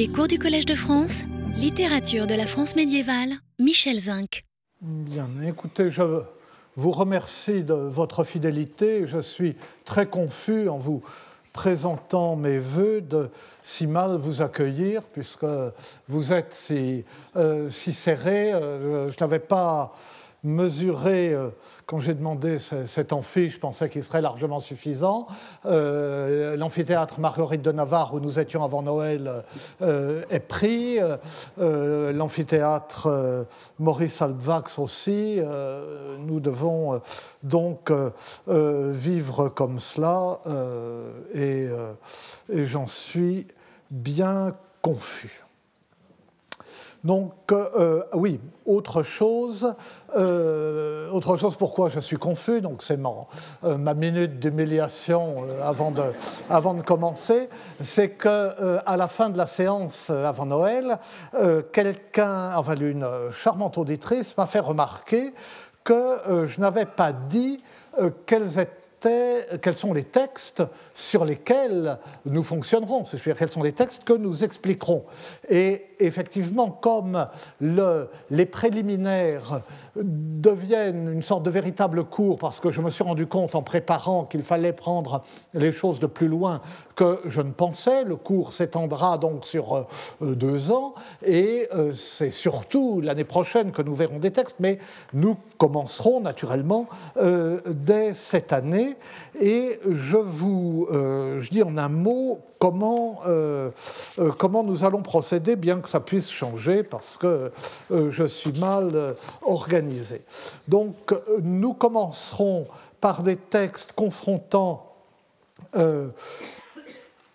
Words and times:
Les 0.00 0.08
cours 0.08 0.28
du 0.28 0.38
Collège 0.38 0.64
de 0.64 0.74
France, 0.74 1.24
littérature 1.58 2.26
de 2.26 2.34
la 2.34 2.46
France 2.46 2.74
médiévale, 2.74 3.34
Michel 3.58 4.00
Zinc. 4.00 4.44
Bien, 4.80 5.28
écoutez, 5.46 5.90
je 5.90 6.22
vous 6.74 6.90
remercie 6.90 7.62
de 7.64 7.74
votre 7.74 8.24
fidélité. 8.24 9.06
Je 9.06 9.18
suis 9.18 9.56
très 9.84 10.06
confus 10.06 10.70
en 10.70 10.78
vous 10.78 11.02
présentant 11.52 12.34
mes 12.34 12.58
voeux 12.58 13.02
de 13.02 13.28
si 13.60 13.86
mal 13.86 14.16
vous 14.16 14.40
accueillir, 14.40 15.02
puisque 15.02 15.44
vous 16.08 16.32
êtes 16.32 16.54
si, 16.54 17.04
euh, 17.36 17.68
si 17.68 17.92
serré. 17.92 18.54
Euh, 18.54 19.12
je 19.12 19.16
n'avais 19.20 19.38
pas 19.38 19.94
mesuré 20.42 21.34
euh, 21.34 21.50
quand 21.90 21.98
j'ai 21.98 22.14
demandé 22.14 22.58
cet 22.60 23.12
amphi, 23.12 23.50
je 23.50 23.58
pensais 23.58 23.88
qu'il 23.88 24.04
serait 24.04 24.22
largement 24.22 24.60
suffisant. 24.60 25.26
Euh, 25.66 26.56
l'amphithéâtre 26.56 27.18
Marguerite 27.18 27.62
de 27.62 27.72
Navarre, 27.72 28.14
où 28.14 28.20
nous 28.20 28.38
étions 28.38 28.62
avant 28.62 28.80
Noël, 28.82 29.42
euh, 29.82 30.22
est 30.30 30.38
pris. 30.38 30.98
Euh, 31.58 32.12
l'amphithéâtre 32.12 33.44
Maurice 33.80 34.22
Alvax 34.22 34.78
aussi. 34.78 35.40
nous 36.20 36.38
devons 36.38 37.00
donc 37.42 37.92
vivre 38.46 39.48
comme 39.48 39.80
cela 39.80 40.38
et 41.34 41.68
j'en 42.48 42.86
suis 42.86 43.48
bien 43.90 44.54
confus. 44.80 45.42
Donc, 47.02 47.32
euh, 47.50 48.02
oui, 48.12 48.40
autre 48.66 49.02
chose, 49.02 49.74
euh, 50.16 51.08
autre 51.10 51.38
chose 51.38 51.56
pourquoi 51.56 51.88
je 51.88 51.98
suis 51.98 52.18
confus, 52.18 52.60
donc 52.60 52.82
c'est 52.82 52.98
ma, 52.98 53.10
euh, 53.64 53.94
minute 53.94 54.38
d'humiliation 54.38 55.44
avant, 55.62 55.92
de, 55.92 56.82
commencer, 56.82 57.48
c'est 57.82 58.10
qu'à 58.10 58.54
à 58.84 58.96
la 58.98 59.08
fin 59.08 59.30
de 59.30 59.38
la 59.38 59.46
séance 59.46 60.10
avant 60.10 60.44
Noël, 60.44 60.98
quelqu'un, 61.72 62.54
enfin 62.56 62.74
une 62.76 63.06
charmante 63.32 63.78
auditrice 63.78 64.36
m'a 64.36 64.46
fait 64.46 64.60
remarquer 64.60 65.32
que 65.82 66.46
je 66.46 66.60
n'avais 66.60 66.86
pas 66.86 67.12
dit 67.12 67.62
quelles 68.26 68.58
étaient 68.58 68.68
quels 69.62 69.78
sont 69.78 69.94
les 69.94 70.04
textes 70.04 70.62
sur 70.94 71.24
lesquels 71.24 71.96
nous 72.26 72.42
fonctionnerons, 72.42 73.06
c'est-à-dire 73.06 73.38
quels 73.38 73.50
sont 73.50 73.62
les 73.62 73.72
textes 73.72 74.04
que 74.04 74.12
nous 74.12 74.44
expliquerons. 74.44 75.06
Effectivement, 76.00 76.70
comme 76.70 77.26
les 77.60 78.46
préliminaires 78.46 79.62
deviennent 79.96 81.12
une 81.12 81.22
sorte 81.22 81.42
de 81.42 81.50
véritable 81.50 82.04
cours, 82.04 82.38
parce 82.38 82.60
que 82.60 82.72
je 82.72 82.80
me 82.80 82.90
suis 82.90 83.04
rendu 83.04 83.26
compte 83.26 83.54
en 83.54 83.62
préparant 83.62 84.24
qu'il 84.24 84.42
fallait 84.42 84.72
prendre 84.72 85.22
les 85.54 85.72
choses 85.72 86.00
de 86.00 86.06
plus 86.06 86.28
loin 86.28 86.60
que 86.96 87.20
je 87.26 87.40
ne 87.40 87.52
pensais, 87.52 88.04
le 88.04 88.16
cours 88.16 88.52
s'étendra 88.52 89.18
donc 89.18 89.46
sur 89.46 89.74
euh, 90.22 90.34
deux 90.34 90.70
ans, 90.70 90.94
et 91.24 91.68
euh, 91.74 91.92
c'est 91.92 92.30
surtout 92.30 93.00
l'année 93.00 93.24
prochaine 93.24 93.72
que 93.72 93.82
nous 93.82 93.94
verrons 93.94 94.18
des 94.18 94.30
textes, 94.30 94.56
mais 94.60 94.78
nous 95.12 95.36
commencerons 95.58 96.20
naturellement 96.20 96.86
euh, 97.16 97.60
dès 97.66 98.12
cette 98.12 98.52
année, 98.52 98.96
et 99.40 99.78
je 99.84 100.16
vous 100.16 100.88
je 100.90 101.50
dis 101.50 101.62
en 101.62 101.76
un 101.76 101.88
mot 101.88 102.40
comment, 102.60 103.22
comment 104.38 104.62
nous 104.62 104.84
allons 104.84 105.02
procéder, 105.02 105.56
bien 105.56 105.80
que 105.80 105.88
ça 105.88 105.98
puisse 105.98 106.30
changer 106.30 106.82
parce 106.82 107.16
que 107.16 107.52
euh, 107.90 108.10
je 108.10 108.24
suis 108.24 108.52
mal 108.52 108.90
euh, 108.94 109.12
organisé. 109.42 110.22
Donc 110.68 111.14
nous 111.42 111.74
commencerons 111.74 112.66
par 113.00 113.22
des 113.22 113.36
textes 113.36 113.92
confrontant 113.92 114.86
euh, 115.76 116.08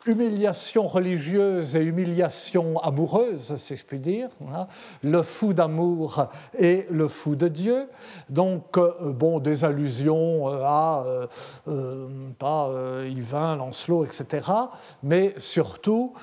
humiliation 0.06 0.88
religieuse 0.88 1.75
et 1.75 1.81
humiliation 1.81 2.78
amoureuse, 2.80 3.56
si 3.58 3.75
je 3.75 3.84
puis 3.84 4.00
dire, 4.00 4.30
le 5.03 5.22
fou 5.22 5.53
d'amour 5.53 6.28
et 6.58 6.86
le 6.89 7.08
fou 7.08 7.36
de 7.36 7.48
Dieu. 7.48 7.89
Donc, 8.30 8.78
bon, 9.14 9.39
des 9.39 9.64
allusions 9.64 10.48
à 10.48 11.27
pas 12.38 12.70
Yvain, 13.08 13.55
Lancelot, 13.55 14.05
etc. 14.05 14.49
Mais 15.04 15.33
surtout, 15.38 16.14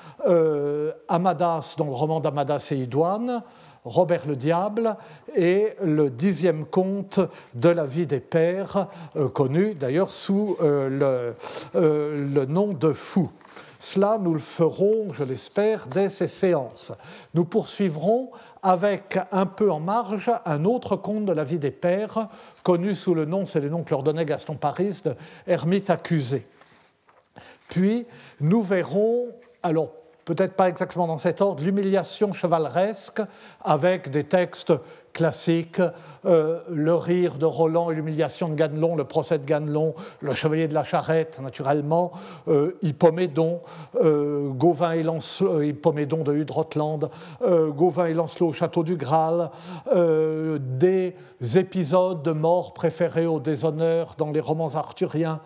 Amadas, 1.08 1.74
dans 1.76 1.86
le 1.86 1.92
roman 1.92 2.20
d'Amadas 2.20 2.68
et 2.70 2.76
Idoine, 2.76 3.42
Robert 3.84 4.28
le 4.28 4.36
Diable 4.36 4.96
et 5.34 5.70
le 5.82 6.08
dixième 6.08 6.66
conte 6.66 7.18
de 7.54 7.68
la 7.68 7.84
vie 7.84 8.06
des 8.06 8.20
pères, 8.20 8.86
connu 9.34 9.74
d'ailleurs 9.74 10.10
sous 10.10 10.56
le 10.60 11.34
nom 12.44 12.74
de 12.74 12.92
Fou. 12.92 13.28
Cela, 13.84 14.16
nous 14.16 14.32
le 14.32 14.38
ferons, 14.38 15.12
je 15.12 15.24
l'espère, 15.24 15.88
dès 15.88 16.08
ces 16.08 16.28
séances. 16.28 16.92
Nous 17.34 17.44
poursuivrons 17.44 18.30
avec 18.62 19.18
un 19.32 19.44
peu 19.44 19.72
en 19.72 19.80
marge 19.80 20.30
un 20.44 20.64
autre 20.64 20.94
conte 20.94 21.24
de 21.24 21.32
la 21.32 21.42
vie 21.42 21.58
des 21.58 21.72
pères, 21.72 22.28
connu 22.62 22.94
sous 22.94 23.12
le 23.12 23.24
nom, 23.24 23.44
c'est 23.44 23.58
le 23.58 23.68
nom 23.68 23.82
que 23.82 23.90
leur 23.90 24.04
donnait 24.04 24.24
Gaston 24.24 24.54
Paris, 24.54 25.00
de 25.04 25.16
Ermite 25.48 25.90
accusé. 25.90 26.46
Puis, 27.70 28.06
nous 28.40 28.62
verrons, 28.62 29.30
alors 29.64 29.90
peut-être 30.26 30.54
pas 30.54 30.68
exactement 30.68 31.08
dans 31.08 31.18
cet 31.18 31.40
ordre, 31.40 31.64
l'humiliation 31.64 32.32
chevaleresque 32.32 33.20
avec 33.64 34.12
des 34.12 34.22
textes 34.22 34.72
classique, 35.12 35.80
euh, 36.24 36.60
le 36.68 36.94
rire 36.94 37.36
de 37.36 37.44
Roland 37.44 37.90
et 37.90 37.94
l'humiliation 37.94 38.48
de 38.48 38.54
Ganelon, 38.54 38.96
le 38.96 39.04
procès 39.04 39.38
de 39.38 39.44
Ganelon, 39.44 39.94
le 40.20 40.32
chevalier 40.32 40.68
de 40.68 40.74
la 40.74 40.84
charrette, 40.84 41.40
naturellement, 41.40 42.12
euh, 42.48 42.72
Hippomédon, 42.82 43.60
euh, 43.96 44.48
Gauvin 44.48 44.92
et 44.92 45.02
Lancelot, 45.02 45.58
euh, 45.58 45.66
Hippomédon 45.66 46.22
de 46.22 46.32
Hudrotland, 46.32 47.10
Gauvin 47.42 48.06
et 48.06 48.14
Lancelot 48.14 48.48
au 48.48 48.52
château 48.52 48.82
du 48.82 48.96
Graal, 48.96 49.50
des 49.92 51.14
épisodes 51.56 52.22
de 52.22 52.32
mort 52.32 52.72
préférés 52.72 53.26
au 53.26 53.40
déshonneur 53.40 54.14
dans 54.16 54.30
les 54.30 54.40
romans 54.40 54.74
arthuriens, 54.74 55.40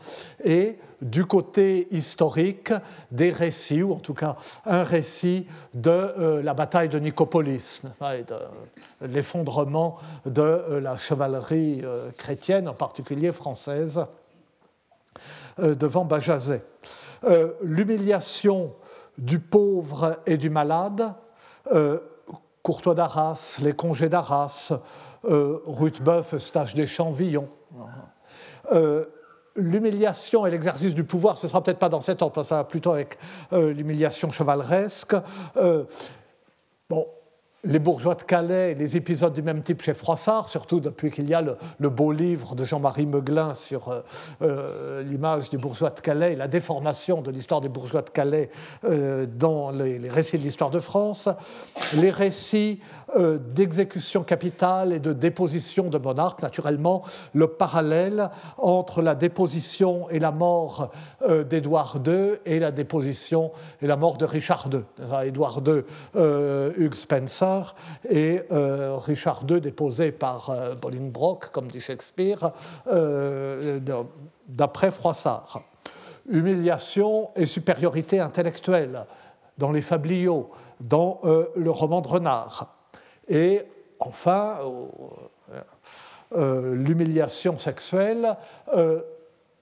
et 0.45 0.79
du 1.03 1.27
côté 1.27 1.89
historique, 1.91 2.73
des 3.11 3.31
récits, 3.31 3.83
ou 3.83 3.93
en 3.93 3.99
tout 3.99 4.15
cas 4.15 4.37
un 4.65 4.83
récit 4.83 5.47
de 5.75 6.41
la 6.43 6.55
bataille 6.55 6.89
de 6.89 6.99
Nicopolis, 6.99 7.83
l'effondrement 9.01 9.99
de 10.25 10.43
euh, 10.43 10.81
la 10.81 10.97
chevalerie 10.97 11.81
euh, 11.85 12.11
chrétienne, 12.17 12.69
en 12.69 12.75
particulier 12.75 13.33
française, 13.33 14.05
euh, 15.59 15.75
devant 15.75 16.05
Bajazet. 16.05 16.65
L'humiliation 17.63 18.75
du 19.19 19.41
pauvre 19.41 20.19
et 20.27 20.37
du 20.37 20.49
malade, 20.49 21.15
Courtois 22.63 22.95
d'Arras, 22.95 23.57
les 23.63 23.73
congés 23.73 24.09
d'Arras, 24.09 24.75
Ruthbeuf, 25.25 26.37
stage 26.37 26.75
des 26.75 26.87
Champs-Villon. 26.87 27.49
L'humiliation 29.57 30.47
et 30.47 30.51
l'exercice 30.51 30.95
du 30.95 31.05
pouvoir, 31.05 31.39
ce 31.39 31.49
sera 31.49 31.63
peut-être 31.63 31.79
pas 31.79 31.89
dans 31.89 32.01
cet 32.01 32.23
ordre, 32.23 32.43
ça 32.43 32.57
va 32.57 32.65
plutôt 32.65 32.93
avec 32.93 33.19
l'humiliation 33.53 34.31
chevaleresque. 34.31 35.15
bon, 36.89 37.07
les 37.67 37.79
bourgeois 37.81 38.15
de 38.15 38.23
Calais, 38.23 38.75
les 38.75 38.97
épisodes 38.97 39.33
du 39.33 39.43
même 39.43 39.61
type 39.63 39.83
chez 39.83 39.93
Froissart, 39.93 40.49
surtout 40.49 40.79
depuis 40.79 41.11
qu'il 41.11 41.29
y 41.29 41.35
a 41.35 41.43
le, 41.43 41.89
beau 41.89 42.13
livre 42.13 42.55
de 42.55 42.65
Jean-Marie 42.65 43.07
Meuglin 43.07 43.55
sur 43.55 43.89
euh, 43.89 44.01
euh, 44.43 45.03
l'image 45.03 45.51
des 45.51 45.57
bourgeois 45.57 45.91
de 45.91 46.01
Calais, 46.01 46.37
la 46.37 46.47
déformation 46.47 47.23
de 47.23 47.31
l'histoire 47.31 47.61
des 47.61 47.69
bourgeois 47.69 48.03
de 48.03 48.11
Calais 48.11 48.51
euh, 48.85 49.27
dans 49.27 49.71
les, 49.71 49.99
récits 50.09 50.39
de 50.39 50.45
l'histoire 50.45 50.71
de 50.71 50.79
France, 50.79 51.29
les 51.95 52.11
récits 52.11 52.81
d'exécution 53.55 54.23
capitale 54.23 54.93
et 54.93 54.99
de 54.99 55.13
déposition 55.13 55.89
de 55.89 55.99
monarques, 55.99 56.43
naturellement 56.43 57.03
le 57.35 57.47
parallèle 57.47 58.31
entre 58.59 59.01
la 59.01 59.15
déposition 59.15 60.09
et 60.11 60.19
la 60.19 60.33
mort 60.33 60.91
d'Édouard 61.49 61.99
II 62.05 62.35
et 62.45 62.59
la 62.59 62.73
déposition 62.73 63.53
et 63.81 63.87
la 63.87 63.97
mort 63.97 64.19
de 64.19 64.25
Richard 64.25 64.69
II. 64.73 64.83
Édouard 65.25 65.63
II, 65.67 65.83
Hugh 66.15 66.95
Spencer, 66.95 67.56
et 68.09 68.43
euh, 68.53 68.97
Richard 68.97 69.43
II 69.49 69.61
déposé 69.61 70.13
par 70.13 70.51
euh, 70.51 70.75
Bolingbroke, 70.75 71.51
comme 71.53 71.69
dit 71.69 71.81
Shakespeare, 71.81 72.53
euh, 72.89 73.81
d'après 74.49 74.91
Froissart. 74.91 75.63
Humiliation 76.29 77.31
et 77.37 77.47
supériorité 77.47 78.19
intellectuelle 78.19 79.07
dans 79.59 79.71
les 79.71 79.83
fabliaux, 79.83 80.51
dans 80.81 81.21
le 81.55 81.71
roman 81.71 82.01
de 82.01 82.09
Renard. 82.09 82.75
Et 83.29 83.63
enfin, 84.01 84.59
l'humiliation 86.35 87.57
sexuelle 87.59 88.37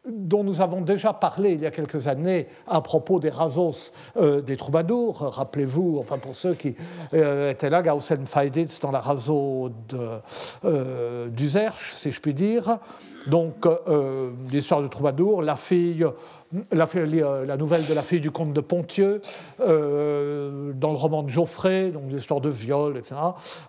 dont 0.07 0.45
nous 0.45 0.61
avons 0.61 0.81
déjà 0.81 1.13
parlé 1.13 1.53
il 1.53 1.61
y 1.61 1.67
a 1.67 1.71
quelques 1.71 2.09
années 2.09 2.47
à 2.67 2.81
propos 2.81 3.21
des 3.21 3.31
rasos 3.31 3.93
euh, 4.17 4.41
des 4.41 4.57
troubadours. 4.57 5.19
Rappelez-vous, 5.19 5.99
enfin 5.99 6.19
pour 6.19 6.37
ceux 6.37 6.55
qui 6.55 6.75
euh, 7.15 7.51
étaient 7.51 7.71
là, 7.71 7.83
Gaussen 7.83 8.27
Feiditz 8.27 8.81
dans 8.81 8.91
la 8.91 9.01
raso 9.01 9.73
euh, 9.95 11.29
du 11.29 11.49
Zerch, 11.49 11.93
si 11.95 12.13
je 12.13 12.21
puis 12.21 12.35
dire. 12.35 12.79
Donc, 13.27 13.67
l'histoire 14.51 14.83
de 14.83 14.89
Troubadour, 14.89 15.43
la 15.43 15.57
fille 15.57 16.07
euh, 16.73 17.45
la, 17.47 17.57
nouvelle 17.57 17.87
de 17.87 17.95
la 17.95 18.03
fille 18.03 18.21
du 18.21 18.31
comte 18.31 18.53
de 18.53 18.61
Pontieux, 18.61 19.23
euh, 19.61 20.73
dans 20.75 20.91
le 20.91 20.97
roman 20.97 21.23
de 21.23 21.29
Geoffrey, 21.29 21.91
donc 21.91 22.05
l'histoire 22.09 22.41
de 22.41 22.49
viol, 22.49 22.97
etc. 22.97 23.17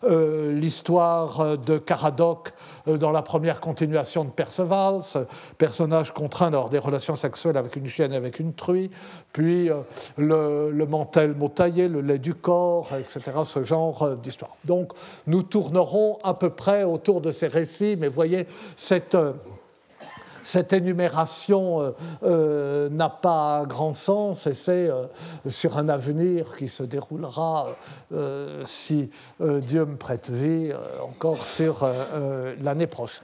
Euh, 0.04 0.54
l'histoire 0.54 1.58
de 1.58 1.78
Caradoc 1.78 2.54
dans 2.86 3.12
la 3.12 3.22
première 3.22 3.60
continuation 3.60 4.24
de 4.24 4.30
Perceval, 4.30 5.02
ce 5.02 5.20
personnage 5.58 6.14
contraint 6.14 6.52
d'avoir 6.52 6.70
des 6.70 6.78
relations 6.78 7.16
sexuelles 7.16 7.58
avec 7.58 7.76
une 7.76 7.88
chienne 7.88 8.14
et 8.14 8.18
avec 8.18 8.40
une 8.40 8.54
truie, 8.54 8.92
puis 9.34 9.70
le, 10.18 10.72
le, 10.72 10.86
mantel 10.86 11.36
motaillé, 11.36 11.88
le 11.88 12.02
lait 12.02 12.20
du 12.20 12.36
corps, 12.36 12.90
etc. 13.00 13.38
Ce 13.44 13.64
genre 13.64 14.16
d'histoire. 14.18 14.56
Donc 14.66 14.92
nous 15.26 15.42
tournerons 15.42 16.18
à 16.24 16.34
peu 16.36 16.52
près 16.52 16.84
autour 16.84 17.22
de 17.22 17.32
ces 17.32 17.48
récits, 17.48 17.98
mais 18.00 18.08
voyez 18.08 18.46
cette 18.76 19.18
cette 20.46 20.74
énumération 20.74 21.82
euh, 21.82 21.92
euh, 22.24 22.90
n'a 22.90 23.10
pas 23.10 23.64
grand 23.68 23.96
sens 23.96 24.46
et 24.46 24.54
c'est 24.54 24.88
euh, 24.88 25.08
sur 25.48 25.78
un 25.80 25.90
avenir 25.90 26.56
qui 26.56 26.68
se 26.68 26.84
déroulera, 26.84 27.68
si 28.66 29.10
Dieu 29.40 29.86
me 29.86 29.96
prête 29.96 30.30
vie, 30.30 30.72
encore 31.02 31.46
sur 31.46 31.88
l'année 32.62 32.88
prochaine. 32.88 33.24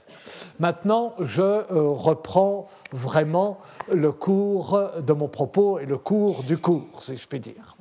Maintenant, 0.58 1.14
je 1.20 1.64
reprends 1.70 2.66
vraiment 2.90 3.58
le 3.92 4.10
cours 4.12 4.90
de 5.00 5.12
mon 5.12 5.28
propos 5.28 5.78
et 5.78 5.86
le 5.86 5.98
cours 5.98 6.42
du 6.42 6.58
cours, 6.58 7.00
si 7.00 7.16
je 7.16 7.26
puis 7.26 7.40
dire. 7.40 7.76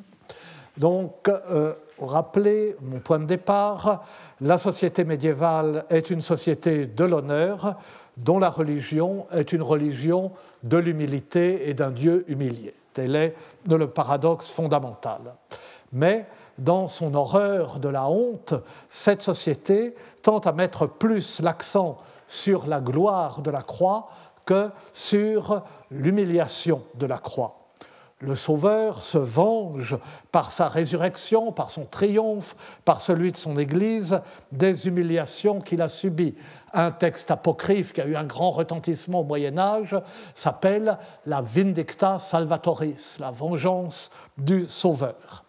Donc, 0.78 1.30
rappeler 2.00 2.76
mon 2.82 3.00
point 3.00 3.20
de 3.20 3.26
départ, 3.26 4.06
la 4.40 4.58
société 4.58 5.04
médiévale 5.04 5.86
est 5.90 6.10
une 6.10 6.22
société 6.22 6.86
de 6.86 7.04
l'honneur 7.04 7.78
dont 8.18 8.40
la 8.40 8.50
religion 8.50 9.25
est 9.31 9.54
une 9.54 9.62
religion 9.62 10.31
de 10.63 10.78
l'humilité 10.78 11.69
et 11.69 11.74
d'un 11.74 11.92
Dieu 11.92 12.25
humilié. 12.28 12.74
Tel 12.94 13.16
est 13.16 13.36
le 13.68 13.88
paradoxe 13.88 14.50
fondamental. 14.50 15.22
Mais 15.94 16.25
dans 16.58 16.88
son 16.88 17.16
horreur 17.16 17.80
de 17.80 17.90
la 17.90 18.08
honte, 18.08 18.54
cette 18.90 19.22
société 19.22 19.96
tente 20.22 20.48
à 20.48 20.52
mettre 20.52 20.88
plus 20.88 21.40
l'accent 21.40 21.98
sur 22.28 22.68
la 22.68 22.80
gloire 22.80 23.42
de 23.42 23.50
la 23.50 23.62
croix 23.62 24.10
que 24.46 24.69
sur 24.94 25.63
l'humiliation 25.90 26.84
de 26.96 27.06
la 27.06 27.18
croix. 27.18 27.61
Le 28.22 28.36
Sauveur 28.36 29.04
se 29.04 29.18
venge 29.18 29.98
par 30.32 30.52
sa 30.52 30.68
résurrection, 30.68 31.52
par 31.52 31.72
son 31.72 31.86
triomphe, 31.86 32.56
par 32.86 33.02
celui 33.02 33.32
de 33.32 33.38
son 33.38 33.58
Église, 33.58 34.22
des 34.52 34.88
humiliations 34.88 35.60
qu'il 35.60 35.82
a 35.82 35.90
subies. 35.90 36.36
Un 36.72 36.92
texte 36.92 37.32
apocryphe 37.32 37.94
qui 37.94 38.02
a 38.02 38.06
eu 38.06 38.16
un 38.16 38.24
grand 38.24 38.52
retentissement 38.52 39.22
au 39.22 39.24
Moyen 39.24 39.58
Âge 39.58 39.96
s'appelle 40.36 41.00
la 41.26 41.42
Vindicta 41.42 42.20
Salvatoris, 42.20 43.18
la 43.20 43.32
vengeance 43.32 44.12
du 44.38 44.68
Sauveur. 44.68 45.44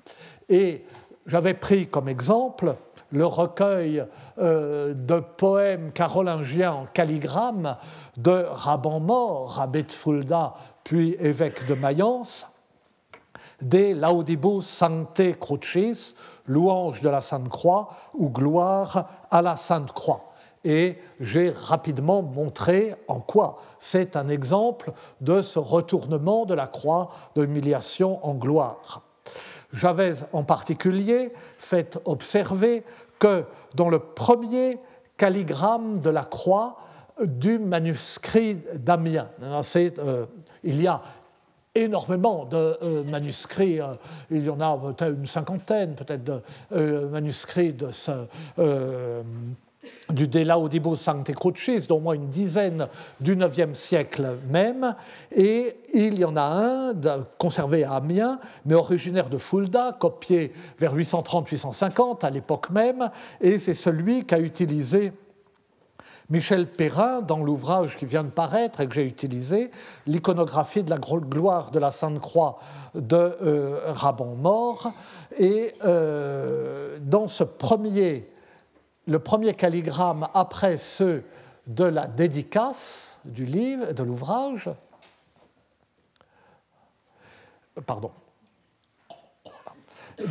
Et 0.49 0.87
j'avais 1.27 1.55
pris 1.55 1.87
comme 1.87 2.09
exemple 2.09 2.75
le 3.11 3.27
recueil 3.27 4.03
euh, 4.39 4.95
de 4.95 5.21
poèmes 5.21 5.93
carolingiens 5.93 6.73
en 6.73 6.87
calligramme 6.87 7.77
de 8.17 8.47
Raban 8.49 9.01
Mort, 9.01 9.61
abbé 9.61 9.83
de 9.83 9.93
Fulda, 9.93 10.55
puis 10.83 11.15
évêque 11.21 11.67
de 11.67 11.75
Mayence, 11.75 12.47
de 13.62 13.94
laudibus 13.94 14.62
sancte 14.62 15.38
crucis, 15.38 16.14
louange 16.47 17.00
de 17.00 17.09
la 17.09 17.20
Sainte 17.20 17.49
Croix 17.49 17.91
ou 18.14 18.29
gloire 18.29 19.26
à 19.31 19.43
la 19.43 19.56
Sainte 19.56 19.93
Croix. 19.93 20.32
Et 20.64 20.99
j'ai 21.20 21.50
rapidement 21.50 22.23
montré 22.23 22.94
en 23.09 23.20
quoi 23.20 23.59
c'est 23.81 24.17
un 24.17 24.29
exemple 24.29 24.93
de 25.20 25.43
ce 25.43 25.59
retournement 25.59 26.47
de 26.47 26.55
la 26.55 26.69
croix 26.69 27.11
d'humiliation 27.35 28.25
en 28.25 28.35
gloire. 28.35 29.03
J'avais 29.73 30.14
en 30.32 30.44
particulier 30.44 31.32
fait 31.59 31.99
observer 32.05 32.85
que 33.19 33.44
dans 33.75 33.88
le 33.88 33.99
premier 33.99 34.79
calligramme 35.17 36.00
de 36.00 36.11
la 36.11 36.25
croix 36.25 36.76
du 37.20 37.59
manuscrit 37.59 38.59
d'Amiens, 38.75 39.29
euh, 39.43 40.26
il 40.64 40.82
y 40.82 40.87
a 40.87 41.00
énormément 41.75 42.45
de 42.45 42.79
euh, 42.83 43.05
manuscrits, 43.05 43.81
euh, 43.81 43.95
il 44.31 44.45
y 44.45 44.51
en 44.51 44.61
a 44.61 44.77
peut-être 44.77 45.15
une 45.15 45.27
cinquantaine 45.27 45.95
peut-être 45.95 46.25
de 46.25 46.41
euh, 46.73 47.09
manuscrits 47.09 47.73
de 47.73 47.91
du 50.11 50.29
De 50.29 50.39
Laudibus 50.41 50.95
Sancte 50.95 51.35
Crucis, 51.35 51.89
d'au 51.89 51.99
moins 51.99 52.15
une 52.15 52.29
dizaine 52.29 52.87
du 53.19 53.35
IXe 53.35 53.77
siècle 53.77 54.39
même, 54.49 54.95
et 55.35 55.75
il 55.93 56.21
y 56.21 56.25
en 56.25 56.37
a 56.37 56.43
un 56.43 56.95
conservé 57.37 57.83
à 57.83 57.95
Amiens, 57.95 58.39
mais 58.65 58.77
originaire 58.77 59.29
de 59.29 59.39
Fulda, 59.39 59.97
copié 59.99 60.53
vers 60.79 60.97
830-850 60.97 62.25
à 62.25 62.31
l'époque 62.31 62.71
même, 62.71 63.11
et 63.41 63.59
c'est 63.59 63.75
celui 63.75 64.25
qu'a 64.25 64.39
utilisé 64.39 65.13
Michel 66.31 66.67
Perrin, 66.67 67.21
dans 67.21 67.39
l'ouvrage 67.39 67.97
qui 67.97 68.07
vient 68.07 68.25
de 68.25 68.31
paraître 68.31 68.81
et 68.81 68.89
que 68.89 68.95
j'ai 68.95 69.07
utilisé, 69.07 69.71
l'iconographie 70.07 70.83
de 70.83 70.91
la 70.91 70.99
gloire 70.99 71.71
de 71.71 71.79
la 71.79 71.93
Sainte 71.93 72.21
Croix 72.21 72.59
de 72.95 73.17
euh, 73.17 73.93
Rabon 73.93 74.37
mort. 74.37 74.93
Et 75.39 75.75
euh, 75.85 76.99
dans 77.01 77.29
ce 77.29 77.45
premier, 77.45 78.29
le 79.07 79.19
premier 79.19 79.55
calligramme 79.55 80.29
après 80.35 80.79
ceux 80.79 81.25
de 81.67 81.85
la 81.85 82.07
dédicace 82.07 83.19
du 83.25 83.45
livre, 83.45 83.93
de 83.93 84.03
l'ouvrage, 84.03 84.69
pardon, 87.87 88.11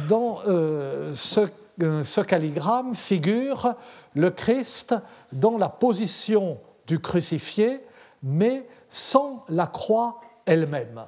dans 0.07 0.39
euh, 0.47 1.13
ce 1.15 1.41
ce 1.79 2.21
calligramme 2.21 2.95
figure 2.95 3.75
le 4.15 4.29
Christ 4.29 4.95
dans 5.31 5.57
la 5.57 5.69
position 5.69 6.59
du 6.87 6.99
crucifié, 6.99 7.81
mais 8.23 8.67
sans 8.89 9.45
la 9.49 9.67
croix 9.67 10.19
elle-même. 10.45 11.03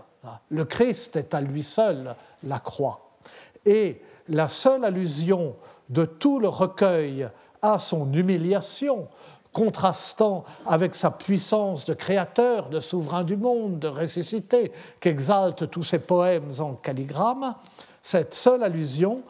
Le 0.49 0.65
Christ 0.65 1.15
est 1.15 1.33
à 1.33 1.41
lui 1.41 1.63
seul 1.63 2.15
la 2.43 2.59
croix. 2.59 3.17
Et 3.65 4.01
la 4.29 4.47
seule 4.47 4.85
allusion 4.85 5.55
de 5.89 6.05
tout 6.05 6.39
le 6.39 6.47
recueil 6.47 7.27
à 7.61 7.79
son 7.79 8.11
humiliation, 8.13 9.07
contrastant 9.51 10.43
avec 10.65 10.95
sa 10.95 11.11
puissance 11.11 11.85
de 11.85 11.93
créateur, 11.93 12.69
de 12.69 12.79
souverain 12.79 13.23
du 13.23 13.37
monde, 13.37 13.79
de 13.79 13.87
ressuscité, 13.87 14.71
qu'exaltent 14.99 15.69
tous 15.69 15.83
ses 15.83 15.99
poèmes 15.99 16.51
en 16.59 16.73
calligramme, 16.73 17.55
cette 18.01 18.33
seule 18.33 18.63
allusion 18.63 19.21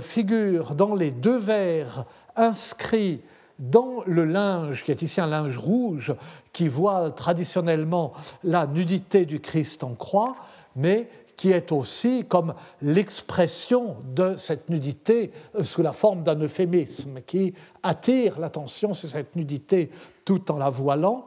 figure 0.00 0.74
dans 0.74 0.94
les 0.94 1.10
deux 1.10 1.38
vers 1.38 2.04
inscrits 2.36 3.20
dans 3.58 4.02
le 4.06 4.24
linge, 4.24 4.82
qui 4.82 4.90
est 4.90 5.02
ici 5.02 5.20
un 5.20 5.26
linge 5.26 5.56
rouge, 5.56 6.14
qui 6.52 6.68
voile 6.68 7.14
traditionnellement 7.14 8.12
la 8.42 8.66
nudité 8.66 9.24
du 9.24 9.40
Christ 9.40 9.84
en 9.84 9.94
croix, 9.94 10.36
mais 10.74 11.08
qui 11.36 11.50
est 11.50 11.72
aussi 11.72 12.24
comme 12.28 12.54
l'expression 12.82 13.96
de 14.14 14.36
cette 14.36 14.68
nudité 14.68 15.32
euh, 15.56 15.64
sous 15.64 15.82
la 15.82 15.92
forme 15.92 16.22
d'un 16.22 16.38
euphémisme, 16.40 17.20
qui 17.26 17.54
attire 17.82 18.38
l'attention 18.38 18.94
sur 18.94 19.10
cette 19.10 19.34
nudité 19.34 19.90
tout 20.24 20.50
en 20.52 20.58
la 20.58 20.70
voilant. 20.70 21.26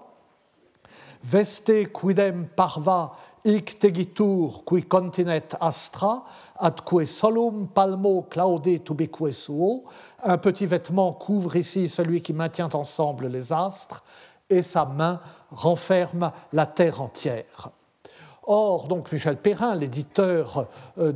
Veste 1.24 1.91
quidem 1.91 2.48
parva 2.56 3.15
hic 3.46 3.78
tegitur 3.80 4.64
qui 4.68 4.84
continet 4.84 5.56
astra, 5.62 6.25
atque 6.58 7.06
solum 7.06 7.68
palmo 7.68 8.24
claude 8.24 8.84
tubique 8.84 9.32
suo. 9.32 9.86
Un 10.24 10.38
petit 10.38 10.66
vêtement 10.66 11.14
couvre 11.14 11.56
ici 11.56 11.88
celui 11.88 12.22
qui 12.22 12.34
maintient 12.34 12.70
ensemble 12.74 13.28
les 13.28 13.54
astres, 13.54 14.04
et 14.50 14.64
sa 14.64 14.86
main 14.86 15.22
renferme 15.52 16.32
la 16.54 16.66
terre 16.66 17.02
entière. 17.02 17.70
Or, 18.48 18.88
donc, 18.88 19.12
Michel 19.12 19.38
Perrin, 19.38 19.74
l'éditeur 19.75 20.68
euh, 21.00 21.12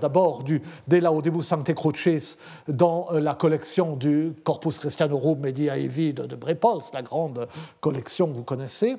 d'abord 0.00 0.42
du 0.42 0.62
De 0.88 0.96
Laudibus 0.96 1.42
Sancte 1.42 1.74
Crucis 1.74 2.38
dans 2.66 3.08
euh, 3.12 3.20
la 3.20 3.34
collection 3.34 3.94
du 3.96 4.32
Corpus 4.42 4.78
Christianorum 4.78 5.40
Media 5.40 5.76
Evi 5.76 6.14
de, 6.14 6.24
de 6.24 6.34
Brepols, 6.34 6.80
la 6.94 7.02
grande 7.02 7.46
collection 7.80 8.28
que 8.28 8.36
vous 8.36 8.42
connaissez, 8.42 8.96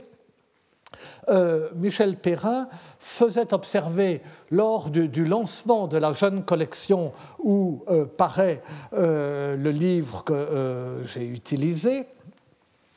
euh, 1.29 1.69
Michel 1.75 2.17
Perrin 2.17 2.67
faisait 2.99 3.53
observer 3.53 4.21
lors 4.51 4.89
du, 4.89 5.25
lancement 5.25 5.87
de 5.87 5.97
la 5.97 6.13
jeune 6.13 6.43
collection 6.43 7.11
où 7.39 7.83
euh, 7.89 8.05
paraît 8.05 8.61
euh, 8.93 9.55
le 9.55 9.71
livre 9.71 10.23
que 10.23 11.03
j'ai 11.13 11.25
utilisé, 11.25 12.05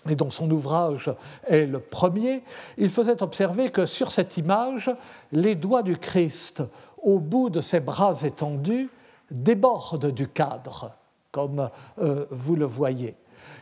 et 0.09 0.15
dont 0.15 0.31
son 0.31 0.49
ouvrage 0.51 1.11
est 1.49 1.67
le 1.67 1.81
premier, 1.81 2.45
il 2.79 2.91
faisait 2.91 3.23
observer 3.23 3.71
que 3.71 3.87
sur 3.87 4.13
cette 4.13 4.37
image, 4.37 4.91
les 5.33 5.57
doigts 5.57 5.83
du 5.83 5.97
Christ, 5.97 6.63
au 7.03 7.19
bout 7.19 7.51
de 7.51 7.61
ses 7.61 7.81
bras 7.81 8.15
étendus, 8.23 8.89
débordent 9.33 10.13
du 10.13 10.29
cadre, 10.29 10.93
comme 11.33 11.69
vous 12.31 12.55
le 12.55 12.67
voyez. 12.67 13.17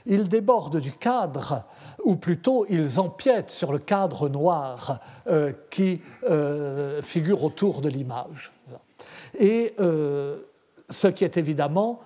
Ils 0.07 0.29
débordent 0.29 0.81
du 0.81 0.93
cadre, 0.93 1.65
ou 2.05 2.17
plutôt 2.17 2.67
ils 2.69 3.01
empiètent 3.01 3.51
sur 3.51 3.73
le 3.73 3.79
cadre 3.79 4.29
noir 4.29 5.01
euh, 5.27 5.53
qui 5.71 6.03
euh, 6.29 7.03
figure 7.03 7.45
autour 7.45 7.81
de 7.81 7.89
l'image. 7.89 8.53
Et 9.39 9.75
euh, 9.81 10.41
ce 10.91 11.09
qui 11.09 11.25
est 11.25 11.37
évidemment 11.37 12.01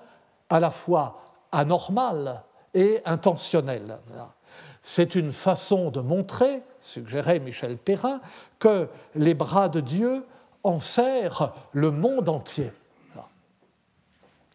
à 0.49 0.61
la 0.61 0.71
fois 0.71 1.23
anormal 1.53 2.43
et 2.75 3.01
intentionnel. 3.05 3.99
C'est 4.83 5.15
une 5.15 5.33
façon 5.33 5.91
de 5.91 6.01
montrer, 6.01 6.63
suggérait 6.81 7.41
Michel 7.41 7.77
Perrin, 7.77 8.21
que 8.59 8.89
les 9.15 9.35
bras 9.35 9.69
de 9.69 9.81
Dieu 9.81 10.25
enserrent 10.63 11.53
le 11.73 11.91
monde 11.91 12.29
entier 12.29 12.71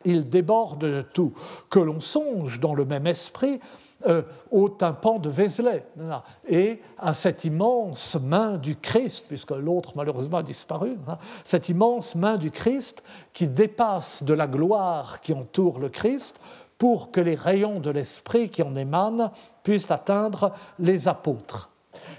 il 0.05 0.29
déborde 0.29 0.79
de 0.79 1.01
tout. 1.01 1.33
Que 1.69 1.79
l'on 1.79 1.99
songe 1.99 2.59
dans 2.59 2.75
le 2.75 2.85
même 2.85 3.07
esprit 3.07 3.59
euh, 4.05 4.21
au 4.51 4.67
tympan 4.67 5.17
de 5.17 5.29
Vézelay 5.29 5.85
et 6.49 6.81
à 6.97 7.13
cette 7.13 7.45
immense 7.45 8.17
main 8.21 8.57
du 8.57 8.75
Christ, 8.75 9.23
puisque 9.29 9.51
l'autre 9.51 9.93
malheureusement 9.95 10.39
a 10.39 10.43
disparu, 10.43 10.97
hein, 11.07 11.17
cette 11.45 11.69
immense 11.69 12.15
main 12.15 12.35
du 12.35 12.51
Christ 12.51 13.01
qui 13.31 13.47
dépasse 13.47 14.23
de 14.23 14.33
la 14.33 14.47
gloire 14.47 15.21
qui 15.21 15.31
entoure 15.31 15.79
le 15.79 15.87
Christ 15.87 16.41
pour 16.77 17.11
que 17.11 17.21
les 17.21 17.35
rayons 17.35 17.79
de 17.79 17.91
l'esprit 17.91 18.49
qui 18.49 18.61
en 18.61 18.75
émanent 18.75 19.31
puissent 19.63 19.89
atteindre 19.89 20.51
les 20.79 21.07
apôtres. 21.07 21.69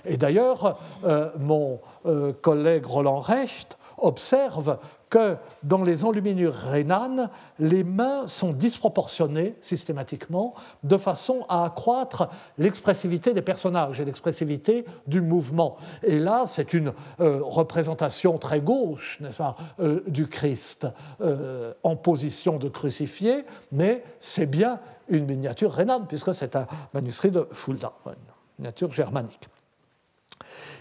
Et 0.06 0.16
d'ailleurs, 0.16 0.78
euh, 1.04 1.30
mon 1.38 1.80
euh, 2.06 2.32
collègue 2.32 2.86
Roland 2.86 3.20
Recht 3.20 3.76
observe 3.98 4.78
que 5.14 5.36
dans 5.62 5.84
les 5.84 6.04
enluminures 6.04 6.54
rhénanes, 6.54 7.30
les 7.60 7.84
mains 7.84 8.26
sont 8.26 8.52
disproportionnées 8.52 9.54
systématiquement 9.60 10.54
de 10.82 10.96
façon 10.96 11.46
à 11.48 11.64
accroître 11.64 12.28
l'expressivité 12.58 13.32
des 13.32 13.40
personnages 13.40 14.00
et 14.00 14.04
l'expressivité 14.04 14.84
du 15.06 15.20
mouvement. 15.20 15.76
Et 16.02 16.18
là, 16.18 16.46
c'est 16.48 16.74
une 16.74 16.92
euh, 17.20 17.38
représentation 17.44 18.38
très 18.38 18.60
gauche, 18.60 19.18
n'est-ce 19.20 19.38
pas, 19.38 19.54
euh, 19.78 20.02
du 20.08 20.26
Christ 20.26 20.88
euh, 21.20 21.74
en 21.84 21.94
position 21.94 22.58
de 22.58 22.68
crucifié, 22.68 23.44
mais 23.70 24.02
c'est 24.18 24.46
bien 24.46 24.80
une 25.08 25.26
miniature 25.26 25.70
rhénane, 25.70 26.06
puisque 26.08 26.34
c'est 26.34 26.56
un 26.56 26.66
manuscrit 26.92 27.30
de 27.30 27.46
Fulda, 27.52 27.92
une 28.06 28.14
miniature 28.58 28.92
germanique. 28.92 29.48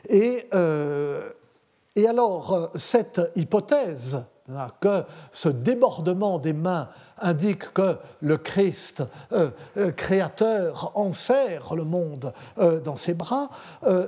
Et 0.10 0.48
et 1.96 2.08
alors, 2.08 2.54
euh, 2.54 2.68
cette 2.76 3.22
hypothèse 3.36 4.24
hein, 4.50 4.68
que 4.82 5.04
ce 5.32 5.50
débordement 5.50 6.40
des 6.40 6.54
mains 6.54 6.90
indique 7.20 7.72
que 7.74 7.98
le 8.20 8.38
Christ 8.38 9.04
euh, 9.32 9.52
euh, 9.78 9.92
créateur 9.92 10.92
enserre 10.96 11.76
le 11.76 11.84
monde 11.84 12.34
dans 12.84 12.96
ses 12.96 13.14
bras, 13.14 13.50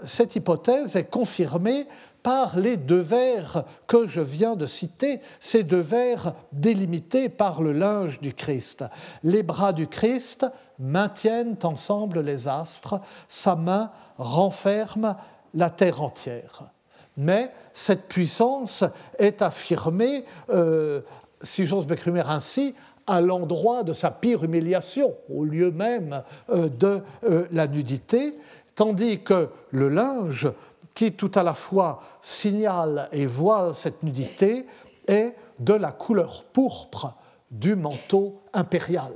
cette 0.04 0.36
hypothèse 0.36 0.96
est 0.96 1.10
confirmée 1.10 1.88
par 2.24 2.58
les 2.58 2.76
deux 2.76 3.00
vers 3.00 3.66
que 3.86 4.08
je 4.08 4.22
viens 4.22 4.56
de 4.56 4.66
citer, 4.66 5.22
ces 5.40 5.64
deux 5.64 5.80
vers 5.80 6.34
délimités 6.52 7.30
par 7.30 7.62
le 7.62 7.72
linge 7.72 8.20
du 8.20 8.34
Christ. 8.34 8.84
Les 9.24 9.44
bras 9.44 9.74
du 9.74 9.88
Christ 9.88 10.48
maintiennent 10.80 11.58
ensemble 11.64 12.22
les 12.22 12.48
astres, 12.48 13.00
sa 13.28 13.56
main 13.56 13.92
renferme 14.18 15.16
la 15.54 15.70
terre 15.70 16.02
entière 16.02 16.75
mais 17.18 17.52
cette 17.74 18.08
puissance 18.08 18.84
est 19.18 19.42
affirmée, 19.42 20.26
euh, 20.50 21.02
si 21.42 21.66
j'ose 21.66 21.86
m'exprimer 21.88 22.22
ainsi, 22.22 22.76
à 23.08 23.22
l'endroit 23.22 23.84
de 23.84 23.94
sa 23.94 24.12
pire 24.12 24.44
humiliation, 24.44 25.16
au 25.30 25.44
lieu 25.44 25.72
même 25.72 26.24
euh, 26.50 26.70
de 26.70 27.02
euh, 27.24 27.46
la 27.52 27.68
nudité, 27.68 28.38
tandis 28.74 29.22
que 29.22 29.50
le 29.72 29.90
linge, 29.90 30.50
qui 30.94 31.12
tout 31.12 31.32
à 31.36 31.44
la 31.44 31.54
fois 31.54 32.02
signale 32.22 33.10
et 33.12 33.26
voile 33.26 33.74
cette 33.76 34.02
nudité, 34.02 34.66
est 35.08 35.36
de 35.60 35.74
la 35.74 35.92
couleur 35.92 36.46
pourpre 36.52 37.16
du 37.52 37.76
manteau 37.76 38.42
impérial. 38.54 39.12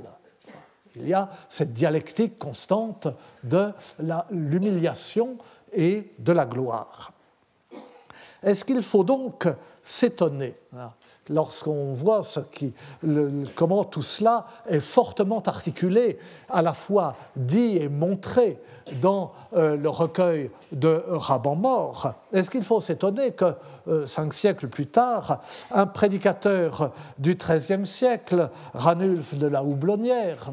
Il 0.96 1.08
y 1.08 1.14
a 1.14 1.30
cette 1.48 1.72
dialectique 1.72 2.38
constante 2.38 3.08
de 3.42 3.70
l'humiliation 4.30 5.38
et 5.72 6.12
de 6.18 6.32
la 6.32 6.46
gloire. 6.46 7.12
Est-ce 8.42 8.64
qu'il 8.64 8.82
faut 8.82 9.04
donc 9.04 9.48
s'étonner 9.82 10.54
lorsqu'on 11.28 11.92
voit 11.92 12.22
comment 13.54 13.84
tout 13.84 14.02
cela 14.02 14.46
est 14.68 14.80
fortement 14.80 15.40
articulé, 15.40 16.18
à 16.48 16.62
la 16.62 16.74
fois 16.74 17.16
dit 17.36 17.76
et 17.76 17.88
montré 17.88 18.60
dans 19.00 19.32
euh, 19.54 19.76
le 19.76 19.88
recueil 19.88 20.50
de 20.72 21.02
Raban 21.06 21.54
mort, 21.54 22.14
est-ce 22.32 22.50
qu'il 22.50 22.62
faut 22.64 22.80
s'étonner 22.80 23.32
que 23.32 23.54
euh, 23.88 24.06
cinq 24.06 24.32
siècles 24.32 24.68
plus 24.68 24.86
tard, 24.86 25.40
un 25.70 25.86
prédicateur 25.86 26.92
du 27.18 27.34
XIIIe 27.34 27.86
siècle, 27.86 28.50
Ranulf 28.74 29.34
de 29.34 29.46
la 29.46 29.64
Houblonnière, 29.64 30.50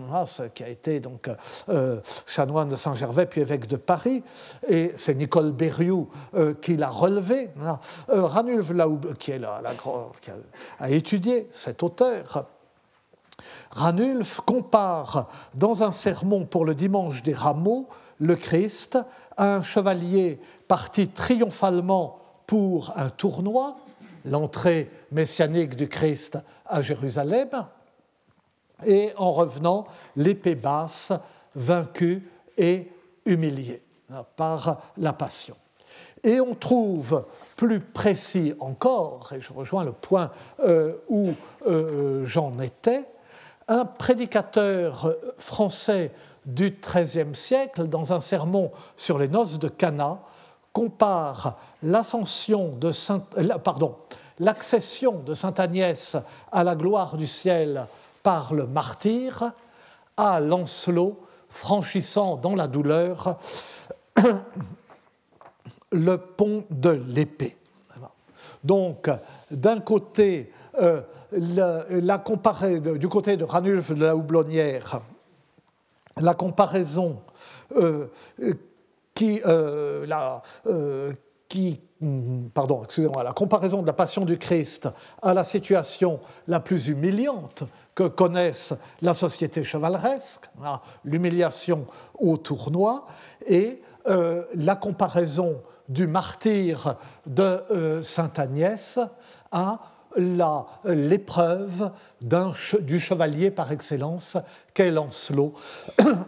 qui 0.53 0.63
a 0.63 0.69
été 0.69 0.99
donc 0.99 1.29
euh, 1.69 1.99
chanoine 2.25 2.69
de 2.69 2.75
Saint-Gervais 2.75 3.25
puis 3.25 3.41
évêque 3.41 3.67
de 3.67 3.77
Paris, 3.77 4.23
et 4.67 4.93
c'est 4.97 5.15
Nicole 5.15 5.51
Berrioux 5.51 6.09
qui 6.61 6.77
l'a 6.77 6.89
relevé, 6.89 7.49
qui, 9.19 9.33
a 10.79 10.89
étudié 10.89 11.49
cet 11.51 11.83
auteur, 11.83 12.45
Ranulf 13.71 14.41
compare 14.41 15.27
dans 15.53 15.83
un 15.83 15.91
sermon 15.91 16.45
pour 16.45 16.65
le 16.65 16.73
dimanche 16.73 17.21
des 17.23 17.33
rameaux 17.33 17.87
le 18.19 18.35
Christ 18.35 18.97
à 19.35 19.55
un 19.55 19.61
chevalier 19.61 20.39
parti 20.67 21.07
triomphalement 21.07 22.19
pour 22.45 22.93
un 22.95 23.09
tournoi, 23.09 23.77
l'entrée 24.25 24.89
messianique 25.11 25.75
du 25.75 25.87
Christ 25.87 26.37
à 26.65 26.81
Jérusalem, 26.81 27.49
et 28.85 29.11
en 29.17 29.31
revenant, 29.31 29.85
l'épée 30.15 30.55
basse, 30.55 31.11
vaincu 31.55 32.29
et 32.57 32.91
humilié 33.25 33.81
par 34.35 34.81
la 34.97 35.13
passion. 35.13 35.55
Et 36.23 36.39
on 36.39 36.55
trouve 36.55 37.25
plus 37.55 37.79
précis 37.79 38.53
encore, 38.59 39.31
et 39.33 39.41
je 39.41 39.51
rejoins 39.53 39.83
le 39.83 39.91
point 39.91 40.31
euh, 40.59 40.95
où 41.09 41.31
euh, 41.65 42.25
j'en 42.25 42.59
étais, 42.59 43.05
un 43.67 43.85
prédicateur 43.85 45.15
français 45.37 46.11
du 46.45 46.79
XIIIe 46.81 47.35
siècle, 47.35 47.87
dans 47.87 48.13
un 48.13 48.21
sermon 48.21 48.71
sur 48.95 49.17
les 49.17 49.27
noces 49.27 49.59
de 49.59 49.67
Cana, 49.67 50.21
compare 50.77 51.57
l'ascension 51.81 52.69
de 52.77 52.91
Saint, 52.91 53.23
pardon, 53.63 53.95
l'accession 54.37 55.23
de 55.25 55.33
Sainte 55.33 55.59
Agnès 55.59 56.15
à 56.51 56.63
la 56.63 56.75
gloire 56.75 57.17
du 57.17 57.25
ciel 57.25 57.87
par 58.21 58.53
le 58.53 58.67
martyr 58.67 59.53
à 60.17 60.39
Lancelot 60.39 61.19
franchissant 61.49 62.35
dans 62.35 62.53
la 62.53 62.67
douleur 62.67 63.39
le 65.91 66.17
pont 66.17 66.63
de 66.69 66.91
l'épée. 66.91 67.57
Donc, 68.63 69.09
d'un 69.49 69.79
côté, 69.79 70.51
euh, 70.79 71.01
la, 71.31 71.87
du 72.99 73.07
côté 73.07 73.35
de 73.35 73.43
Ranulf 73.43 73.93
de 73.93 74.05
la 74.05 74.15
Houblonnière, 74.15 75.01
la 76.17 76.35
comparaison 76.35 77.17
euh, 77.75 78.05
qui, 79.17 79.41
euh, 79.45 80.05
la, 80.05 80.41
qui 81.49 81.81
pardon, 82.53 82.83
excusez-moi, 82.83 83.23
la 83.23 83.33
comparaison 83.33 83.81
de 83.81 83.87
la 83.87 83.93
passion 83.93 84.23
du 84.23 84.37
Christ 84.37 84.87
à 85.23 85.33
la 85.33 85.43
situation 85.43 86.19
la 86.47 86.59
plus 86.59 86.89
humiliante 86.89 87.63
que 87.95 88.03
connaisse 88.03 88.75
la 89.01 89.15
société 89.15 89.63
chevaleresque, 89.63 90.47
hein, 90.63 90.79
l'humiliation 91.03 91.87
au 92.19 92.37
tournoi, 92.37 93.07
et 93.47 93.81
la 94.53 94.75
comparaison 94.75 95.61
du 95.89 96.07
martyr 96.07 96.95
de 97.25 97.63
euh, 97.71 98.03
Sainte 98.03 98.39
Agnès 98.39 98.99
à 99.51 99.79
l'épreuve 100.85 101.91
du 102.21 102.99
chevalier 102.99 103.51
par 103.51 103.71
excellence 103.71 104.35
qu'est 104.73 104.89
Lancelot, 104.89 105.53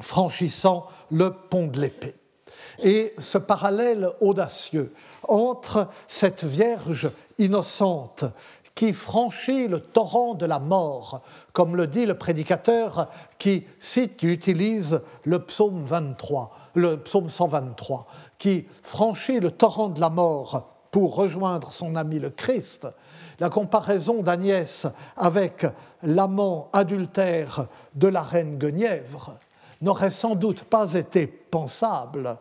franchissant 0.00 0.86
le 1.10 1.30
pont 1.30 1.66
de 1.66 1.80
l'épée. 1.80 2.14
Et 2.82 3.14
ce 3.18 3.38
parallèle 3.38 4.10
audacieux 4.20 4.94
entre 5.28 5.88
cette 6.08 6.44
Vierge 6.44 7.10
innocente 7.38 8.24
qui 8.74 8.92
franchit 8.92 9.68
le 9.68 9.80
torrent 9.80 10.34
de 10.34 10.46
la 10.46 10.58
mort, 10.58 11.22
comme 11.52 11.76
le 11.76 11.86
dit 11.86 12.06
le 12.06 12.16
prédicateur 12.16 13.08
qui 13.38 13.66
cite, 13.78 14.16
qui 14.16 14.26
utilise 14.26 15.02
le 15.24 15.40
psaume 15.40 15.84
23, 15.84 16.50
le 16.74 16.96
psaume 16.96 17.28
123, 17.28 18.06
qui 18.38 18.66
franchit 18.82 19.40
le 19.40 19.50
torrent 19.50 19.88
de 19.88 20.00
la 20.00 20.08
mort 20.08 20.76
pour 20.90 21.14
rejoindre 21.14 21.72
son 21.72 21.94
ami 21.94 22.18
le 22.18 22.30
Christ, 22.30 22.86
la 23.38 23.50
comparaison 23.50 24.22
d'Agnès 24.22 24.86
avec 25.16 25.66
l'amant 26.02 26.68
adultère 26.72 27.66
de 27.94 28.08
la 28.08 28.22
reine 28.22 28.56
Guenièvre 28.56 29.36
n'aurait 29.80 30.10
sans 30.10 30.34
doute 30.34 30.64
pas 30.64 30.94
été 30.94 31.26
pensable 31.26 32.36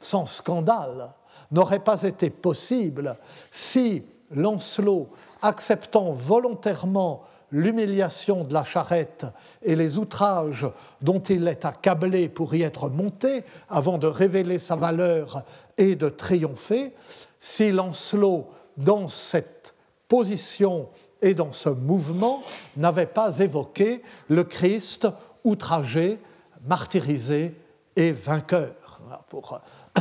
sans 0.00 0.26
scandale, 0.26 1.12
n'aurait 1.50 1.80
pas 1.80 2.02
été 2.02 2.30
possible 2.30 3.16
si 3.50 4.04
Lancelot, 4.30 5.08
acceptant 5.42 6.10
volontairement 6.10 7.24
l'humiliation 7.50 8.42
de 8.42 8.52
la 8.52 8.64
charrette 8.64 9.26
et 9.62 9.76
les 9.76 9.96
outrages 9.98 10.66
dont 11.00 11.20
il 11.20 11.46
est 11.46 11.64
accablé 11.64 12.28
pour 12.28 12.54
y 12.54 12.62
être 12.62 12.88
monté 12.88 13.44
avant 13.68 13.98
de 13.98 14.08
révéler 14.08 14.58
sa 14.58 14.74
valeur 14.74 15.44
et 15.78 15.94
de 15.94 16.08
triompher, 16.08 16.92
si 17.38 17.70
Lancelot, 17.70 18.48
dans 18.76 19.06
cette 19.06 19.74
position 20.08 20.88
et 21.22 21.34
dans 21.34 21.52
ce 21.52 21.68
mouvement, 21.68 22.42
n'avait 22.76 23.06
pas 23.06 23.38
évoqué 23.38 24.02
le 24.28 24.42
Christ 24.42 25.06
outragé, 25.44 26.18
martyrisé 26.66 27.54
et 27.96 28.12
vainqueur. 28.12 29.00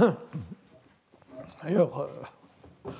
Euh, 0.02 0.12
d'ailleurs, 1.64 2.00
euh, 2.00 2.92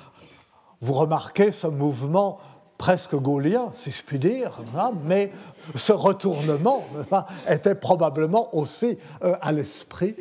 vous 0.80 0.94
remarquez 0.94 1.52
ce 1.52 1.66
mouvement 1.66 2.38
presque 2.76 3.14
gaulien, 3.14 3.70
si 3.72 3.90
je 3.90 4.02
puis 4.02 4.18
dire, 4.18 4.60
hein, 4.76 4.92
mais 5.04 5.32
ce 5.74 5.92
retournement 5.92 6.84
était 7.48 7.76
probablement 7.76 8.54
aussi 8.54 8.98
euh, 9.22 9.36
à 9.40 9.52
l'esprit 9.52 10.16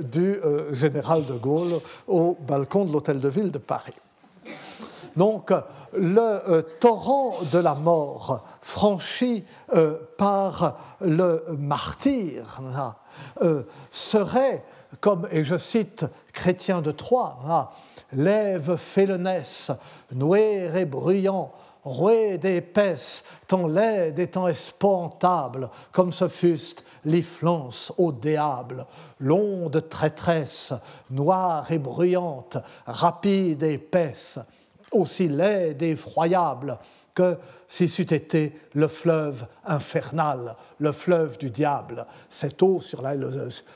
du 0.00 0.36
général 0.72 1.24
de 1.24 1.34
Gaulle 1.34 1.80
au 2.06 2.36
balcon 2.46 2.84
de 2.84 2.92
l'Hôtel 2.92 3.20
de 3.20 3.28
Ville 3.28 3.50
de 3.50 3.58
Paris. 3.58 3.94
Donc, 5.16 5.52
le 5.94 6.60
torrent 6.80 7.36
de 7.50 7.58
la 7.58 7.74
mort 7.74 8.44
franchi 8.60 9.44
par 10.18 10.78
le 11.00 11.44
martyr 11.58 12.60
hein, 12.74 12.94
serait, 13.90 14.64
comme, 15.00 15.26
et 15.30 15.44
je 15.44 15.56
cite 15.56 16.04
Chrétien 16.32 16.82
de 16.82 16.90
Troyes, 16.90 17.38
hein, 17.48 17.68
lève 18.12 18.76
félonesse, 18.76 19.72
noir 20.12 20.76
et 20.76 20.84
bruyant, 20.84 21.52
roué 21.86 22.36
d'épaisse, 22.36 23.22
tant 23.46 23.68
laide 23.68 24.18
et 24.18 24.26
tant 24.26 24.48
espantable, 24.48 25.70
comme 25.92 26.12
ce 26.12 26.28
fuste 26.28 26.84
l'iflance 27.04 27.92
au 27.96 28.10
diable, 28.10 28.86
l'onde 29.20 29.88
traîtresse, 29.88 30.74
noire 31.10 31.70
et 31.70 31.78
bruyante, 31.78 32.58
rapide 32.86 33.62
et 33.62 33.74
épaisse, 33.74 34.40
aussi 34.92 35.28
laide 35.28 35.82
et 35.82 35.90
effroyable 35.90 36.78
que 37.14 37.38
si 37.66 37.88
c'eût 37.88 38.12
été 38.14 38.54
le 38.74 38.88
fleuve 38.88 39.46
infernal, 39.64 40.54
le 40.78 40.92
fleuve 40.92 41.38
du 41.38 41.50
diable, 41.50 42.06
cette 42.28 42.62
eau 42.62 42.80
sur 42.80 43.02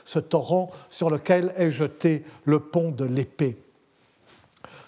ce 0.05 0.19
torrent 0.19 0.69
sur 0.89 1.09
lequel 1.09 1.51
est 1.57 1.71
jeté 1.71 2.23
le 2.45 2.59
pont 2.59 2.91
de 2.91 3.05
l'épée. 3.05 3.57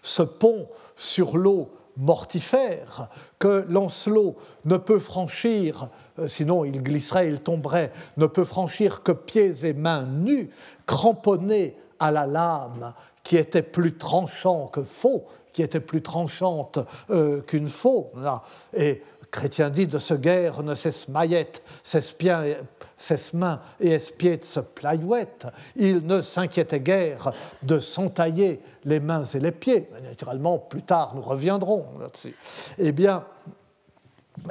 Ce 0.04 0.22
pont 0.22 0.68
sur 0.96 1.36
l'eau 1.36 1.72
mortifère 1.98 3.10
que 3.40 3.66
Lancelot 3.70 4.36
ne 4.66 4.78
peut 4.78 5.00
franchir, 5.00 5.90
euh, 6.20 6.28
sinon 6.28 6.66
il 6.66 6.82
glisserait, 6.82 7.30
il 7.30 7.40
tomberait, 7.40 7.92
ne 8.18 8.26
peut 8.26 8.46
franchir 8.46 9.04
que 9.04 9.12
pieds 9.12 9.66
et 9.66 9.74
mains 9.74 10.04
nus, 10.04 10.50
cramponnés 10.86 11.78
à 12.00 12.12
la 12.12 12.26
lame 12.26 12.94
qui 13.24 13.38
était 13.38 13.64
plus 13.64 13.96
tranchant 13.96 14.68
que 14.68 14.82
faux, 14.82 15.26
qui 15.54 15.62
était 15.62 15.80
plus 15.80 16.02
tranchante 16.02 16.80
euh, 17.10 17.42
qu'une 17.42 17.70
faux. 17.70 18.12
Et 18.74 19.02
Chrétien 19.32 19.70
dit 19.70 19.88
de 19.88 20.00
ce 20.00 20.14
guerre 20.14 20.62
ne 20.64 20.76
cesse 20.76 21.08
maillette, 21.08 21.64
cesse 21.84 22.16
bien 22.18 22.44
ses 22.98 23.36
mains 23.36 23.60
et 23.80 23.90
espiètes 23.90 24.46
se 24.46 24.60
playouette, 24.60 25.48
il 25.76 26.06
ne 26.06 26.22
s'inquiétait 26.22 26.80
guère 26.80 27.34
de 27.62 27.80
s'entailler 27.80 28.62
les 28.86 29.00
mains 29.00 29.26
et 29.26 29.40
les 29.40 29.52
pieds. 29.52 29.90
Naturellement, 30.04 30.58
plus 30.58 30.84
tard, 30.84 31.14
nous 31.16 31.22
reviendrons 31.22 31.86
là-dessus. 32.00 32.36
Eh 32.78 32.92
bien, 32.92 33.26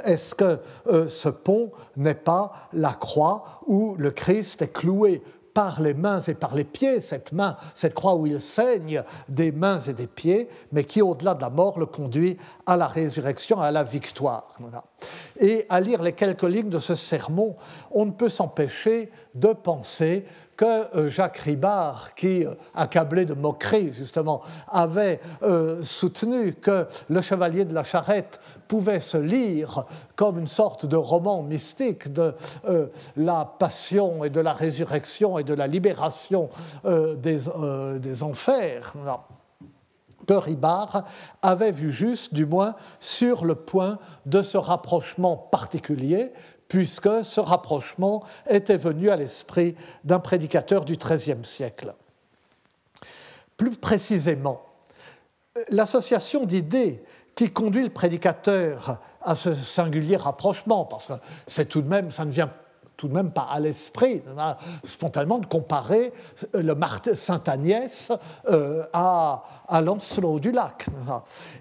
est-ce 0.03 0.35
que 0.35 0.59
euh, 0.87 1.07
ce 1.07 1.29
pont 1.29 1.71
n'est 1.97 2.13
pas 2.13 2.69
la 2.73 2.93
croix 2.93 3.61
où 3.67 3.95
le 3.97 4.11
Christ 4.11 4.61
est 4.61 4.71
cloué 4.71 5.23
par 5.53 5.81
les 5.81 5.93
mains 5.93 6.19
et 6.21 6.33
par 6.33 6.55
les 6.55 6.63
pieds, 6.63 6.99
cette 6.99 7.31
main, 7.31 7.57
cette 7.73 7.93
croix 7.93 8.15
où 8.15 8.25
il 8.25 8.41
saigne 8.41 9.03
des 9.29 9.51
mains 9.51 9.79
et 9.79 9.93
des 9.93 10.07
pieds, 10.07 10.49
mais 10.71 10.83
qui, 10.83 11.01
au-delà 11.01 11.35
de 11.35 11.41
la 11.41 11.49
mort, 11.49 11.79
le 11.79 11.85
conduit 11.85 12.37
à 12.65 12.77
la 12.77 12.87
résurrection, 12.87 13.59
à 13.59 13.71
la 13.71 13.83
victoire. 13.83 14.47
Et 15.39 15.65
à 15.69 15.79
lire 15.79 16.01
les 16.01 16.13
quelques 16.13 16.43
lignes 16.43 16.69
de 16.69 16.79
ce 16.79 16.95
sermon, 16.95 17.55
on 17.91 18.05
ne 18.05 18.11
peut 18.11 18.29
s'empêcher 18.29 19.11
de 19.35 19.53
penser 19.53 20.25
que 20.55 20.95
euh, 20.95 21.09
Jacques 21.09 21.37
Ribard, 21.37 22.13
qui, 22.15 22.45
euh, 22.45 22.53
accablé 22.75 23.25
de 23.25 23.33
moquerie 23.33 23.93
justement, 23.93 24.41
avait 24.67 25.19
euh, 25.41 25.81
soutenu 25.81 26.53
que 26.53 26.87
Le 27.09 27.21
Chevalier 27.21 27.65
de 27.65 27.73
la 27.73 27.83
Charrette 27.83 28.39
pouvait 28.67 28.99
se 28.99 29.17
lire 29.17 29.85
comme 30.15 30.39
une 30.39 30.47
sorte 30.47 30.85
de 30.85 30.95
roman 30.95 31.43
mystique 31.43 32.11
de 32.11 32.33
la 33.15 33.45
passion 33.45 34.23
et 34.23 34.29
de 34.29 34.39
la 34.39 34.53
résurrection 34.53 35.37
et 35.37 35.43
de 35.43 35.53
la 35.53 35.67
libération 35.67 36.49
des, 36.83 37.39
des, 37.99 38.23
enfers. 38.23 38.93
que 40.25 40.33
Ribard 40.33 41.03
avait 41.41 41.71
vu 41.71 41.91
juste, 41.91 42.33
du 42.33 42.45
moins, 42.45 42.75
sur 42.99 43.45
le 43.45 43.55
point 43.55 43.99
de 44.25 44.41
ce 44.41 44.57
rapprochement 44.57 45.37
particulier 45.37 46.31
puisque 46.73 47.23
ce 47.23 47.39
rapprochement 47.39 48.23
était 48.49 48.77
venu 48.77 49.11
à 49.11 49.15
l'esprit 49.15 49.75
d'un 50.03 50.17
prédicateur 50.17 50.85
du 50.85 50.97
XIIIe 50.97 51.45
siècle. 51.45 51.93
Plus 53.55 53.77
précisément, 53.77 54.59
l'association 55.69 56.47
d'idées 56.47 57.03
qui 57.35 57.51
conduit 57.51 57.83
le 57.83 57.91
prédicateur 57.91 58.97
à 59.21 59.35
ce 59.35 59.53
singulier 59.53 60.15
rapprochement, 60.17 60.85
parce 60.85 61.05
que 61.05 61.13
c'est 61.45 61.65
tout 61.65 61.83
de 61.83 61.87
même, 61.87 62.09
ça 62.09 62.25
ne 62.25 62.31
vient 62.31 62.51
tout 62.97 63.07
de 63.07 63.13
même 63.13 63.29
pas 63.29 63.47
à 63.51 63.59
l'esprit 63.59 64.23
spontanément 64.83 65.37
de 65.37 65.45
comparer 65.45 66.11
Sainte 67.13 67.49
Agnès 67.49 68.11
euh, 68.49 68.83
à, 68.93 69.43
Lancelot 69.79 70.39
du 70.39 70.51
Lac. 70.51 70.87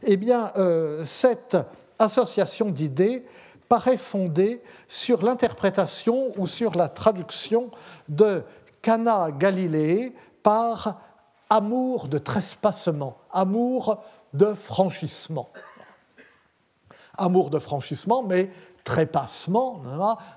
Eh 0.04 0.16
bien, 0.16 0.52
euh, 0.56 1.04
cette 1.04 1.58
association 1.98 2.70
d'idées 2.70 3.26
paraît 3.72 3.96
fondée 3.96 4.62
sur 4.86 5.22
l'interprétation 5.22 6.34
ou 6.36 6.46
sur 6.46 6.74
la 6.74 6.90
traduction 6.90 7.70
de 8.06 8.44
Cana 8.82 9.30
Galilée 9.30 10.14
par 10.42 11.00
amour 11.48 12.06
de 12.06 12.18
trespassement, 12.18 13.16
amour 13.32 14.04
de 14.34 14.52
franchissement. 14.52 15.48
Amour 17.16 17.48
de 17.48 17.58
franchissement, 17.58 18.22
mais 18.22 18.50
trépassement 18.84 19.80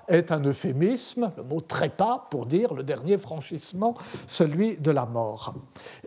est 0.08 0.32
un 0.32 0.40
euphémisme, 0.40 1.30
le 1.36 1.42
mot 1.42 1.60
trépas 1.60 2.28
pour 2.30 2.46
dire 2.46 2.72
le 2.72 2.84
dernier 2.84 3.18
franchissement, 3.18 3.96
celui 4.26 4.78
de 4.78 4.90
la 4.90 5.04
mort. 5.04 5.52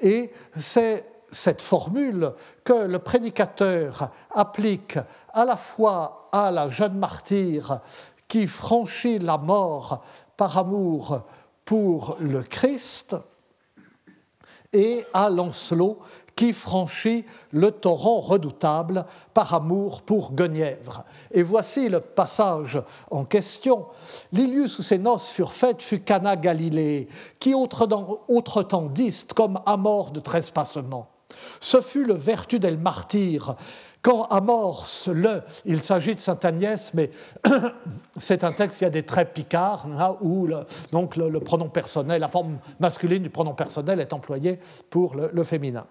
Et 0.02 0.34
c'est 0.58 1.06
cette 1.32 1.62
formule 1.62 2.34
que 2.64 2.86
le 2.86 3.00
prédicateur 3.00 4.10
applique 4.34 4.98
à 5.34 5.46
la 5.46 5.58
fois 5.58 6.30
à 6.32 6.52
la 6.52 6.70
jeune 6.70 6.98
martyre 6.98 7.82
qui 8.28 8.48
franchit 8.48 9.20
la 9.20 9.38
mort 9.38 10.04
par 10.38 10.58
amour 10.58 11.24
pour 11.66 12.18
le 12.20 12.42
Christ 12.42 13.16
et 14.72 15.06
à 15.14 15.30
Lancelot 15.30 16.00
qui 16.40 16.54
franchit 16.54 17.26
le 17.52 17.70
torrent 17.70 18.22
redoutable 18.22 19.06
par 19.34 19.54
amour 19.54 20.04
pour 20.04 20.32
Guenièvre. 20.32 21.04
Et 21.32 21.44
voici 21.44 21.90
le 21.90 22.00
passage 22.00 22.82
en 23.12 23.26
question. 23.26 23.88
L'ilius 24.32 24.80
où 24.80 24.82
ses 24.82 25.00
noces 25.00 25.28
furent 25.28 25.52
faites 25.52 25.82
fut 25.82 26.00
Cana 26.00 26.38
Galilée, 26.38 27.10
qui 27.42 27.54
autre, 27.54 28.64
temps 28.64 28.86
diste 28.86 29.34
comme 29.34 29.60
amor 29.66 30.12
de 30.12 30.22
trespassement. 30.22 31.10
Ce 31.60 31.82
fut 31.82 32.06
le 32.06 32.14
vertu 32.14 32.60
del 32.60 32.78
martyr. 32.78 33.56
Quand 34.02 34.24
amorce 34.26 35.10
le, 35.10 35.42
il 35.66 35.82
s'agit 35.82 36.16
de 36.16 36.20
Sainte 36.22 36.46
Agnès, 36.46 36.94
mais 36.94 37.12
c'est 38.18 38.46
un 38.46 38.54
texte 38.54 38.78
qui 38.78 38.86
a 38.86 38.90
des 38.90 39.04
traits 39.04 39.34
picards, 39.34 39.88
hein, 39.98 40.16
où 40.22 40.48
donc 40.92 41.18
le, 41.18 41.40
pronom 41.40 41.68
personnel, 41.68 42.22
la 42.22 42.30
forme 42.30 42.60
masculine 42.80 43.24
du 43.24 43.30
pronom 43.30 43.54
personnel 43.54 44.00
est 44.00 44.14
employée 44.14 44.60
pour 44.90 45.16
le, 45.16 45.44
féminin. 45.44 45.86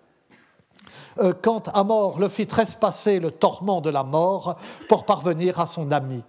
Euh, 1.18 1.34
quand 1.42 1.68
Amor 1.74 2.18
le 2.18 2.30
fit 2.30 2.46
trespasser 2.46 3.20
le 3.20 3.30
torment 3.30 3.82
de 3.82 3.90
la 3.90 4.04
mort 4.04 4.56
pour 4.88 5.04
parvenir 5.04 5.60
à 5.60 5.66
son 5.66 5.90
ami, 5.92 6.22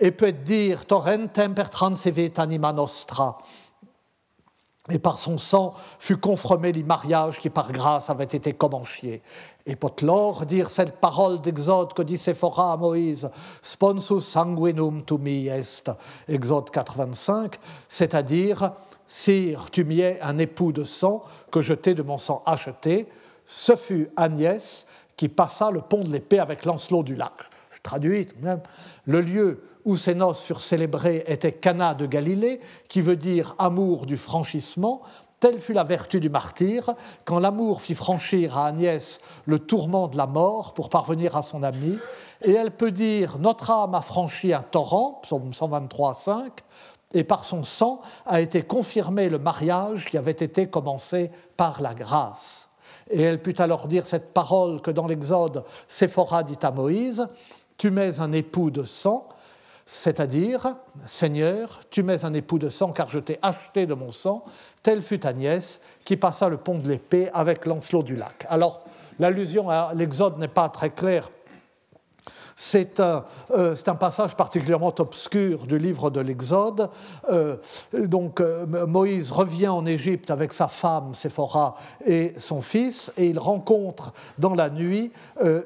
et 0.00 0.12
peut 0.12 0.32
dire 0.32 0.86
torrentem 0.86 1.54
per 1.54 1.68
transevit 1.68 2.32
anima 2.40 2.72
nostra, 2.72 3.36
et 4.90 4.98
par 4.98 5.18
son 5.18 5.38
sang 5.38 5.74
fut 5.98 6.16
confirmé 6.16 6.72
les 6.72 6.82
mariages 6.82 7.38
qui 7.38 7.50
par 7.50 7.72
grâce 7.72 8.10
avaient 8.10 8.24
été 8.24 8.52
commenciés. 8.52 9.22
Et 9.66 9.76
potlor 9.76 10.46
dire 10.46 10.70
cette 10.70 11.00
parole 11.00 11.40
d'Exode 11.40 11.92
que 11.92 12.02
dit 12.02 12.18
Séphora 12.18 12.72
à 12.72 12.76
Moïse, 12.76 13.30
sponsus 13.62 14.20
sanguinum 14.20 15.02
tu 15.04 15.18
mi 15.18 15.46
est, 15.46 15.90
Exode 16.28 16.70
85, 16.70 17.58
c'est-à-dire, 17.88 18.72
Sire, 19.06 19.70
tu 19.70 19.84
m'y 19.84 20.00
es 20.00 20.20
un 20.22 20.38
époux 20.38 20.72
de 20.72 20.84
sang 20.84 21.24
que 21.50 21.62
je 21.62 21.72
t'ai 21.72 21.94
de 21.94 22.02
mon 22.02 22.18
sang 22.18 22.42
acheté, 22.46 23.08
ce 23.44 23.74
fut 23.74 24.10
Agnès 24.16 24.86
qui 25.16 25.28
passa 25.28 25.70
le 25.70 25.80
pont 25.80 26.04
de 26.04 26.10
l'épée 26.10 26.38
avec 26.38 26.64
Lancelot 26.64 27.02
du 27.02 27.16
lac. 27.16 27.32
Je 27.72 27.80
traduis 27.82 28.28
même. 28.40 28.60
Le 29.06 29.20
lieu 29.20 29.62
où 29.84 29.96
ces 29.96 30.14
noces 30.14 30.42
furent 30.42 30.62
célébrées 30.62 31.24
était 31.26 31.52
Cana 31.52 31.94
de 31.94 32.06
Galilée, 32.06 32.60
qui 32.88 33.00
veut 33.00 33.16
dire 33.16 33.54
amour 33.58 34.06
du 34.06 34.16
franchissement. 34.16 35.02
Telle 35.40 35.58
fut 35.58 35.72
la 35.72 35.84
vertu 35.84 36.20
du 36.20 36.28
martyr, 36.28 36.90
quand 37.24 37.38
l'amour 37.38 37.80
fit 37.80 37.94
franchir 37.94 38.58
à 38.58 38.66
Agnès 38.66 39.20
le 39.46 39.58
tourment 39.58 40.08
de 40.08 40.18
la 40.18 40.26
mort 40.26 40.74
pour 40.74 40.90
parvenir 40.90 41.34
à 41.34 41.42
son 41.42 41.62
ami, 41.62 41.98
et 42.42 42.52
elle 42.52 42.70
peut 42.70 42.90
dire 42.90 43.38
Notre 43.38 43.70
âme 43.70 43.94
a 43.94 44.02
franchi 44.02 44.52
un 44.52 44.62
torrent, 44.62 45.20
psaume 45.22 45.52
123, 45.52 46.14
5, 46.14 46.52
et 47.14 47.24
par 47.24 47.44
son 47.44 47.64
sang 47.64 48.02
a 48.26 48.40
été 48.40 48.62
confirmé 48.62 49.28
le 49.28 49.38
mariage 49.38 50.06
qui 50.06 50.18
avait 50.18 50.30
été 50.30 50.68
commencé 50.68 51.30
par 51.56 51.80
la 51.80 51.94
grâce. 51.94 52.68
Et 53.10 53.22
elle 53.22 53.42
put 53.42 53.56
alors 53.60 53.88
dire 53.88 54.06
cette 54.06 54.32
parole 54.32 54.80
que 54.80 54.90
dans 54.90 55.06
l'Exode, 55.06 55.64
Séphora 55.88 56.42
dit 56.42 56.58
à 56.62 56.70
Moïse 56.70 57.26
Tu 57.76 57.90
mets 57.90 58.20
un 58.20 58.32
époux 58.32 58.70
de 58.70 58.84
sang, 58.84 59.28
c'est-à-dire, 59.92 60.76
Seigneur, 61.04 61.80
tu 61.90 62.04
mets 62.04 62.24
un 62.24 62.32
époux 62.32 62.60
de 62.60 62.68
sang 62.68 62.92
car 62.92 63.08
je 63.08 63.18
t'ai 63.18 63.40
acheté 63.42 63.86
de 63.86 63.94
mon 63.94 64.12
sang, 64.12 64.44
telle 64.84 65.02
fut 65.02 65.26
Agnès 65.26 65.80
qui 66.04 66.16
passa 66.16 66.48
le 66.48 66.58
pont 66.58 66.78
de 66.78 66.88
l'épée 66.88 67.28
avec 67.34 67.66
Lancelot 67.66 68.04
du 68.04 68.14
lac. 68.14 68.46
Alors, 68.48 68.84
l'allusion 69.18 69.68
à 69.68 69.92
l'Exode 69.92 70.38
n'est 70.38 70.46
pas 70.46 70.68
très 70.68 70.90
claire 70.90 71.32
c'est 72.62 73.00
un, 73.00 73.24
passage 73.94 74.36
particulièrement 74.36 74.92
obscur 74.98 75.66
du 75.66 75.78
livre 75.78 76.10
de 76.10 76.20
l'Exode. 76.20 76.90
Euh, 77.30 77.56
donc 77.94 78.42
euh, 78.42 78.86
Moïse 78.86 79.32
revient 79.32 79.68
en 79.68 79.86
Égypte 79.86 80.30
avec 80.30 80.52
sa 80.52 80.68
femme 80.68 81.14
Séphora 81.14 81.74
et 82.04 82.34
son 82.36 82.60
fils, 82.60 83.12
et 83.16 83.28
il 83.28 83.38
rencontre 83.38 84.12
dans 84.36 84.54
la 84.54 84.68
nuit 84.68 85.10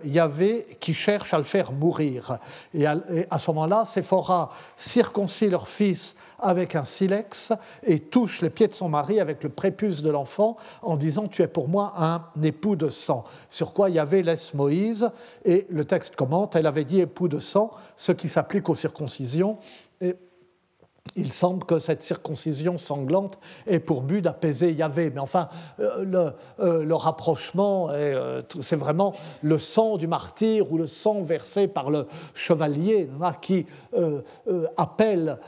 Yahvé 0.04 0.66
qui 0.78 0.94
cherche 0.94 1.34
à 1.34 1.38
le 1.38 1.44
faire 1.44 1.72
mourir. 1.72 2.38
Et 2.72 2.86
à, 2.86 3.38
ce 3.40 3.50
moment-là, 3.50 3.84
Séphora 3.86 4.52
circoncis 4.76 5.50
leur 5.50 5.66
fils 5.66 6.14
avec 6.38 6.76
un 6.76 6.84
silex 6.84 7.52
et 7.82 7.98
touche 7.98 8.40
les 8.40 8.50
pieds 8.50 8.68
de 8.68 8.74
son 8.74 8.88
mari 8.88 9.18
avec 9.18 9.42
le 9.42 9.48
prépuce 9.48 10.00
de 10.00 10.10
l'enfant 10.10 10.56
en 10.82 10.96
disant 10.96 11.26
Tu 11.26 11.42
es 11.42 11.48
pour 11.48 11.68
moi 11.68 11.92
un 11.96 12.22
époux 12.42 12.76
de 12.76 12.88
sang. 12.88 13.24
Sur 13.48 13.72
quoi 13.72 13.90
Yahvé 13.90 14.22
laisse 14.22 14.54
Moïse 14.54 15.10
et 15.44 15.66
le 15.70 15.84
texte 15.84 16.14
commente 16.14 16.54
Elle 16.54 16.66
avait 16.66 16.83
dit 16.84 17.00
époux 17.00 17.28
de 17.28 17.40
sang, 17.40 17.72
ce 17.96 18.12
qui 18.12 18.28
s'applique 18.28 18.68
aux 18.68 18.74
circoncisions. 18.74 19.58
Et 20.00 20.16
il 21.16 21.32
semble 21.32 21.64
que 21.64 21.78
cette 21.78 22.02
circoncision 22.02 22.76
sanglante 22.78 23.38
ait 23.66 23.78
pour 23.78 24.02
but 24.02 24.20
d'apaiser 24.20 24.72
Yahvé. 24.72 25.10
Mais 25.10 25.20
enfin, 25.20 25.48
euh, 25.78 26.30
euh, 26.60 26.84
le, 26.84 26.94
rapprochement, 26.94 27.88
euh, 27.90 28.42
c'est 28.60 28.76
vraiment 28.76 29.14
le 29.42 29.58
sang 29.58 29.96
du 29.96 30.06
martyr 30.06 30.72
ou 30.72 30.78
le 30.78 30.86
sang 30.86 31.22
versé 31.22 31.68
par 31.68 31.90
le 31.90 32.06
chevalier 32.34 33.08
qui 33.40 33.66
appelle 34.76 35.38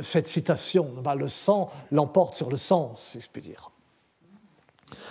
cette 0.00 0.26
citation. 0.26 0.90
Le 1.16 1.28
sang 1.28 1.70
l'emporte 1.90 2.36
sur 2.36 2.50
le 2.50 2.56
sens, 2.56 3.10
si 3.12 3.20
je 3.20 3.28
puis 3.30 3.42
dire. 3.42 3.70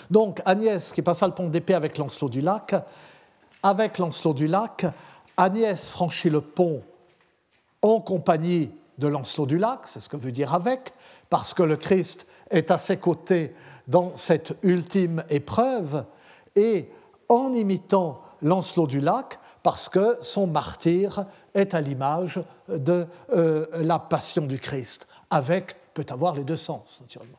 Donc 0.10 0.42
Agnès, 0.46 0.92
qui 0.92 1.02
passa 1.02 1.26
le 1.28 1.34
pont 1.34 1.48
d'épée 1.48 1.74
avec 1.74 1.98
Lancelot 1.98 2.30
du 2.30 2.42
Lac, 2.42 2.76
avec 3.64 3.98
Lancelot 3.98 4.34
du 4.34 4.48
Lac, 4.48 4.86
Agnès 5.42 5.90
franchit 5.90 6.30
le 6.30 6.42
pont 6.42 6.84
en 7.82 8.00
compagnie 8.00 8.70
de 9.00 9.08
Lancelot 9.08 9.48
du 9.48 9.58
Lac, 9.58 9.80
c'est 9.86 10.00
ce 10.00 10.08
que 10.08 10.16
veut 10.16 10.32
dire 10.32 10.54
avec, 10.54 10.94
parce 11.32 11.56
que 11.56 11.64
le 11.64 11.78
Christ 11.78 12.28
est 12.52 12.70
à 12.70 12.78
ses 12.78 12.98
côtés 12.98 13.56
dans 13.88 14.16
cette 14.18 14.56
ultime 14.62 15.24
épreuve, 15.30 16.06
et 16.56 16.92
en 17.28 17.54
imitant 17.54 18.22
Lancelot 18.44 18.86
du 18.86 19.00
Lac, 19.00 19.40
parce 19.64 19.90
que 19.90 20.20
son 20.22 20.46
martyr 20.46 21.26
est 21.56 21.74
à 21.74 21.82
l'image 21.82 22.40
de 22.68 23.08
euh, 23.34 23.66
la 23.74 23.98
passion 23.98 24.46
du 24.46 24.60
Christ, 24.60 25.08
avec 25.32 25.76
peut 25.96 26.06
avoir 26.10 26.36
les 26.36 26.44
deux 26.44 26.56
sens, 26.56 27.00
naturellement. 27.02 27.38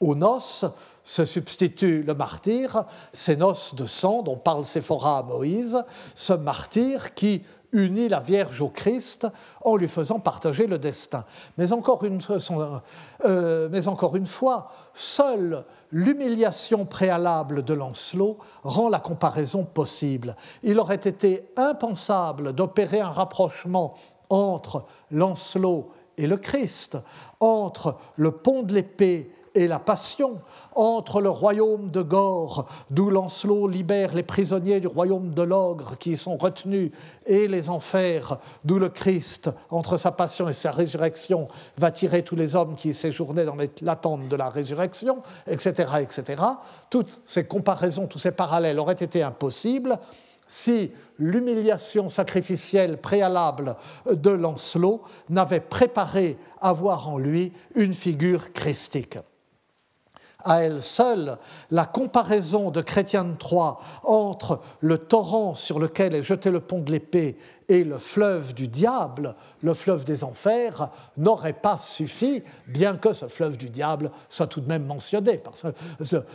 Aux 0.00 0.14
noces 0.14 0.64
se 1.04 1.24
substitue 1.24 2.02
le 2.02 2.14
martyr, 2.14 2.84
ces 3.12 3.36
noces 3.36 3.74
de 3.74 3.86
sang 3.86 4.22
dont 4.22 4.36
parle 4.36 4.64
Séphora 4.64 5.18
à 5.18 5.22
Moïse, 5.22 5.84
ce 6.14 6.32
martyr 6.32 7.14
qui 7.14 7.42
unit 7.74 8.08
la 8.08 8.20
Vierge 8.20 8.60
au 8.60 8.68
Christ 8.68 9.26
en 9.62 9.76
lui 9.76 9.88
faisant 9.88 10.20
partager 10.20 10.66
le 10.66 10.78
destin. 10.78 11.24
Mais 11.58 11.72
encore 11.72 12.04
une, 12.04 12.20
euh, 13.24 13.68
mais 13.70 13.88
encore 13.88 14.16
une 14.16 14.26
fois, 14.26 14.70
seule 14.94 15.64
l'humiliation 15.90 16.86
préalable 16.86 17.62
de 17.62 17.74
Lancelot 17.74 18.38
rend 18.62 18.88
la 18.88 19.00
comparaison 19.00 19.64
possible. 19.64 20.36
Il 20.62 20.78
aurait 20.78 20.94
été 20.94 21.50
impensable 21.56 22.52
d'opérer 22.52 23.00
un 23.00 23.10
rapprochement 23.10 23.94
entre 24.30 24.86
Lancelot 25.10 25.90
et 26.16 26.26
le 26.26 26.36
Christ, 26.36 26.96
entre 27.40 27.96
le 28.16 28.30
pont 28.30 28.62
de 28.62 28.72
l'épée 28.72 29.30
et 29.54 29.68
la 29.68 29.78
passion 29.78 30.40
entre 30.74 31.20
le 31.20 31.30
royaume 31.30 31.90
de 31.90 32.02
Gore, 32.02 32.66
d'où 32.90 33.10
Lancelot 33.10 33.68
libère 33.68 34.14
les 34.14 34.22
prisonniers 34.22 34.80
du 34.80 34.86
royaume 34.86 35.32
de 35.32 35.42
l'ogre 35.42 35.96
qui 35.98 36.12
y 36.12 36.16
sont 36.16 36.36
retenus, 36.36 36.90
et 37.26 37.46
les 37.46 37.70
enfers, 37.70 38.38
d'où 38.64 38.78
le 38.78 38.88
Christ, 38.88 39.50
entre 39.70 39.96
sa 39.96 40.10
passion 40.10 40.48
et 40.48 40.52
sa 40.52 40.72
résurrection, 40.72 41.48
va 41.78 41.90
tirer 41.90 42.22
tous 42.22 42.36
les 42.36 42.56
hommes 42.56 42.74
qui 42.74 42.90
y 42.90 42.94
séjournaient 42.94 43.44
dans 43.44 43.56
l'attente 43.82 44.28
de 44.28 44.36
la 44.36 44.50
résurrection, 44.50 45.22
etc., 45.46 45.92
etc. 46.00 46.42
Toutes 46.90 47.20
ces 47.24 47.44
comparaisons, 47.44 48.06
tous 48.06 48.18
ces 48.18 48.32
parallèles 48.32 48.80
auraient 48.80 48.94
été 48.94 49.22
impossibles 49.22 49.98
si 50.46 50.90
l'humiliation 51.18 52.10
sacrificielle 52.10 53.00
préalable 53.00 53.76
de 54.10 54.30
Lancelot 54.30 55.02
n'avait 55.30 55.60
préparé 55.60 56.36
à 56.60 56.72
voir 56.72 57.08
en 57.08 57.18
lui 57.18 57.52
une 57.74 57.94
figure 57.94 58.52
christique 58.52 59.18
à 60.44 60.62
elle 60.62 60.82
seule 60.82 61.38
la 61.70 61.86
comparaison 61.86 62.70
de 62.70 62.80
Chrétien 62.80 63.24
de 63.24 63.36
Troyes 63.36 63.78
entre 64.02 64.60
le 64.80 64.98
torrent 64.98 65.54
sur 65.54 65.78
lequel 65.78 66.14
est 66.14 66.22
jeté 66.22 66.50
le 66.50 66.60
pont 66.60 66.80
de 66.80 66.92
l'épée 66.92 67.36
et 67.68 67.84
le 67.84 67.98
fleuve 67.98 68.54
du 68.54 68.68
diable, 68.68 69.34
le 69.62 69.74
fleuve 69.74 70.04
des 70.04 70.24
enfers, 70.24 70.90
n'aurait 71.16 71.54
pas 71.54 71.78
suffi, 71.78 72.42
bien 72.66 72.96
que 72.96 73.12
ce 73.12 73.26
fleuve 73.26 73.56
du 73.56 73.70
diable 73.70 74.10
soit 74.28 74.46
tout 74.46 74.60
de 74.60 74.68
même 74.68 74.84
mentionné. 74.84 75.38
Parce 75.38 75.62
que 75.62 75.68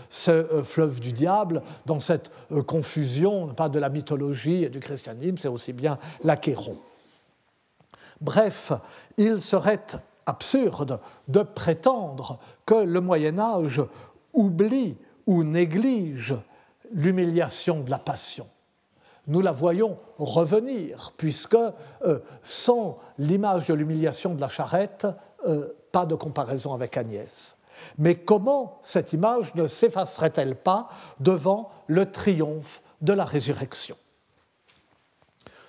ce, 0.10 0.32
euh, 0.32 0.64
fleuve 0.64 1.00
du 1.00 1.14
diable, 1.14 1.62
dans 1.86 2.00
cette 2.00 2.32
euh, 2.52 2.64
confusion, 2.64 3.48
pas 3.50 3.70
de 3.70 3.80
la 3.80 3.90
mythologie 3.90 4.64
et 4.64 4.70
du 4.70 4.80
christianisme, 4.80 5.38
c'est 5.38 5.48
aussi 5.48 5.74
bien 5.74 5.98
l'Achéron. 6.24 6.78
Bref, 8.22 8.74
il 9.18 9.40
serait 9.40 9.86
absurde 10.26 11.00
de 11.28 11.42
prétendre 11.42 12.40
que 12.66 12.76
le 12.76 13.02
Moyen 13.02 13.40
Âge 13.40 13.82
oublie 14.34 14.98
ou 15.26 15.44
néglige 15.44 16.36
l'humiliation 16.92 17.82
de 17.82 17.90
la 17.90 18.00
passion. 18.00 18.48
Nous 19.28 19.42
la 19.42 19.52
voyons 19.52 19.98
revenir, 20.18 21.14
puisque 21.18 21.56
euh, 21.56 22.20
sans 22.42 22.98
l'image 23.20 23.68
de 23.68 23.74
l'humiliation 23.76 24.34
de 24.34 24.42
la 24.42 24.50
charrette, 24.50 25.06
euh, 25.48 25.68
pas 25.92 26.06
de 26.06 26.16
comparaison 26.16 26.74
avec 26.74 26.98
Agnès. 26.98 27.56
Mais 27.98 28.16
comment 28.16 28.80
cette 28.84 29.14
image 29.14 29.54
ne 29.56 29.68
s'effacerait-elle 29.68 30.56
pas 30.56 30.90
devant 31.20 31.72
le 31.88 32.12
triomphe 32.12 32.82
de 33.02 33.14
la 33.14 33.24
résurrection? 33.24 33.96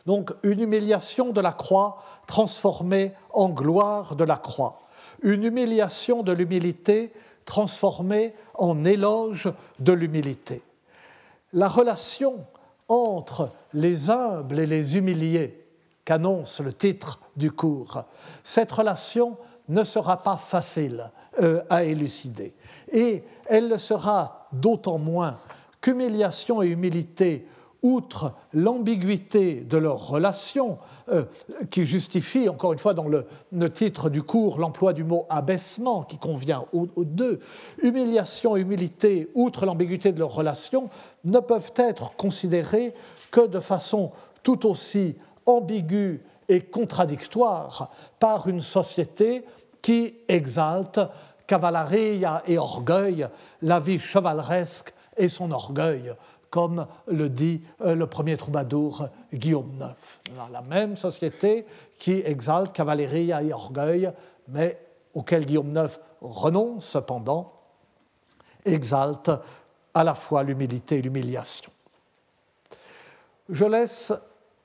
Donc 0.06 0.32
une 0.42 0.60
humiliation 0.60 1.30
de 1.30 1.40
la 1.40 1.52
croix 1.52 1.98
transformée 2.30 3.12
en 3.32 3.48
gloire 3.48 4.14
de 4.14 4.22
la 4.22 4.36
croix, 4.36 4.78
une 5.22 5.42
humiliation 5.42 6.22
de 6.22 6.30
l'humilité 6.30 7.12
transformée 7.44 8.34
en 8.54 8.84
éloge 8.84 9.52
de 9.80 9.92
l'humilité. 9.92 10.62
La 11.52 11.66
relation 11.66 12.46
entre 12.86 13.50
les 13.74 14.10
humbles 14.10 14.60
et 14.60 14.66
les 14.68 14.96
humiliés, 14.96 15.66
qu'annonce 16.04 16.60
le 16.60 16.72
titre 16.72 17.18
du 17.34 17.50
cours, 17.50 18.04
cette 18.44 18.70
relation 18.70 19.36
ne 19.68 19.82
sera 19.82 20.22
pas 20.22 20.36
facile 20.36 21.10
euh, 21.40 21.62
à 21.68 21.82
élucider. 21.82 22.54
Et 22.92 23.24
elle 23.46 23.68
le 23.68 23.78
sera 23.78 24.46
d'autant 24.52 24.98
moins 24.98 25.36
qu'humiliation 25.80 26.62
et 26.62 26.68
humilité 26.68 27.44
outre 27.82 28.34
l'ambiguïté 28.52 29.60
de 29.60 29.76
leur 29.76 30.08
relation, 30.08 30.78
euh, 31.10 31.24
qui 31.70 31.86
justifie, 31.86 32.48
encore 32.48 32.72
une 32.72 32.78
fois, 32.78 32.94
dans 32.94 33.08
le, 33.08 33.26
titre 33.72 34.10
du 34.10 34.22
cours, 34.22 34.58
l'emploi 34.58 34.92
du 34.92 35.04
mot 35.04 35.26
abaissement, 35.28 36.02
qui 36.02 36.18
convient 36.18 36.64
aux, 36.72 36.86
deux, 37.04 37.40
humiliation 37.82 38.56
et 38.56 38.60
humilité, 38.60 39.30
outre 39.34 39.66
l'ambiguïté 39.66 40.12
de 40.12 40.18
leur 40.18 40.34
relation, 40.34 40.90
ne 41.24 41.38
peuvent 41.38 41.72
être 41.76 42.14
considérées 42.16 42.94
que 43.30 43.46
de 43.46 43.60
façon 43.60 44.10
tout 44.42 44.66
aussi 44.66 45.16
ambiguë 45.46 46.22
et 46.48 46.60
contradictoire 46.60 47.90
par 48.18 48.48
une 48.48 48.60
société 48.60 49.44
qui 49.82 50.14
exalte 50.28 51.00
cavaleria 51.46 52.42
et 52.46 52.58
orgueil, 52.58 53.26
la 53.62 53.80
vie 53.80 53.98
chevaleresque 53.98 54.92
et 55.16 55.28
son 55.28 55.50
orgueil, 55.50 56.12
comme 56.50 56.86
le 57.06 57.28
dit 57.28 57.62
euh, 57.80 57.94
le 57.94 58.06
premier 58.06 58.36
troubadour 58.36 59.08
Guillaume 59.32 59.72
IX. 59.80 60.48
La 60.52 60.62
même 60.62 60.96
société 60.96 61.64
qui 61.98 62.22
exalte 62.24 62.72
cavalerie 62.72 63.30
et 63.30 63.52
orgueil, 63.52 64.12
mais 64.48 64.78
auquel 65.14 65.46
Guillaume 65.46 65.74
IX 65.76 65.98
renonce 66.20 66.86
cependant, 66.86 67.52
exalte 68.64 69.30
à 69.94 70.04
la 70.04 70.14
fois 70.14 70.42
l'humilité 70.42 70.98
et 70.98 71.02
l'humiliation. 71.02 71.70
Je 73.48 73.64
laisse 73.64 74.12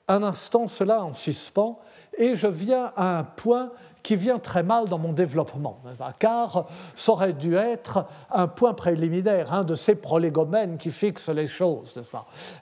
un 0.08 0.22
instant 0.22 0.68
cela 0.68 1.02
en 1.02 1.14
suspens 1.14 1.80
et 2.16 2.36
je 2.36 2.46
viens 2.46 2.92
à 2.96 3.18
un 3.18 3.24
point 3.24 3.72
qui 4.06 4.14
vient 4.14 4.38
très 4.38 4.62
mal 4.62 4.88
dans 4.88 5.00
mon 5.00 5.12
développement, 5.12 5.74
car 6.20 6.66
ça 6.94 7.10
aurait 7.10 7.32
dû 7.32 7.56
être 7.56 8.04
un 8.30 8.46
point 8.46 8.72
préliminaire, 8.72 9.52
un 9.52 9.64
de 9.64 9.74
ces 9.74 9.96
prolégomènes 9.96 10.78
qui 10.78 10.92
fixent 10.92 11.28
les 11.28 11.48
choses, 11.48 12.00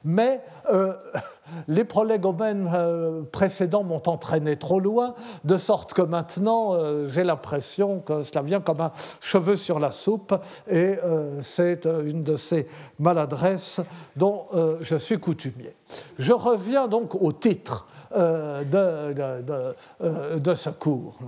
Mais 0.04 0.40
euh, 0.72 0.94
les 1.68 1.84
prolégomènes 1.84 2.70
euh, 2.74 3.24
précédents 3.30 3.84
m'ont 3.84 4.00
entraîné 4.06 4.56
trop 4.56 4.80
loin, 4.80 5.14
de 5.44 5.58
sorte 5.58 5.92
que 5.92 6.00
maintenant 6.00 6.72
euh, 6.72 7.10
j'ai 7.10 7.24
l'impression 7.24 8.00
que 8.00 8.22
cela 8.22 8.40
vient 8.40 8.62
comme 8.62 8.80
un 8.80 8.92
cheveu 9.20 9.58
sur 9.58 9.78
la 9.78 9.92
soupe, 9.92 10.34
et 10.66 10.96
c'est 11.42 11.84
une 11.84 12.22
de 12.22 12.38
ces 12.38 12.66
maladresses 12.98 13.82
dont 14.16 14.46
je 14.80 14.96
suis 14.96 15.20
coutumier. 15.20 15.76
Je 16.18 16.32
reviens 16.32 16.88
donc 16.88 17.14
au 17.14 17.32
titre 17.32 17.86
euh, 18.16 18.64
de, 18.64 19.74
euh, 20.00 20.38
de, 20.38 20.54
ce 20.54 20.70
cours. 20.70 21.18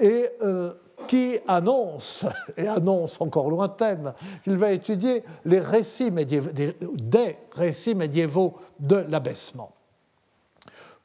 Et 0.00 0.28
euh, 0.42 0.72
qui 1.06 1.38
annonce, 1.46 2.24
et 2.56 2.66
annonce 2.66 3.20
encore 3.20 3.50
lointaine, 3.50 4.14
qu'il 4.42 4.56
va 4.56 4.72
étudier 4.72 5.24
les 5.44 5.60
des, 5.60 7.36
récits 7.52 7.94
médiévaux 7.94 8.54
de 8.80 8.96
l'abaissement. 8.96 9.72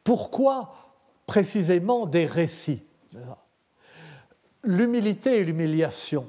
Pourquoi 0.03 0.73
précisément 1.25 2.05
des 2.05 2.25
récits? 2.25 2.83
L'humilité 4.63 5.37
et 5.39 5.43
l'humiliation 5.43 6.25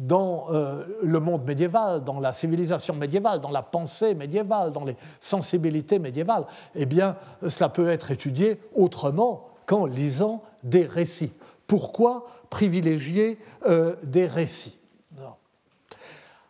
dans 0.00 0.46
euh, 0.50 0.84
le 1.02 1.20
monde 1.20 1.44
médiéval, 1.44 2.02
dans 2.02 2.20
la 2.20 2.32
civilisation 2.32 2.94
médiévale, 2.94 3.40
dans 3.40 3.50
la 3.50 3.62
pensée 3.62 4.14
médiévale, 4.14 4.72
dans 4.72 4.84
les 4.84 4.96
sensibilités 5.20 5.98
médiévales, 5.98 6.46
eh 6.74 6.86
bien, 6.86 7.16
cela 7.46 7.68
peut 7.68 7.88
être 7.90 8.10
étudié 8.10 8.60
autrement 8.74 9.48
qu'en 9.66 9.84
lisant 9.84 10.42
des 10.64 10.86
récits. 10.86 11.32
Pourquoi 11.66 12.26
privilégier 12.48 13.38
euh, 13.66 13.94
des 14.02 14.26
récits? 14.26 14.78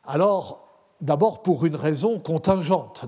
Alors, 0.07 0.69
d'abord 1.01 1.43
pour 1.43 1.67
une 1.67 1.77
raison 1.77 2.21
contingente. 2.21 3.05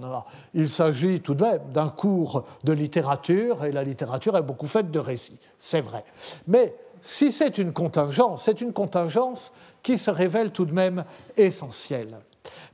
Il 0.55 0.68
s'agit 0.68 1.20
tout 1.20 1.35
de 1.35 1.44
même 1.44 1.62
d'un 1.72 1.88
cours 1.88 2.44
de 2.64 2.72
littérature, 2.72 3.64
et 3.64 3.72
la 3.72 3.85
littérature 3.85 4.37
est 4.37 4.42
beaucoup 4.42 4.66
faite 4.66 4.90
de 4.90 4.98
récits, 4.98 5.38
c'est 5.59 5.81
vrai. 5.81 6.05
Mais 6.46 6.74
si 7.02 7.32
c'est 7.32 7.58
une 7.58 7.72
contingence, 7.72 8.44
c'est 8.44 8.60
une 8.60 8.72
contingence 8.72 9.52
qui 9.82 9.98
se 9.98 10.10
révèle 10.10 10.52
tout 10.52 10.64
de 10.64 10.72
même 10.72 11.04
essentielle. 11.36 12.18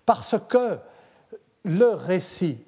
Parce 0.06 0.36
que 0.48 0.78
le 1.64 1.88
récit 1.94 2.58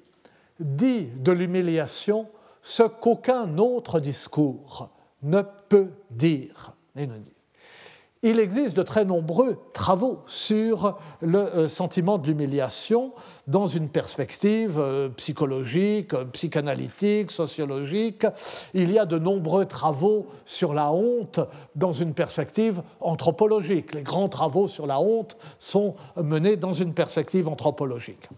dit 0.59 1.05
de 1.05 1.31
l'humiliation 1.31 2.27
ce 2.61 2.83
qu'aucun 2.83 3.57
autre 3.57 3.99
discours 3.99 4.89
ne 5.23 5.41
peut 5.69 5.91
dire 6.09 6.73
et 6.95 7.07
ne 7.07 7.17
dit. 7.17 7.33
Il 8.23 8.39
existe 8.39 8.75
de 8.75 8.83
très 8.83 9.03
nombreux 9.03 9.57
travaux 9.73 10.19
sur 10.27 10.99
le 11.21 11.39
euh, 11.39 11.67
sentiment 11.67 12.19
de 12.19 12.27
l'humiliation 12.27 13.13
dans 13.47 13.65
une 13.65 13.89
perspective 13.89 14.77
euh, 14.77 15.09
psychologique, 15.09 16.13
psychanalytique, 16.31 17.31
sociologique. 17.31 18.27
Il 18.75 18.91
y 18.91 18.99
a 18.99 19.07
de 19.07 19.17
nombreux 19.17 19.65
travaux 19.65 20.27
sur 20.45 20.75
la 20.75 20.91
honte 20.91 21.39
dans 21.75 21.93
une 21.93 22.13
perspective 22.13 22.83
anthropologique. 22.99 23.95
Les 23.95 24.03
grands 24.03 24.29
travaux 24.29 24.67
sur 24.67 24.85
la 24.85 24.99
honte 24.99 25.35
sont 25.57 25.95
menés 26.15 26.57
dans 26.57 26.73
une 26.73 26.93
perspective 26.93 27.47
anthropologique. 27.47 28.29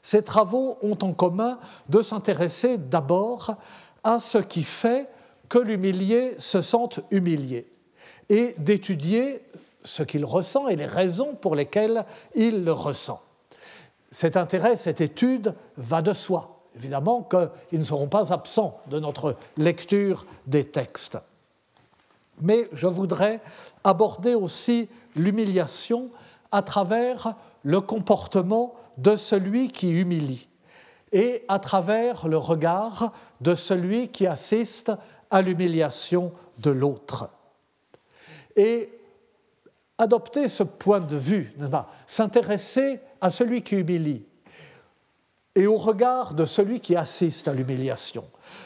Ces 0.00 0.22
travaux 0.22 0.78
ont 0.80 0.98
en 1.02 1.12
commun 1.12 1.58
de 1.88 2.02
s'intéresser 2.02 2.78
d'abord 2.78 3.56
à 4.04 4.20
ce 4.20 4.38
qui 4.38 4.62
fait 4.62 5.08
que 5.48 5.58
l'humilié 5.58 6.36
se 6.38 6.62
sente 6.62 7.00
humilié 7.10 7.69
et 8.30 8.54
d'étudier 8.56 9.42
ce 9.84 10.02
qu'il 10.02 10.24
ressent 10.24 10.68
et 10.68 10.76
les 10.76 10.86
raisons 10.86 11.34
pour 11.34 11.56
lesquelles 11.56 12.04
il 12.34 12.64
le 12.64 12.72
ressent. 12.72 13.20
Cet 14.12 14.36
intérêt, 14.36 14.76
cette 14.76 15.00
étude 15.00 15.54
va 15.76 16.00
de 16.00 16.14
soi. 16.14 16.62
Évidemment 16.76 17.28
qu'ils 17.28 17.80
ne 17.80 17.84
seront 17.84 18.06
pas 18.06 18.32
absents 18.32 18.80
de 18.88 19.00
notre 19.00 19.36
lecture 19.56 20.24
des 20.46 20.64
textes. 20.64 21.18
Mais 22.40 22.68
je 22.72 22.86
voudrais 22.86 23.40
aborder 23.84 24.34
aussi 24.34 24.88
l'humiliation 25.16 26.08
à 26.52 26.62
travers 26.62 27.34
le 27.64 27.80
comportement 27.80 28.74
de 28.96 29.16
celui 29.16 29.70
qui 29.70 29.90
humilie 29.90 30.48
et 31.12 31.44
à 31.48 31.58
travers 31.58 32.28
le 32.28 32.36
regard 32.36 33.12
de 33.40 33.54
celui 33.54 34.08
qui 34.08 34.26
assiste 34.26 34.92
à 35.30 35.42
l'humiliation 35.42 36.32
de 36.58 36.70
l'autre 36.70 37.30
et 38.60 38.90
adopter 39.96 40.48
ce 40.48 40.62
point 40.62 41.00
de 41.00 41.16
vue, 41.16 41.56
s'intéresser 42.06 43.00
à 43.22 43.30
celui 43.30 43.62
qui 43.62 43.76
humilie 43.76 44.22
et 45.54 45.66
au 45.66 45.78
regard 45.78 46.34
de 46.34 46.44
celui 46.44 46.80
qui 46.80 46.94
assiste 46.94 47.48
à 47.48 47.54
l'humiliation. 47.54 48.24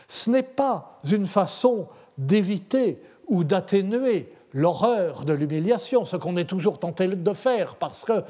Ce 0.08 0.30
n'est 0.30 0.42
pas 0.42 0.98
une 1.08 1.26
façon 1.26 1.86
d'éviter 2.18 3.00
ou 3.28 3.44
d'atténuer 3.44 4.32
l'horreur 4.52 5.24
de 5.24 5.32
l'humiliation, 5.32 6.04
ce 6.04 6.16
qu'on 6.16 6.36
est 6.36 6.44
toujours 6.44 6.80
tenté 6.80 7.06
de 7.06 7.32
faire, 7.32 7.76
parce 7.76 8.04
que, 8.04 8.24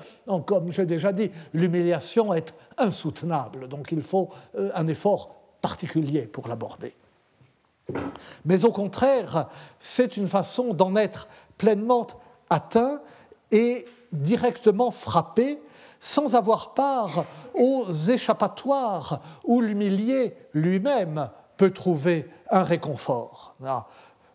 comme 0.47 0.71
j'ai 0.71 0.87
déjà 0.87 1.13
dit, 1.13 1.31
l'humiliation 1.55 2.35
est 2.35 2.55
insoutenable, 2.77 3.69
donc 3.69 3.91
il 3.91 4.03
faut 4.03 4.29
euh, 4.57 4.71
un 4.75 4.87
effort 4.87 5.35
particulier 5.63 6.27
pour 6.27 6.47
l'aborder. 6.47 6.95
Mais 8.45 8.65
au 8.65 8.73
contraire, 8.73 9.49
c'est 9.79 10.17
une 10.17 10.29
façon 10.29 10.73
d'en 10.73 10.97
être 10.97 11.29
pleinement 11.59 12.07
atteint 12.51 13.01
et 13.51 13.87
directement 14.13 14.91
frappé 14.91 15.61
sans 16.01 16.35
avoir 16.35 16.75
part 16.75 17.25
aux 17.55 17.91
échappatoires 17.91 19.21
où 19.45 19.61
l'humilié 19.61 20.37
lui-même 20.53 21.31
peut 21.57 21.71
trouver 21.71 22.29
un 22.51 22.63
réconfort. 22.63 23.55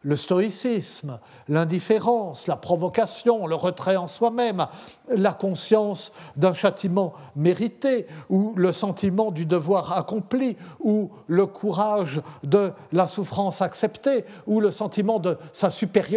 Le 0.02 0.16
stoïcisme, 0.16 1.20
l'indifférence, 1.50 2.48
la 2.48 2.56
provocation, 2.56 3.48
le 3.48 3.56
retrait 3.56 3.98
en 3.98 4.08
soi-même, 4.08 4.68
la 5.10 5.34
conscience 5.34 6.14
d'un 6.38 6.54
châtiment 6.54 7.14
mérité, 7.36 8.08
ou 8.30 8.54
le 8.56 8.72
sentiment 8.72 9.30
du 9.32 9.46
devoir 9.46 9.98
accompli, 9.98 10.56
ou 10.80 11.12
le 11.28 11.46
courage 11.46 12.22
de 12.44 12.72
la 12.94 13.08
souffrance 13.08 13.62
acceptée, 13.62 14.24
ou 14.48 14.62
le 14.62 14.72
sentiment 14.72 15.20
de 15.20 15.38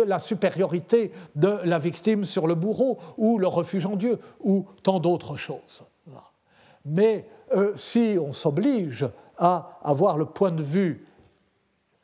la 0.07 0.21
supériorité 0.21 1.13
de 1.35 1.59
la 1.65 1.81
victime 1.81 2.25
sur 2.25 2.47
le 2.47 2.55
bourreau, 2.55 2.99
ou 3.17 3.39
le 3.39 3.49
refuge 3.49 3.87
en 3.87 3.97
Dieu, 3.97 4.21
ou 4.41 4.67
tant 4.85 5.01
d'autres 5.01 5.37
choses. 5.37 5.85
Mais 6.85 7.29
euh, 7.55 7.73
si 7.77 8.17
on 8.21 8.33
s'oblige 8.33 9.09
à 9.39 9.79
avoir 9.83 10.19
le 10.19 10.27
point 10.27 10.53
de 10.53 10.63
vue, 10.63 11.05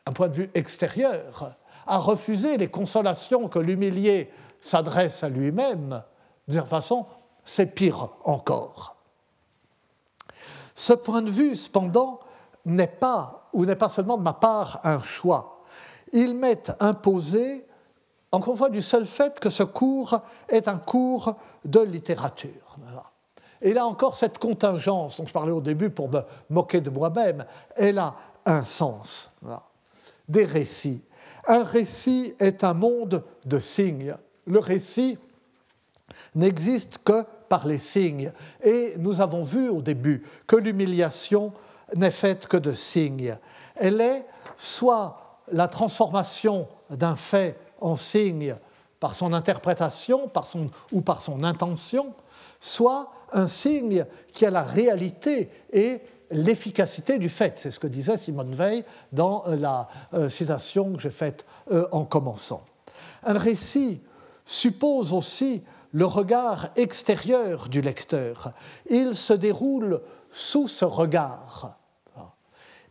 un 0.07 0.13
point 0.13 0.29
de 0.29 0.35
vue 0.35 0.51
extérieur, 0.55 1.57
à 1.89 1.99
refuser 1.99 2.57
les 2.57 2.69
consolations 2.69 3.49
que 3.49 3.59
l'humilié 3.59 4.31
s'adresse 4.61 5.25
à 5.25 5.29
lui-même, 5.29 6.03
de 6.47 6.61
façon, 6.61 7.07
c'est 7.45 7.67
pire 7.67 8.11
encore. 8.25 8.97
Ce 10.75 10.93
point 10.93 11.23
de 11.23 11.31
vue, 11.31 11.57
cependant, 11.57 12.21
n'est 12.65 12.87
pas, 12.87 13.49
ou 13.53 13.65
n'est 13.65 13.77
pas 13.77 13.89
seulement 13.89 14.19
de 14.19 14.23
ma 14.23 14.35
part, 14.35 14.81
un 14.85 15.01
choix. 15.03 15.65
Il 16.13 16.35
m'est 16.35 16.71
imposé, 16.81 17.67
encore 18.31 18.55
une 18.55 18.59
fois, 18.59 18.71
du 18.71 18.83
seul 18.83 19.07
fait 19.07 19.41
que 19.41 19.51
ce 19.51 19.63
cours 19.63 20.21
est 20.49 20.69
un 20.69 20.79
cours 20.79 21.35
de 21.65 21.81
littérature. 21.81 22.77
Et 23.61 23.73
là 23.73 23.87
encore, 23.87 24.17
cette 24.17 24.39
contingence 24.39 25.17
dont 25.17 25.27
je 25.27 25.33
parlais 25.33 25.53
au 25.53 25.61
début 25.61 25.91
pour 25.91 26.09
me 26.09 26.21
moquer 26.49 26.81
de 26.81 26.91
moi-même, 26.91 27.45
elle 27.75 27.99
a 27.99 28.15
un 28.47 28.65
sens. 28.65 29.33
Des 30.29 30.45
récits. 30.45 31.03
Un 31.49 31.65
récit 31.65 32.35
est 32.39 32.63
un 32.63 32.75
monde 32.75 33.25
de 33.47 33.59
signes. 33.59 34.15
Le 34.47 34.59
récit 34.59 35.19
n'existe 36.35 36.99
que 37.03 37.25
par 37.49 37.67
les 37.67 37.79
signes. 37.79 38.33
Et 38.63 38.95
nous 38.99 39.21
avons 39.23 39.43
vu 39.43 39.71
au 39.71 39.81
début 39.81 40.23
que 40.47 40.57
l'humiliation 40.57 41.53
n'est 41.97 42.11
faite 42.11 42.47
que 42.47 42.59
de 42.59 42.75
signes. 42.75 43.37
Elle 43.75 44.03
est 44.03 44.27
soit 44.59 45.41
la 45.51 45.69
transformation 45.69 46.69
d'un 46.91 47.17
fait 47.17 47.57
en 47.81 47.97
signe 47.97 48.55
par 49.01 49.15
son 49.15 49.33
interprétation 49.33 50.29
par 50.29 50.47
ou 50.93 51.01
par 51.01 51.23
son 51.23 51.45
intention, 51.45 52.13
soit 52.61 53.11
un 53.33 53.49
signe 53.49 54.05
qui 54.33 54.45
a 54.45 54.51
la 54.51 54.63
réalité 54.63 55.51
et 55.73 56.01
l'efficacité 56.31 57.19
du 57.19 57.29
fait. 57.29 57.59
C'est 57.59 57.71
ce 57.71 57.81
que 57.81 57.87
disait 57.87 58.19
Simone 58.19 58.55
Veil 58.55 58.85
dans 59.13 59.45
euh, 59.47 59.57
la 59.57 59.89
euh, 60.15 60.29
citation 60.29 60.93
que 60.95 61.01
j'ai 61.01 61.11
faite 61.11 61.45
euh, 61.71 61.87
en 61.93 62.05
commençant. 62.05 62.65
Un 63.25 63.39
récit 63.39 64.01
suppose 64.45 65.13
aussi 65.13 65.63
le 65.93 66.05
regard 66.05 66.69
extérieur 66.77 67.69
du 67.69 67.81
lecteur. 67.81 68.53
Il 68.91 69.15
se 69.15 69.33
déroule 69.33 70.01
sous 70.31 70.69
ce 70.69 70.85
regard. 70.85 71.77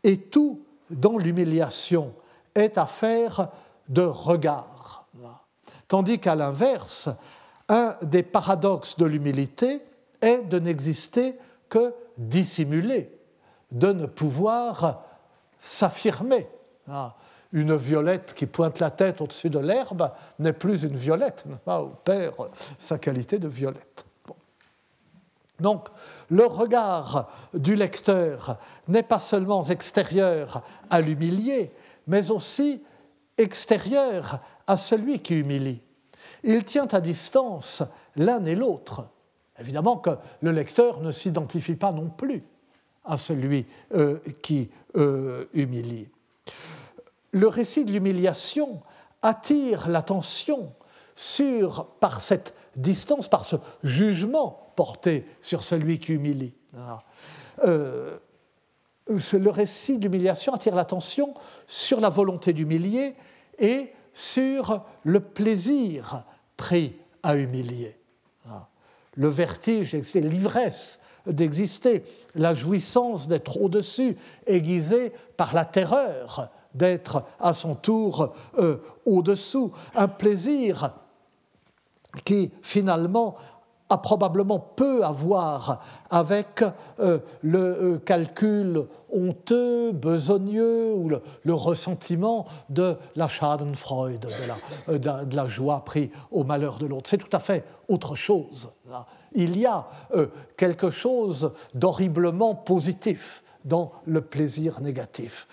Et 0.04 0.18
tout 0.18 0.62
dans 0.90 1.18
l'humiliation 1.18 2.14
est 2.56 2.78
affaire 2.78 3.50
de 3.90 4.02
regard. 4.02 5.06
Tandis 5.88 6.20
qu'à 6.20 6.36
l'inverse, 6.36 7.10
un 7.70 7.96
des 8.02 8.24
paradoxes 8.24 8.98
de 8.98 9.06
l'humilité 9.06 9.82
est 10.22 10.42
de 10.42 10.60
n'exister 10.60 11.36
que 11.70 11.94
dissimulé, 12.18 13.17
de 13.72 13.92
ne 13.92 14.06
pouvoir 14.06 15.04
s'affirmer. 15.60 16.48
Une 17.54 17.76
violette 17.76 18.34
qui 18.34 18.46
pointe 18.46 18.80
la 18.80 18.92
tête 18.92 19.22
au-dessus 19.22 19.50
de 19.50 19.60
l'herbe 19.60 20.12
n'est 20.40 20.54
plus 20.54 20.84
une 20.84 20.96
violette, 20.96 21.46
ou 21.68 21.88
perd 22.04 22.50
sa 22.78 22.98
qualité 22.98 23.40
de 23.40 23.48
violette. 23.48 24.06
Donc, 25.60 25.88
le 26.30 26.46
regard 26.46 27.32
du 27.54 27.76
lecteur 27.76 28.58
n'est 28.88 29.04
pas 29.04 29.20
seulement 29.20 29.64
extérieur 29.64 30.64
à 30.90 31.02
l'humilié, 31.02 31.74
mais 32.06 32.30
aussi 32.30 32.84
extérieur 33.38 34.40
à 34.68 34.78
celui 34.78 35.20
qui 35.20 35.36
humilie. 35.36 35.82
Il 36.44 36.64
tient 36.64 36.88
à 36.88 37.02
distance 37.02 37.82
l'un 38.16 38.46
et 38.46 38.56
l'autre. 38.56 39.08
Évidemment 39.60 39.98
que 39.98 40.12
le 40.42 40.52
lecteur 40.52 41.02
ne 41.02 41.12
s'identifie 41.12 41.76
pas 41.76 41.92
non 41.92 42.10
plus 42.10 42.44
à 43.08 43.18
celui 43.18 43.66
euh, 43.96 44.20
qui 44.42 44.70
euh, 44.96 45.46
humilie. 45.54 46.08
Le 47.32 47.48
récit 47.48 47.86
de 47.86 47.92
l'humiliation 47.92 48.82
attire 49.22 49.90
l'attention 49.90 50.74
sur, 51.16 51.88
par 52.00 52.22
cette 52.22 52.54
distance, 52.76 53.28
par 53.28 53.46
ce 53.46 53.56
jugement 53.84 54.72
porté 54.76 55.26
sur 55.42 55.64
celui 55.64 56.00
qui 56.00 56.14
humilie. 56.14 56.54
Euh, 57.64 58.18
le 59.08 59.50
récit 59.50 59.98
d'humiliation 59.98 60.54
attire 60.54 60.76
l'attention 60.76 61.34
sur 61.66 62.00
la 62.00 62.10
volonté 62.10 62.54
d'humilier 62.54 63.16
et 63.58 63.92
sur 64.14 64.84
le 65.04 65.20
plaisir 65.20 66.24
pris 66.56 66.96
à 67.24 67.36
humilier. 67.36 67.98
Le 69.16 69.30
vertige, 69.30 70.00
c'est 70.04 70.22
l'ivresse 70.22 71.00
d'exister, 71.28 72.04
la 72.36 72.54
jouissance 72.54 73.28
d'être 73.28 73.62
au-dessus, 73.62 74.18
aiguisée 74.46 75.12
par 75.36 75.54
la 75.54 75.66
terreur 75.66 76.52
d'être 76.74 77.24
à 77.40 77.54
son 77.54 77.76
tour 77.76 78.34
euh, 78.60 78.78
au-dessous, 79.06 79.72
un 79.96 80.08
plaisir 80.08 80.92
qui 82.24 82.52
finalement 82.62 83.36
a 83.90 83.98
probablement 83.98 84.60
peu 84.60 85.04
à 85.04 85.12
voir 85.12 85.82
avec 86.10 86.64
euh, 87.00 87.20
le 87.42 87.60
euh, 87.60 87.98
calcul 88.00 88.86
honteux, 89.12 89.94
besogneux 89.94 90.94
ou 90.94 91.10
le, 91.10 91.54
ressentiment 91.54 92.46
de 92.70 92.98
la 93.16 93.30
Schadenfreude, 93.30 94.28
de 94.88 94.98
la, 94.98 95.24
de 95.24 95.36
la, 95.36 95.48
joie 95.48 95.86
prise 95.86 96.10
au 96.32 96.44
malheur 96.44 96.78
de 96.78 96.86
l'autre. 96.86 97.10
C'est 97.10 97.18
tout 97.18 97.30
à 97.32 97.40
fait 97.40 97.64
autre 97.88 98.16
chose. 98.16 98.70
Il 99.40 99.58
y 99.58 99.68
a 99.68 99.88
quelque 100.58 100.90
chose 100.90 101.54
d'horriblement 101.76 102.56
positif 102.56 103.44
dans 103.64 103.92
le 104.06 104.22
plaisir 104.22 104.82
négatif 104.82 105.48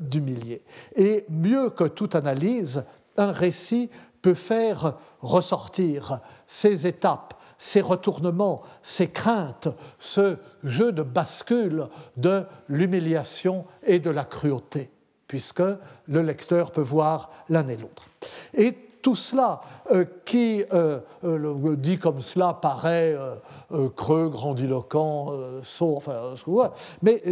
d'humilier. 0.00 0.62
Et 0.96 1.24
mieux 1.28 1.70
que 1.70 1.84
toute 1.84 2.16
analyse, 2.16 2.84
un 3.16 3.30
récit 3.30 3.88
peut 4.20 4.34
faire 4.34 4.96
ressortir 5.20 6.20
ces 6.48 6.88
étapes, 6.88 7.34
ces 7.56 7.80
retournements, 7.80 8.62
ces 8.82 9.08
craintes, 9.08 9.68
ce 10.00 10.36
jeu 10.64 10.90
de 10.90 11.02
bascule 11.02 11.86
de 12.16 12.44
l'humiliation 12.68 13.64
et 13.86 14.00
de 14.00 14.10
la 14.10 14.24
cruauté, 14.24 14.90
puisque 15.28 15.62
le 16.08 16.22
lecteur 16.22 16.72
peut 16.72 16.80
voir 16.80 17.30
l'un 17.48 17.68
et 17.68 17.76
l'autre. 17.76 18.08
Et 18.54 18.76
tout 19.02 19.16
cela 19.16 19.60
euh, 19.90 20.04
qui, 20.24 20.64
euh, 20.72 21.00
euh, 21.24 21.76
dit 21.76 21.98
comme 21.98 22.20
cela, 22.20 22.54
paraît 22.54 23.16
creux, 23.96 24.28
grandiloquent, 24.28 25.32
saut, 25.62 25.96
enfin, 25.96 26.34
mais 27.02 27.22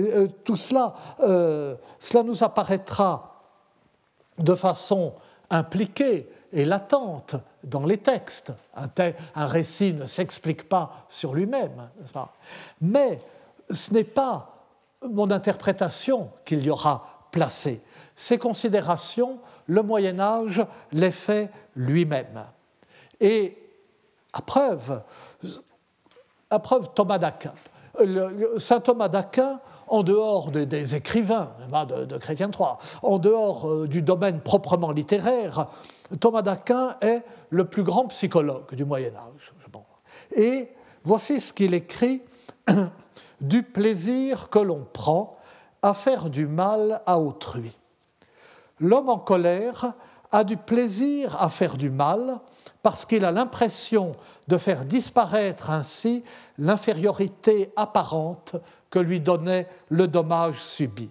tout 0.45 0.57
cela, 0.57 0.95
cela 1.19 2.23
nous 2.25 2.43
apparaîtra 2.43 3.43
de 4.39 4.55
façon 4.55 5.15
impliquée 5.51 6.31
et 6.53 6.65
latente 6.65 7.37
dans 7.65 7.85
les 7.85 7.99
textes. 7.99 8.53
Un, 8.75 9.47
récit 9.47 9.93
ne 9.93 10.07
s'explique 10.07 10.69
pas 10.69 11.07
sur 11.09 11.35
lui-même. 11.35 11.89
Mais 12.81 13.21
ce 13.71 13.93
n'est 13.93 14.05
pas 14.05 14.55
mon 15.09 15.31
interprétation 15.31 16.31
qu'il 16.45 16.65
y 16.65 16.71
aura 16.71 17.29
placée. 17.31 17.83
Ces 18.17 18.39
considérations, 18.39 19.39
le 19.69 19.83
Moyen 19.83 20.19
Âge 20.19 20.65
les 20.93 21.13
fait 21.13 21.51
lui-même. 21.77 22.45
Et 23.21 23.57
à 24.33 24.43
preuve, 24.43 25.03
à 26.51 26.59
preuve 26.59 26.89
Thomas 26.95 27.19
d'Aquin. 27.19 27.55
Saint 28.59 28.81
Thomas 28.81 29.09
d'Aquin 29.09 29.61
en 29.89 30.03
dehors 30.03 30.51
des, 30.51 30.95
écrivains 30.95 31.53
de, 31.89 32.05
de, 32.05 32.19
Chrétien 32.19 32.51
III, 32.51 32.69
en 33.03 33.19
dehors 33.19 33.69
euh, 33.69 33.89
du 33.89 34.03
domaine 34.03 34.41
proprement 34.41 34.93
littéraire, 34.93 35.69
Thomas 36.21 36.43
d'Aquin 36.43 36.97
est 37.01 37.23
le 37.51 37.65
plus 37.65 37.83
grand 37.83 38.07
psychologue 38.09 38.75
du 38.75 38.85
Moyen 38.85 39.15
Âge. 39.17 39.53
Et 40.37 40.69
voici 41.05 41.41
ce 41.41 41.53
qu'il 41.53 41.75
écrit 41.75 42.23
du 43.41 43.63
plaisir 43.63 44.51
que 44.51 44.59
l'on 44.59 44.87
prend 44.93 45.39
à 45.83 45.95
faire 45.95 46.29
du 46.29 46.47
mal 46.47 47.01
à 47.07 47.19
autrui. 47.19 47.78
L'homme 48.81 49.09
en 49.09 49.19
colère 49.19 49.93
a 50.31 50.45
du 50.45 50.57
plaisir 50.57 51.41
à 51.41 51.51
faire 51.51 51.77
du 51.77 51.91
mal 51.91 52.39
parce 52.83 53.05
qu'il 53.05 53.25
a 53.25 53.33
l'impression 53.33 54.15
de 54.47 54.57
faire 54.57 54.85
disparaître 54.85 55.71
ainsi 55.71 56.23
l'infériorité 56.59 57.73
apparente 57.77 58.57
que 58.91 58.99
lui 58.99 59.21
donnait 59.21 59.67
le 59.89 60.07
dommage 60.07 60.63
subi. 60.63 61.11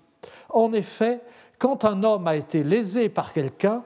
En 0.50 0.74
effet, 0.74 1.22
quand 1.60 1.86
un 1.86 2.04
homme 2.04 2.28
a 2.28 2.36
été 2.36 2.64
lésé 2.64 3.10
par 3.10 3.34
quelqu'un, 3.34 3.84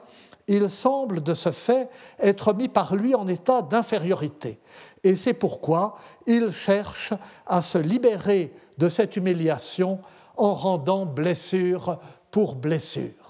il 0.48 0.70
semble 0.70 1.22
de 1.22 1.34
ce 1.34 1.50
fait 1.50 1.88
être 2.18 2.52
mis 2.52 2.68
par 2.68 2.94
lui 2.94 3.14
en 3.14 3.26
état 3.26 3.62
d'infériorité. 3.62 4.58
Et 5.04 5.16
c'est 5.16 5.34
pourquoi 5.34 5.96
il 6.26 6.52
cherche 6.52 7.12
à 7.46 7.62
se 7.62 7.78
libérer 7.78 8.52
de 8.78 8.88
cette 8.88 9.16
humiliation 9.16 10.00
en 10.36 10.54
rendant 10.54 11.06
blessure 11.06 11.98
pour 12.30 12.54
blessure. 12.56 13.21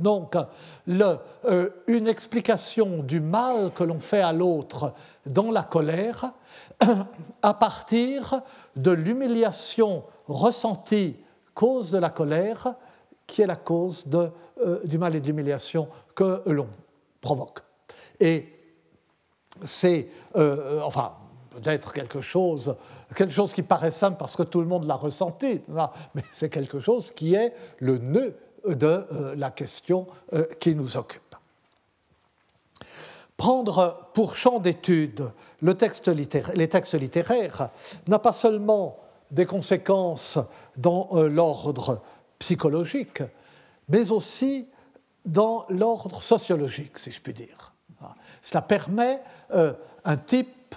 Donc, 0.00 0.36
euh, 0.88 1.68
une 1.86 2.08
explication 2.08 3.02
du 3.02 3.20
mal 3.20 3.72
que 3.74 3.84
l'on 3.84 4.00
fait 4.00 4.20
à 4.20 4.32
l'autre 4.32 4.94
dans 5.26 5.50
la 5.50 5.62
colère 5.62 6.32
à 7.42 7.54
partir 7.54 8.42
de 8.76 8.90
l'humiliation 8.90 10.04
ressentie 10.26 11.16
cause 11.54 11.90
de 11.90 11.98
la 11.98 12.10
colère, 12.10 12.74
qui 13.26 13.42
est 13.42 13.46
la 13.46 13.56
cause 13.56 14.06
euh, 14.14 14.80
du 14.84 14.96
mal 14.96 15.16
et 15.16 15.20
de 15.20 15.26
l'humiliation 15.26 15.88
que 16.14 16.42
l'on 16.46 16.68
provoque. 17.20 17.60
Et 18.20 18.46
c'est, 19.62 20.08
euh, 20.36 20.80
enfin, 20.84 21.14
peut-être 21.50 21.92
quelque 21.92 22.20
chose, 22.20 22.76
quelque 23.14 23.32
chose 23.32 23.52
qui 23.52 23.62
paraît 23.62 23.90
simple 23.90 24.16
parce 24.18 24.36
que 24.36 24.44
tout 24.44 24.60
le 24.60 24.66
monde 24.66 24.84
l'a 24.84 24.94
ressenti, 24.94 25.60
mais 26.14 26.22
c'est 26.30 26.48
quelque 26.48 26.78
chose 26.80 27.10
qui 27.10 27.34
est 27.34 27.52
le 27.78 27.98
nœud 27.98 28.36
de 28.74 28.86
euh, 28.86 29.34
la 29.36 29.50
question 29.50 30.06
qui 30.60 30.74
nous 30.74 30.96
occupe. 30.96 31.22
Prendre 33.36 34.10
pour 34.14 34.36
champ 34.36 34.58
d'étude 34.58 35.30
le 35.62 35.74
texte 35.74 36.08
les 36.08 36.68
textes 36.68 36.94
littéraires 36.94 37.70
n'a 38.08 38.18
pas 38.18 38.32
seulement 38.32 38.98
des 39.30 39.46
conséquences 39.46 40.38
dans 40.76 41.08
euh, 41.12 41.28
l'ordre 41.28 42.02
psychologique, 42.38 43.22
mais 43.88 44.10
aussi 44.10 44.68
dans 45.24 45.66
l'ordre 45.68 46.22
sociologique, 46.22 46.98
si 46.98 47.10
je 47.10 47.20
puis 47.20 47.34
dire. 47.34 47.74
Cela 48.42 48.62
permet 48.62 49.20
euh, 49.52 49.72
un 50.04 50.16
type 50.16 50.74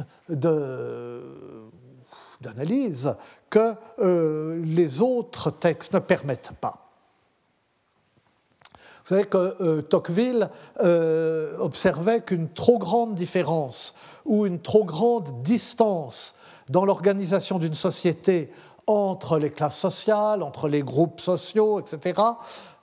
d'analyse 2.42 3.16
que 3.50 3.76
euh, 4.00 4.62
les 4.66 5.02
autres 5.02 5.52
textes 5.52 5.94
ne 5.94 6.00
permettent 6.00 6.52
pas. 6.60 6.81
Vous 9.04 9.16
savez 9.16 9.26
que 9.26 9.82
Tocqueville 9.82 10.50
observait 11.60 12.22
qu'une 12.22 12.50
trop 12.50 12.78
grande 12.78 13.16
différence 13.16 13.94
ou 14.26 14.46
une 14.46 14.60
trop 14.60 14.86
grande 14.86 15.42
distance 15.42 16.36
dans 16.70 16.86
l'organisation 16.86 17.60
d'une 17.60 17.74
société 17.74 18.52
entre 18.88 19.38
les 19.38 19.52
classes 19.52 19.78
sociales, 19.78 20.44
entre 20.44 20.68
les 20.68 20.82
groupes 20.82 21.22
sociaux, 21.22 21.80
etc., 21.80 22.20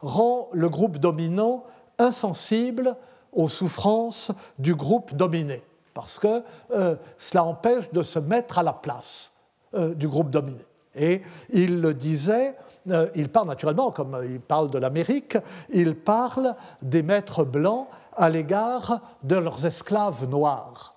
rend 0.00 0.48
le 0.52 0.68
groupe 0.68 0.98
dominant 0.98 1.64
insensible 1.98 2.96
aux 3.32 3.48
souffrances 3.48 4.30
du 4.58 4.74
groupe 4.74 5.14
dominé, 5.14 5.62
parce 5.94 6.18
que 6.18 6.42
euh, 6.72 6.96
cela 7.16 7.44
empêche 7.44 7.90
de 7.92 8.02
se 8.02 8.18
mettre 8.18 8.58
à 8.58 8.62
la 8.62 8.72
place 8.72 9.32
euh, 9.74 9.94
du 9.94 10.08
groupe 10.08 10.30
dominé. 10.30 10.64
Et 10.94 11.22
il 11.50 11.80
le 11.80 11.94
disait, 11.94 12.48
euh, 12.48 12.67
il 13.14 13.28
parle 13.28 13.48
naturellement, 13.48 13.90
comme 13.90 14.18
il 14.24 14.40
parle 14.40 14.70
de 14.70 14.78
l'Amérique, 14.78 15.36
il 15.70 15.94
parle 15.94 16.54
des 16.82 17.02
maîtres 17.02 17.44
blancs 17.44 17.88
à 18.16 18.28
l'égard 18.28 19.00
de 19.22 19.36
leurs 19.36 19.64
esclaves 19.66 20.28
noirs 20.28 20.94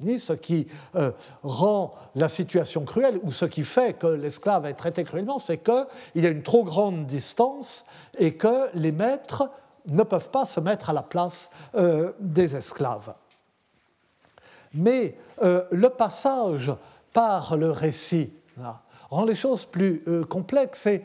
ni 0.00 0.18
ce 0.18 0.32
qui 0.32 0.66
euh, 0.94 1.10
rend 1.42 1.94
la 2.14 2.28
situation 2.28 2.84
cruelle 2.84 3.18
ou 3.22 3.32
ce 3.32 3.44
qui 3.44 3.64
fait 3.64 3.94
que 3.94 4.06
l'esclave 4.06 4.66
est 4.66 4.74
traité 4.74 5.04
cruellement, 5.04 5.38
c'est 5.38 5.58
qu'il 5.58 5.86
y 6.22 6.26
a 6.26 6.30
une 6.30 6.42
trop 6.42 6.64
grande 6.64 7.06
distance 7.06 7.84
et 8.18 8.34
que 8.34 8.68
les 8.74 8.92
maîtres 8.92 9.50
ne 9.86 10.02
peuvent 10.02 10.30
pas 10.30 10.46
se 10.46 10.60
mettre 10.60 10.90
à 10.90 10.92
la 10.92 11.02
place 11.02 11.50
euh, 11.74 12.12
des 12.20 12.54
esclaves. 12.56 13.14
Mais 14.74 15.16
euh, 15.42 15.64
le 15.70 15.88
passage 15.88 16.70
par 17.12 17.56
le 17.56 17.70
récit 17.70 18.32
rend 19.10 19.24
les 19.24 19.34
choses 19.34 19.64
plus 19.64 20.04
complexes 20.28 20.86
et 20.86 21.02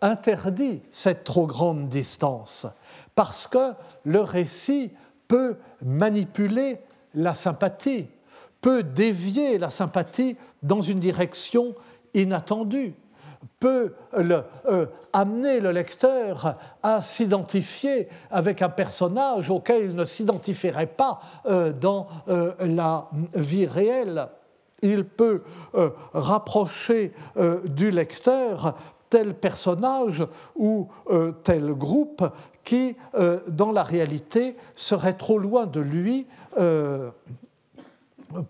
interdit 0.00 0.82
cette 0.90 1.24
trop 1.24 1.46
grande 1.46 1.88
distance, 1.88 2.66
parce 3.14 3.46
que 3.46 3.72
le 4.04 4.20
récit 4.20 4.92
peut 5.28 5.56
manipuler 5.82 6.80
la 7.14 7.34
sympathie, 7.34 8.08
peut 8.60 8.82
dévier 8.82 9.58
la 9.58 9.70
sympathie 9.70 10.36
dans 10.62 10.80
une 10.80 11.00
direction 11.00 11.74
inattendue, 12.14 12.94
peut 13.58 13.94
euh, 14.14 14.86
amener 15.12 15.60
le 15.60 15.70
lecteur 15.70 16.56
à 16.82 17.02
s'identifier 17.02 18.08
avec 18.30 18.62
un 18.62 18.68
personnage 18.68 19.50
auquel 19.50 19.90
il 19.90 19.94
ne 19.94 20.04
s'identifierait 20.04 20.86
pas 20.86 21.20
euh, 21.46 21.72
dans 21.72 22.08
euh, 22.28 22.52
la 22.60 23.08
vie 23.34 23.66
réelle. 23.66 24.26
Il 24.82 25.04
peut 25.04 25.42
rapprocher 26.14 27.12
du 27.66 27.90
lecteur 27.90 28.74
tel 29.10 29.34
personnage 29.34 30.24
ou 30.56 30.88
tel 31.44 31.74
groupe 31.74 32.24
qui, 32.64 32.96
dans 33.48 33.72
la 33.72 33.82
réalité, 33.82 34.56
serait 34.74 35.14
trop 35.14 35.38
loin 35.38 35.66
de 35.66 35.80
lui 35.80 36.26
euh, 36.58 37.10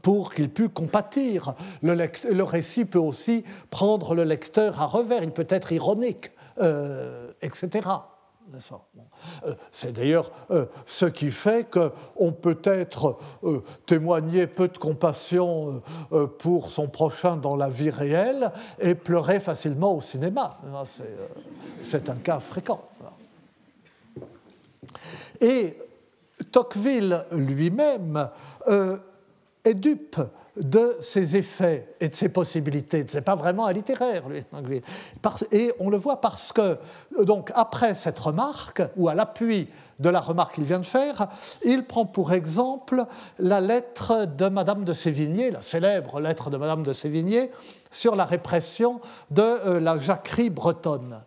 pour 0.02 0.32
qu'il 0.32 0.50
puisse 0.50 0.70
compatir. 0.74 1.54
Le, 1.82 2.42
récit 2.42 2.84
peut 2.84 2.98
aussi 2.98 3.44
prendre 3.70 4.14
le 4.14 4.24
lecteur 4.24 4.80
à 4.80 4.86
revers, 4.86 5.22
il 5.22 5.30
peut 5.30 5.46
être 5.48 5.72
ironique, 5.72 6.30
euh, 6.60 7.30
etc. 7.42 7.88
Euh, 9.44 9.54
c'est 9.72 9.92
d'ailleurs 9.92 10.30
ce 10.86 11.06
qui 11.06 11.30
fait 11.30 11.68
qu'on 11.70 12.32
peut 12.32 12.60
être 12.64 13.18
témoigner 13.86 14.46
peu 14.46 14.68
de 14.68 14.78
compassion 14.78 15.82
pour 16.38 16.70
son 16.70 16.88
prochain 16.88 17.36
dans 17.36 17.56
la 17.56 17.68
vie 17.68 17.90
réelle 17.90 18.50
et 18.80 18.94
pleurer 18.94 19.40
facilement 19.40 19.94
au 19.94 20.00
cinéma. 20.00 20.58
C'est 21.82 22.08
un 22.08 22.16
cas 22.16 22.40
fréquent. 22.40 22.82
Et 25.40 25.76
Tocqueville 26.52 27.24
lui-même 27.32 28.28
euh, 28.68 28.98
est 29.64 29.74
dupe 29.74 30.20
de 30.56 30.96
ses 31.00 31.36
effets 31.36 31.94
et 32.00 32.08
de 32.08 32.14
ses 32.14 32.28
possibilités. 32.28 33.06
Ce 33.06 33.16
n'est 33.16 33.22
pas 33.22 33.36
vraiment 33.36 33.66
un 33.66 33.72
littéraire, 33.72 34.28
lui. 34.28 34.82
Et 35.52 35.72
on 35.78 35.90
le 35.90 35.96
voit 35.96 36.20
parce 36.20 36.52
que, 36.52 36.78
donc, 37.22 37.52
après 37.54 37.94
cette 37.94 38.18
remarque, 38.18 38.82
ou 38.96 39.08
à 39.08 39.14
l'appui 39.14 39.68
de 39.98 40.08
la 40.08 40.20
remarque 40.20 40.54
qu'il 40.54 40.64
vient 40.64 40.80
de 40.80 40.86
faire, 40.86 41.28
il 41.64 41.84
prend 41.84 42.04
pour 42.04 42.32
exemple 42.32 43.04
la 43.38 43.60
lettre 43.60 44.26
de 44.26 44.48
Madame 44.48 44.84
de 44.84 44.92
Sévigné, 44.92 45.50
la 45.50 45.62
célèbre 45.62 46.20
lettre 46.20 46.50
de 46.50 46.56
Madame 46.56 46.82
de 46.82 46.92
Sévigné, 46.92 47.50
sur 47.90 48.16
la 48.16 48.24
répression 48.24 49.00
de 49.30 49.42
euh, 49.42 49.80
la 49.80 49.98
jacquerie 49.98 50.50
bretonne. 50.50 51.20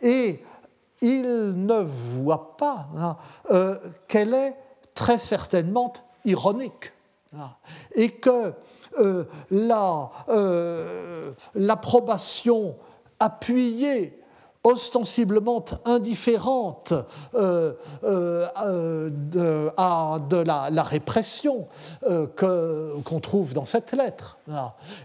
Et 0.00 0.42
il 1.00 1.22
ne 1.66 1.80
voit 1.80 2.56
pas 2.56 2.88
hein, 2.96 3.16
euh, 3.50 3.76
qu'elle 4.08 4.34
est 4.34 4.56
très 4.94 5.18
certainement 5.18 5.92
ironique 6.24 6.93
et 7.94 8.10
que 8.10 8.52
euh, 9.00 9.24
euh, 10.28 11.32
l'approbation 11.54 12.76
appuyée 13.18 14.20
ostensiblement 14.62 15.62
indifférente 15.84 16.94
euh, 17.34 17.74
de, 18.02 19.70
à 19.76 20.18
de 20.30 20.36
la, 20.36 20.82
répression 20.82 21.68
qu'on 22.02 23.20
trouve 23.20 23.52
dans 23.52 23.66
cette 23.66 23.92
lettre. 23.92 24.38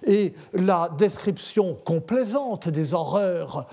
Et 0.05 0.33
la 0.53 0.89
description 0.97 1.77
complaisante 1.83 2.69
des 2.69 2.93
horreurs 2.93 3.67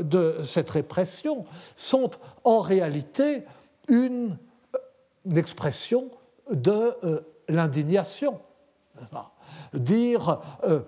de 0.00 0.38
cette 0.42 0.70
répression 0.70 1.44
sont 1.76 2.10
en 2.42 2.60
réalité 2.60 3.44
une, 3.86 4.36
une 5.24 5.38
expression 5.38 6.10
de 6.50 6.96
l'indignation 7.48 8.40
dire, 9.74 10.40
euh, 10.64 10.80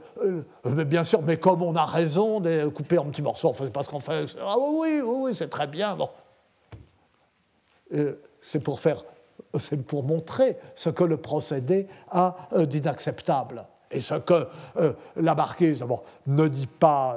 euh, 0.67 0.85
bien 0.85 1.05
sûr, 1.05 1.23
mais 1.23 1.39
comme 1.39 1.63
on 1.63 1.75
a 1.77 1.85
raison 1.85 2.41
de 2.41 2.69
couper 2.69 2.99
en 2.99 3.07
petits 3.07 3.23
morceaux, 3.23 3.49
enfin, 3.49 3.65
c'est 3.65 3.73
pas 3.73 3.83
ce 3.83 3.89
qu'on 3.89 4.01
fait. 4.01 4.27
Ah 4.41 4.57
oui, 4.59 5.01
oui, 5.01 5.15
oui, 5.17 5.35
c'est 5.35 5.51
très 5.51 5.67
bien. 5.67 5.97
Bon. 5.97 6.09
c'est 8.41 8.61
pour 8.61 8.81
faire, 8.81 9.05
c'est 9.59 9.85
pour 9.85 10.05
montrer 10.05 10.59
ce 10.75 10.91
que 10.91 11.05
le 11.05 11.17
procédé 11.17 11.89
a 12.11 12.37
euh, 12.53 12.67
d'inacceptable. 12.67 13.67
Et 13.93 13.99
ce 13.99 14.15
que 14.15 14.47
la 15.17 15.35
marquise 15.35 15.85
ne 16.29 16.47
dit 16.47 16.69
pas 16.69 17.17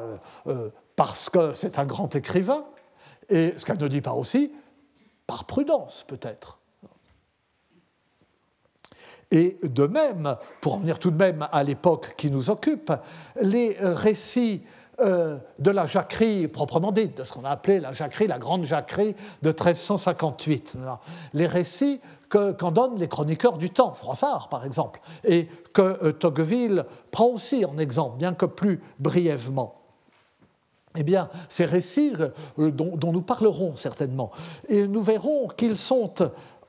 parce 0.95 1.29
que 1.29 1.53
c'est 1.53 1.77
un 1.77 1.85
grand 1.85 2.15
écrivain, 2.15 2.65
et 3.29 3.53
ce 3.57 3.63
qu'elle 3.63 3.77
ne 3.77 3.87
dit 3.87 4.01
pas 4.01 4.13
aussi 4.13 4.51
par 5.27 5.45
prudence 5.45 6.03
peut-être. 6.07 6.62
Et 9.33 9.57
de 9.63 9.87
même, 9.87 10.37
pour 10.61 10.75
en 10.75 10.77
venir 10.77 10.99
tout 10.99 11.11
de 11.11 11.17
même 11.17 11.45
à 11.51 11.63
l'époque 11.63 12.13
qui 12.15 12.29
nous 12.31 12.49
occupe, 12.51 12.93
les 13.41 13.75
récits 13.79 14.61
euh, 15.01 15.37
de 15.57 15.71
la 15.71 15.87
jacquerie 15.87 16.47
proprement 16.47 16.91
dite, 16.91 17.17
de 17.17 17.23
ce 17.23 17.33
qu'on 17.33 17.43
a 17.45 17.49
appelé 17.49 17.79
la 17.79 17.93
jacquerie, 17.93 18.27
la 18.27 18.37
grande 18.37 18.63
jacquerie 18.63 19.15
de 19.41 19.49
1358. 19.49 20.77
Les 21.33 21.47
récits 21.47 21.99
qu'en 22.29 22.71
donnent 22.71 22.99
les 22.99 23.07
chroniqueurs 23.07 23.57
du 23.57 23.71
temps, 23.71 23.93
Froissart 23.93 24.49
par 24.49 24.65
exemple, 24.65 25.01
et 25.23 25.47
que 25.73 25.81
euh, 25.81 26.11
Tocqueville 26.11 26.85
prend 27.09 27.25
aussi 27.25 27.65
en 27.65 27.79
exemple, 27.79 28.17
bien 28.17 28.35
que 28.35 28.45
plus 28.45 28.83
brièvement. 28.99 29.81
Eh 30.95 31.01
bien, 31.01 31.27
ces 31.49 31.65
récits 31.65 32.13
euh, 32.59 32.69
dont, 32.69 32.95
dont, 32.95 33.11
nous 33.11 33.23
parlerons 33.23 33.75
certainement, 33.75 34.29
et 34.69 34.87
nous 34.87 35.01
verrons 35.01 35.47
qu'ils 35.47 35.77
sont 35.77 36.13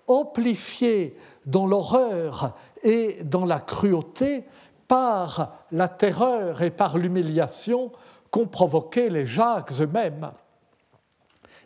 amplifiés 0.07 1.17
dans 1.47 1.67
l'horreur 1.67 2.55
et 2.83 3.23
dans 3.25 3.45
la 3.45 3.61
cruauté 3.61 4.45
par 4.89 5.65
la 5.73 5.89
terreur 5.89 6.63
et 6.63 6.71
par 6.71 6.99
l'humiliation 6.99 7.93
qu'ont 8.31 8.47
provoqué 8.47 9.11
les 9.11 9.27
Jacques 9.27 9.73
eux-mêmes. 9.81 10.31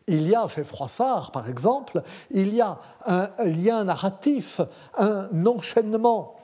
Il 0.07 0.27
y 0.27 0.35
a 0.35 0.49
chez 0.49 0.65
Froissart, 0.65 1.33
par 1.33 1.49
exemple, 1.49 2.03
il 2.31 2.55
y 2.55 2.61
a 2.63 2.79
un 3.05 3.29
lien 3.45 3.85
narratif, 3.85 4.61
un 4.97 5.45
enchaînement 5.45 6.39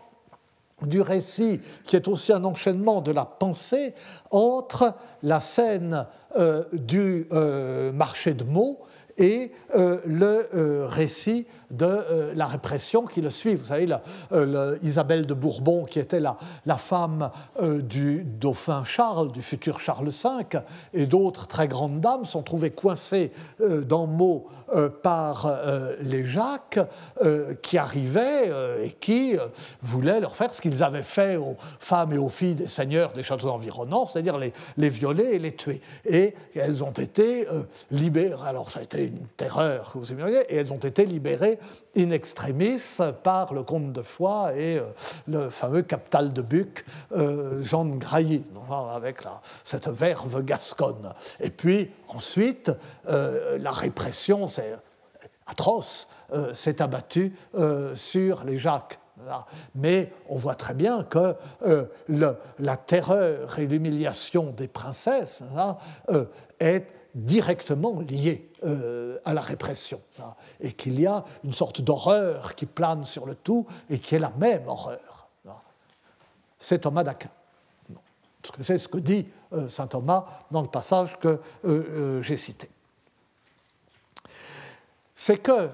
du 0.82 1.00
récit 1.00 1.60
qui 1.84 1.96
est 1.96 2.08
aussi 2.08 2.32
un 2.32 2.44
enchaînement 2.44 3.00
de 3.00 3.12
la 3.12 3.24
pensée 3.24 3.94
entre 4.30 4.94
la 5.22 5.40
scène 5.40 6.06
euh, 6.36 6.64
du 6.72 7.26
euh, 7.32 7.92
marché 7.92 8.34
de 8.34 8.44
mots 8.44 8.80
et 9.16 9.52
euh, 9.76 10.00
le 10.04 10.86
récit 10.86 11.46
de 11.70 11.84
euh, 11.86 12.32
la 12.34 12.46
répression 12.46 13.04
qui 13.04 13.20
le 13.20 13.30
suit. 13.30 13.54
Vous 13.54 13.66
savez, 13.66 13.88
Isabelle 14.82 15.26
de 15.26 15.34
Bourbon, 15.34 15.84
qui 15.84 15.98
était 15.98 16.20
la, 16.20 16.36
la 16.66 16.76
femme 16.76 17.30
du 17.60 18.24
dauphin 18.24 18.84
Charles, 18.84 19.32
du 19.32 19.42
futur 19.42 19.80
Charles 19.80 20.08
V, 20.08 20.58
et 20.92 21.06
d'autres 21.06 21.46
très 21.46 21.68
grandes 21.68 22.00
dames 22.00 22.24
sont 22.24 22.42
trouvées 22.42 22.70
coincées 22.70 23.32
dans 23.60 24.06
Meaux 24.06 24.46
par 25.02 25.60
les 26.00 26.26
Jacques, 26.26 26.78
qui 27.62 27.78
arrivaient 27.78 28.50
et 28.82 28.90
qui 28.92 29.36
voulaient 29.82 30.20
leur 30.20 30.36
faire 30.36 30.52
ce 30.54 30.60
qu'ils 30.60 30.82
avaient 30.82 31.02
fait 31.02 31.36
aux 31.36 31.56
femmes 31.78 32.12
et 32.12 32.18
aux 32.18 32.28
filles 32.28 32.54
des 32.54 32.66
seigneurs 32.66 33.12
des 33.12 33.22
châteaux 33.22 33.50
environnants, 33.50 34.06
c'est-à-dire 34.06 34.38
les, 34.38 34.52
les, 34.76 34.88
violer 34.88 35.34
et 35.34 35.38
les 35.38 35.54
tuer. 35.54 35.80
Et 36.04 36.34
elles 36.54 36.82
ont 36.82 36.92
été 36.92 37.46
libérées. 37.90 38.36
Alors 38.46 38.70
ça 38.70 38.80
a 38.80 38.82
été 38.82 39.04
une 39.04 39.26
terreur 39.36 39.94
vous 39.94 40.12
imaginez, 40.12 40.40
et 40.48 40.56
elles 40.56 40.72
ont 40.72 40.78
été 40.78 41.06
libérées 41.06 41.58
in 41.96 42.10
extremis 42.10 42.80
par 43.22 43.54
le 43.54 43.62
comte 43.62 43.92
de 43.92 44.02
Foix 44.02 44.52
et 44.54 44.78
euh, 44.78 44.84
le 45.28 45.50
fameux 45.50 45.82
capital 45.82 46.32
de 46.32 46.42
Buc, 46.42 46.84
euh, 47.12 47.62
Jean 47.62 47.84
de 47.84 47.96
Grailly, 47.96 48.44
avec 48.92 49.18
cette 49.62 49.88
verve 49.88 50.42
gasconne. 50.42 51.12
Et 51.40 51.50
puis 51.50 51.90
ensuite, 52.08 52.72
euh, 53.08 53.58
la 53.58 53.70
répression, 53.70 54.48
c'est 54.48 54.76
atroce, 55.46 56.08
s'est 56.54 56.80
abattue 56.80 57.36
sur 57.94 58.44
les 58.44 58.56
Jacques. 58.56 58.98
Mais 59.74 60.10
on 60.30 60.36
voit 60.36 60.54
très 60.54 60.72
bien 60.72 61.04
que 61.04 61.34
la 62.08 62.76
terreur 62.78 63.58
et 63.58 63.66
l'humiliation 63.66 64.54
des 64.56 64.66
princesses 64.66 65.44
est 66.60 66.86
directement 67.14 68.00
lié 68.00 68.50
euh, 68.64 69.18
à 69.26 69.34
la 69.34 69.42
répression, 69.42 70.00
hein, 70.18 70.34
et 70.58 70.72
qu'il 70.72 70.98
y 70.98 71.06
a 71.06 71.22
une 71.44 71.52
sorte 71.52 71.82
d'horreur 71.82 72.54
qui 72.54 72.64
plane 72.64 73.04
sur 73.04 73.26
le 73.26 73.34
tout 73.34 73.66
et 73.90 73.98
qui 73.98 74.14
est 74.14 74.18
la 74.18 74.32
même 74.38 74.66
horreur. 74.66 75.28
Hein. 75.46 75.52
C'est 76.58 76.78
Thomas 76.78 77.04
d'Aquin. 77.04 77.28
C'est 78.60 78.78
ce 78.78 78.88
que 78.88 78.96
dit 78.96 79.26
euh, 79.52 79.68
saint 79.68 79.86
Thomas 79.86 80.24
dans 80.50 80.62
le 80.62 80.68
passage 80.68 81.18
que 81.18 81.40
euh, 81.66 82.22
j'ai 82.22 82.38
cité. 82.38 82.70
C'est 85.14 85.38
que 85.38 85.68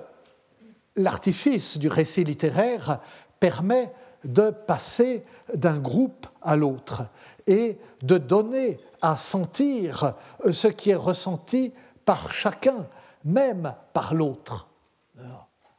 l'artifice 0.96 1.78
du 1.78 1.86
récit 1.86 2.24
littéraire 2.24 2.98
permet 3.38 3.92
de 4.24 4.50
passer 4.50 5.24
d'un 5.54 5.78
groupe 5.78 6.26
à 6.42 6.56
l'autre 6.56 7.02
et 7.46 7.78
de 8.02 8.18
donner 8.18 8.80
à 9.00 9.16
sentir 9.16 10.14
ce 10.50 10.66
qui 10.66 10.90
est 10.90 10.96
ressenti 10.96 11.72
par 12.10 12.32
chacun, 12.32 12.88
même 13.24 13.72
par 13.92 14.14
l'autre. 14.14 14.66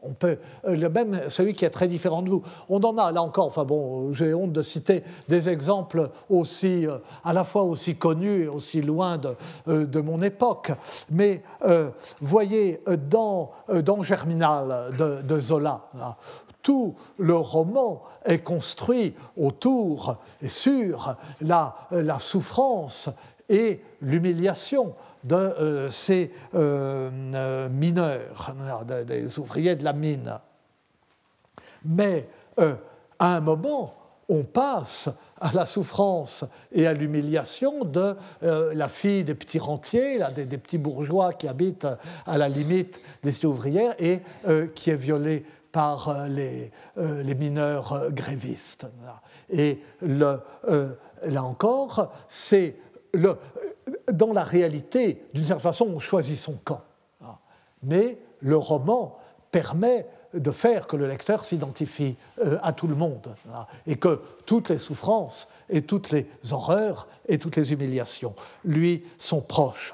On 0.01 0.13
peut, 0.13 0.39
le 0.63 0.87
même 0.87 1.29
celui 1.29 1.53
qui 1.53 1.65
est 1.65 1.69
très 1.69 1.89
différent 1.89 2.21
de 2.21 2.29
vous. 2.29 2.41
On 2.69 2.79
en 2.79 2.97
a 2.97 3.11
là 3.11 3.21
encore. 3.21 3.47
Enfin 3.47 3.65
bon, 3.65 4.13
j'ai 4.13 4.33
honte 4.33 4.53
de 4.53 4.61
citer 4.61 5.03
des 5.27 5.49
exemples 5.49 6.09
aussi, 6.29 6.87
euh, 6.87 6.99
à 7.25 7.33
la 7.33 7.43
fois 7.43 7.63
aussi 7.63 7.97
connus 7.97 8.45
et 8.45 8.47
aussi 8.47 8.81
loin 8.81 9.17
de, 9.17 9.35
euh, 9.67 9.85
de 9.85 9.99
mon 9.99 10.21
époque. 10.21 10.71
Mais 11.09 11.43
euh, 11.65 11.89
voyez 12.21 12.81
dans, 13.09 13.51
dans 13.83 14.01
Germinal 14.01 14.95
de, 14.97 15.21
de 15.23 15.37
Zola, 15.37 15.81
tout 16.61 16.95
le 17.17 17.35
roman 17.35 18.03
est 18.23 18.39
construit 18.39 19.15
autour 19.35 20.15
et 20.41 20.47
sur 20.47 21.17
la, 21.41 21.75
la 21.91 22.19
souffrance 22.19 23.09
et 23.49 23.81
l'humiliation 24.01 24.95
de 25.23 25.35
euh, 25.35 25.89
ces 25.89 26.31
euh, 26.55 27.09
euh, 27.35 27.69
mineurs, 27.69 28.85
des 29.05 29.39
ouvriers 29.39 29.75
de 29.75 29.83
la 29.83 29.93
mine. 29.93 30.39
Mais 31.85 32.27
à 33.17 33.35
un 33.37 33.41
moment, 33.41 33.95
on 34.29 34.43
passe 34.43 35.09
à 35.39 35.51
la 35.53 35.65
souffrance 35.65 36.45
et 36.71 36.85
à 36.85 36.93
l'humiliation 36.93 37.83
de 37.83 38.15
la 38.41 38.87
fille 38.87 39.23
des 39.23 39.33
petits 39.33 39.57
rentiers, 39.57 40.19
des, 40.35 40.45
des, 40.45 40.57
petits 40.59 40.77
bourgeois 40.77 41.33
qui 41.33 41.47
habitent 41.47 41.87
à 42.27 42.37
la 42.37 42.49
limite 42.49 43.01
des 43.23 43.45
ouvrières 43.45 43.95
et 43.97 44.19
qui 44.75 44.91
est 44.91 44.95
violée 44.95 45.43
par 45.71 46.27
les, 46.27 46.71
mineurs 47.35 48.11
grévistes. 48.11 48.85
Et 49.49 49.79
le, 50.01 50.37
là 51.23 51.43
encore, 51.43 52.13
c'est 52.29 52.75
dans 54.11 54.33
la 54.33 54.43
réalité, 54.43 55.23
d'une 55.33 55.45
certaine 55.45 55.61
façon, 55.61 55.87
on 55.93 55.99
choisit 55.99 56.37
son 56.37 56.53
camp. 56.63 56.81
Mais 57.83 58.17
le 58.39 58.57
roman 58.57 59.17
permet 59.51 60.07
de 60.33 60.51
faire 60.51 60.87
que 60.87 60.95
le 60.95 61.07
lecteur 61.07 61.43
s'identifie 61.43 62.15
à 62.61 62.73
tout 62.73 62.87
le 62.87 62.95
monde 62.95 63.35
et 63.85 63.97
que 63.97 64.21
toutes 64.45 64.69
les 64.69 64.79
souffrances 64.79 65.47
et 65.69 65.81
toutes 65.81 66.11
les 66.11 66.27
horreurs 66.51 67.07
et 67.27 67.37
toutes 67.37 67.55
les 67.55 67.73
humiliations 67.73 68.33
lui 68.63 69.03
sont 69.17 69.41
proches. 69.41 69.93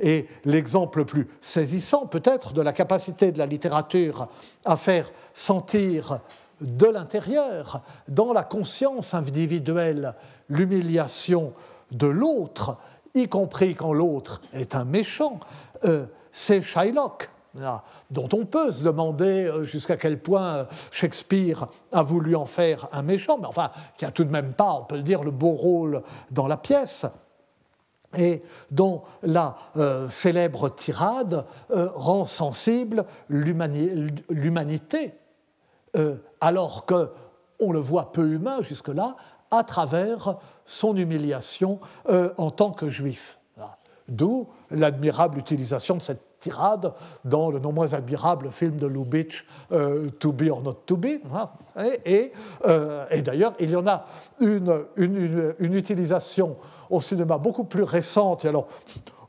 Et 0.00 0.26
l'exemple 0.44 0.98
le 0.98 1.04
plus 1.04 1.28
saisissant 1.40 2.06
peut-être 2.06 2.52
de 2.52 2.62
la 2.62 2.72
capacité 2.72 3.32
de 3.32 3.38
la 3.38 3.46
littérature 3.46 4.28
à 4.64 4.76
faire 4.76 5.10
sentir 5.34 6.20
de 6.60 6.86
l'intérieur, 6.86 7.82
dans 8.08 8.32
la 8.32 8.42
conscience 8.42 9.14
individuelle, 9.14 10.14
l'humiliation 10.48 11.52
de 11.90 12.06
l'autre, 12.06 12.76
y 13.14 13.28
compris 13.28 13.74
quand 13.74 13.92
l'autre 13.92 14.40
est 14.52 14.74
un 14.74 14.84
méchant, 14.84 15.40
euh, 15.84 16.06
c'est 16.30 16.62
Shylock 16.62 17.30
dont 18.10 18.28
on 18.32 18.44
peut 18.46 18.70
se 18.70 18.84
demander 18.84 19.46
euh, 19.46 19.64
jusqu'à 19.64 19.96
quel 19.96 20.20
point 20.20 20.68
Shakespeare 20.92 21.66
a 21.90 22.04
voulu 22.04 22.36
en 22.36 22.46
faire 22.46 22.88
un 22.92 23.02
méchant, 23.02 23.38
mais 23.38 23.48
enfin, 23.48 23.72
qui 23.98 24.04
a 24.04 24.12
tout 24.12 24.22
de 24.22 24.30
même 24.30 24.52
pas, 24.52 24.74
on 24.74 24.84
peut 24.84 24.96
le 24.96 25.02
dire, 25.02 25.24
le 25.24 25.32
beau 25.32 25.50
rôle 25.50 26.02
dans 26.30 26.46
la 26.46 26.56
pièce. 26.56 27.06
Et 28.16 28.42
dont 28.70 29.02
la 29.22 29.56
euh, 29.76 30.08
célèbre 30.08 30.68
tirade 30.68 31.44
rend 31.70 32.24
sensible 32.24 33.04
l'humanité, 33.28 35.14
alors 36.40 36.86
que 36.86 37.10
on 37.60 37.72
le 37.72 37.78
voit 37.78 38.12
peu 38.12 38.26
humain 38.26 38.62
jusque-là, 38.62 39.16
à 39.50 39.64
travers 39.64 40.36
son 40.64 40.96
humiliation 40.96 41.80
en 42.08 42.50
tant 42.50 42.70
que 42.70 42.88
juif. 42.88 43.38
D'où 44.08 44.48
l'admirable 44.70 45.38
utilisation 45.38 45.96
de 45.96 46.02
cette 46.02 46.22
tirade 46.40 46.92
dans 47.24 47.50
le 47.50 47.58
non 47.58 47.72
moins 47.72 47.92
admirable 47.92 48.50
film 48.50 48.76
de 48.76 48.86
Lubitsch, 48.86 49.44
To 50.18 50.32
Be 50.32 50.50
or 50.50 50.62
Not 50.62 50.82
To 50.86 50.96
Be. 50.96 51.20
Hein, 51.32 51.50
et, 52.04 52.32
d'ailleurs, 53.22 53.54
il 53.60 53.70
y 53.70 53.76
en 53.76 53.86
a 53.86 54.06
une, 54.40 54.84
une, 54.96 55.54
une 55.58 55.74
utilisation 55.74 56.56
au 56.88 57.00
cinéma 57.00 57.38
beaucoup 57.38 57.64
plus 57.64 57.84
récente 57.84 58.44
et 58.44 58.48
alors 58.48 58.66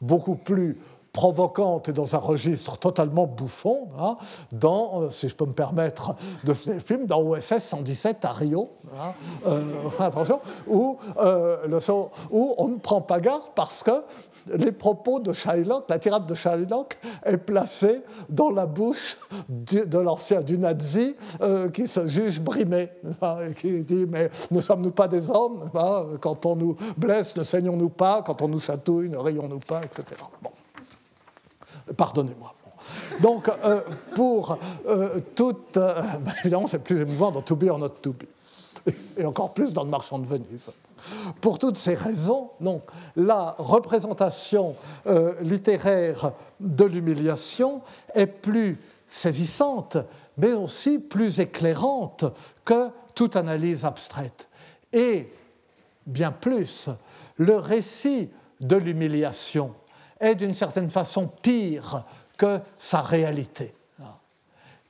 beaucoup 0.01 0.36
plus 0.36 0.80
provocante 1.14 1.89
dans 1.89 2.16
un 2.16 2.20
registre 2.20 2.78
totalement 2.78 3.28
bouffon, 3.28 3.89
hein, 3.99 4.18
dans, 4.51 5.01
euh, 5.01 5.09
si 5.09 5.28
je 5.28 5.36
peux 5.36 5.45
me 5.45 5.53
permettre 5.53 6.16
de 6.43 6.53
ce 6.53 6.80
film, 6.80 7.05
dans 7.05 7.22
OSS 7.22 7.59
117 7.59 8.24
à 8.24 8.32
Rio, 8.32 8.72
hein, 8.93 9.14
euh, 9.47 9.62
attention, 9.99 10.39
où, 10.68 10.97
euh, 11.18 11.80
où 12.30 12.55
on 12.57 12.68
ne 12.70 12.78
prend 12.78 13.01
pas 13.01 13.20
garde 13.20 13.43
parce 13.55 13.84
que 13.84 14.03
les 14.47 14.72
propos 14.72 15.20
de 15.20 15.34
Shylock, 15.34 15.86
la 15.89 15.99
tirade 15.99 16.26
de 16.26 16.34
Shylock 16.34 16.97
est 17.26 17.38
placée 17.38 18.01
dans 18.30 18.49
la 18.49 18.66
bouche 18.66 19.18
de 19.49 19.99
l'ancien 19.99 20.41
du 20.41 20.57
nazi 20.57 21.16
qui 21.74 21.88
se 21.88 22.07
juge 22.07 22.41
brimé, 22.41 22.89
hein, 23.22 23.38
et 23.49 23.53
qui 23.53 23.84
dit 23.84 24.05
mais 24.07 24.32
ne 24.49 24.62
sommes-nous 24.62 24.91
pas 24.91 25.07
des 25.07 25.30
hommes 25.30 25.70
Quand 26.20 26.45
on 26.47 26.55
nous 26.55 26.76
blesse, 26.97 27.36
ne 27.36 27.43
saignons-nous 27.43 27.89
pas 27.89 28.24
Quand 28.24 28.41
on 28.41 28.47
nous 28.47 28.59
chatouille, 28.59 29.09
ne 29.09 29.18
rayons-nous 29.18 29.59
pas, 29.59 29.82
etc. 29.82 30.16
Pardonnez-moi. 31.96 32.56
Donc, 33.20 33.50
euh, 33.50 33.82
pour 34.16 34.58
euh, 34.88 35.20
toute. 35.36 35.78
Euh, 35.78 36.02
bah, 36.22 36.32
évidemment, 36.42 36.68
c'est 36.68 36.80
plus 36.80 37.02
émouvant 37.02 37.32
dans 37.32 37.42
To 37.42 37.56
Be 37.56 37.64
or 37.70 37.80
Not 37.80 37.89
To 37.89 38.14
Be. 38.14 38.24
Et 39.18 39.26
encore 39.26 39.54
plus 39.54 39.74
dans 39.74 39.84
Le 39.84 39.89
Marchand 39.89 40.20
de 40.20 40.26
Venise. 40.26 40.72
Pour 41.39 41.60
toutes 41.60 41.78
ces 41.78 41.94
raisons, 41.94 42.52
donc, 42.60 42.84
la 43.16 43.56
représentation 43.58 44.76
littéraire 45.42 46.34
de 46.60 46.86
l'humiliation 46.86 47.82
est 48.14 48.28
plus 48.28 48.80
saisissante, 49.08 49.98
mais 50.38 50.54
aussi 50.54 51.00
plus 51.00 51.39
éclairante 51.39 52.26
que 52.66 52.89
toute 53.16 53.36
analyse 53.36 53.84
abstraite. 53.84 54.48
Et, 54.94 55.32
bien 56.06 56.32
plus, 56.32 56.89
le 57.38 57.56
récit 57.56 58.30
de 58.60 58.76
l'humiliation 58.76 59.74
est 60.22 60.36
d'une 60.36 60.53
certaine 60.53 60.89
façon 60.89 61.28
pire 61.28 62.05
que 62.38 62.59
sa 62.80 63.01
réalité. 63.01 63.76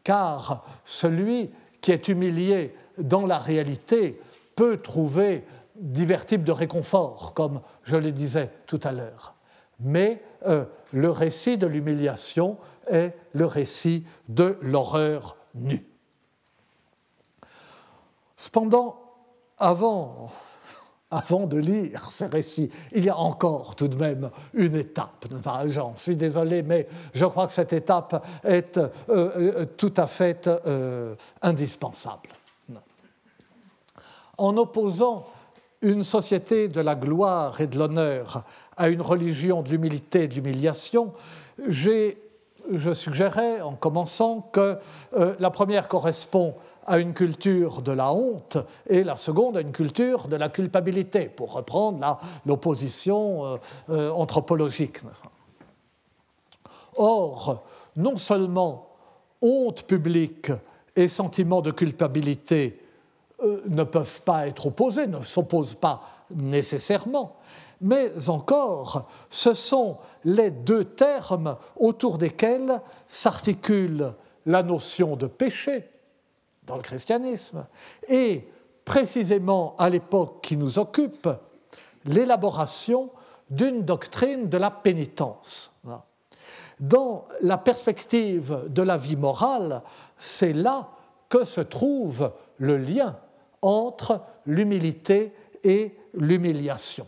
Car 0.03 0.65
celui 0.86 1.49
qui 1.79 1.91
est 1.91 2.07
humilié 2.07 2.75
dans 2.97 3.25
la 3.25 3.39
réalité 3.39 4.21
peut 4.55 4.77
trouver 4.77 5.43
divers 5.75 6.25
types 6.25 6.43
de 6.43 6.51
réconfort, 6.51 7.34
comme 7.34 7.61
je 7.84 7.95
le 7.95 8.11
disais 8.11 8.51
tout 8.67 8.79
à 8.84 8.91
l'heure. 8.91 9.34
Mais 9.79 10.21
euh, 10.45 10.65
le 10.91 11.09
récit 11.09 11.57
de 11.57 11.65
l'humiliation 11.65 12.57
est 12.88 13.15
le 13.34 13.45
récit 13.45 14.05
de 14.29 14.57
l'horreur 14.61 15.38
nue. 15.55 15.86
Cependant, 18.38 18.99
avant, 19.57 20.29
avant 21.12 21.45
de 21.45 21.57
lire 21.57 22.09
ces 22.12 22.26
récits, 22.26 22.72
il 22.93 23.03
y 23.03 23.09
a 23.09 23.18
encore 23.18 23.76
tout 23.76 23.89
de 23.89 23.97
même 23.97 24.30
une 24.53 24.76
étape. 24.76 25.26
J'en 25.68 25.95
suis 25.97 26.16
désolé, 26.16 26.64
mais 26.64 26.88
je 27.14 27.26
crois 27.26 27.47
que 27.47 27.53
cette 27.53 27.74
étape 27.74 28.26
est 28.45 28.78
euh, 28.78 28.89
euh, 29.09 29.66
tout 29.78 29.93
à 29.97 30.07
fait 30.07 30.47
euh, 30.47 31.14
indispensable. 31.41 32.30
En 34.38 34.55
opposant 34.57 35.28
une 35.82 36.03
société 36.03 36.70
de 36.70 36.80
la 36.80 36.95
gloire 36.95 37.59
et 37.59 37.68
de 37.68 37.78
l'honneur 37.78 38.43
à 38.78 38.88
une 38.88 39.01
religion 39.01 39.62
de 39.62 39.70
l'humilité 39.70 40.24
et 40.24 40.28
de 40.28 40.34
l'humiliation, 40.34 41.14
je 41.68 42.14
suggérais 42.93 43.62
en 43.62 43.74
commençant 43.74 44.49
que 44.53 44.78
la 45.12 45.49
première 45.51 45.88
correspond 45.88 46.55
à 46.86 46.99
une 46.99 47.13
culture 47.13 47.82
de 47.82 47.91
la 47.91 48.13
honte 48.13 48.57
et 48.88 49.03
la 49.03 49.15
seconde 49.15 49.57
à 49.57 49.61
une 49.61 49.71
culture 49.71 50.27
de 50.27 50.36
la 50.36 50.49
culpabilité, 50.49 51.25
pour 51.25 51.53
reprendre 51.53 52.19
l'opposition 52.45 53.45
euh, 53.45 53.57
euh, 53.89 54.11
anthropologique. 54.11 54.99
Or, 56.95 57.63
non 57.95 58.17
seulement 58.17 58.88
honte 59.41 59.84
publique 59.84 60.51
et 60.95 61.07
sentiment 61.07 61.61
de 61.61 61.71
culpabilité 61.71 62.79
euh, 63.43 63.61
ne 63.67 63.84
peuvent 63.84 64.21
pas 64.21 64.47
être 64.47 64.67
opposés, 64.67 65.07
ne 65.07 65.23
s'opposent 65.23 65.75
pas 65.75 66.01
nécessairement, 66.36 67.36
mais 67.82 68.29
encore, 68.29 69.07
ce 69.29 69.53
sont 69.53 69.97
les 70.23 70.51
deux 70.51 70.86
termes 70.86 71.57
autour 71.75 72.19
desquels 72.19 72.79
s'articule 73.07 74.13
la 74.45 74.61
notion 74.61 75.15
de 75.15 75.25
péché 75.27 75.89
le 76.76 76.82
christianisme, 76.82 77.65
et 78.07 78.47
précisément 78.86 79.76
à 79.78 79.89
l'époque 79.89 80.41
qui 80.41 80.57
nous 80.57 80.80
occupe, 80.80 81.30
l'élaboration 82.05 83.09
d'une 83.49 83.84
doctrine 83.84 84.49
de 84.49 84.57
la 84.57 84.72
pénitence. 84.72 85.72
Dans 86.80 87.28
la 87.41 87.57
perspective 87.57 88.63
de 88.67 88.82
la 88.82 88.97
vie 88.97 89.15
morale, 89.15 89.84
c'est 90.17 90.53
là 90.53 90.89
que 91.30 91.45
se 91.45 91.61
trouve 91.61 92.32
le 92.57 92.78
lien 92.78 93.17
entre 93.61 94.22
l'humilité 94.45 95.34
et 95.63 95.95
l'humiliation. 96.13 97.07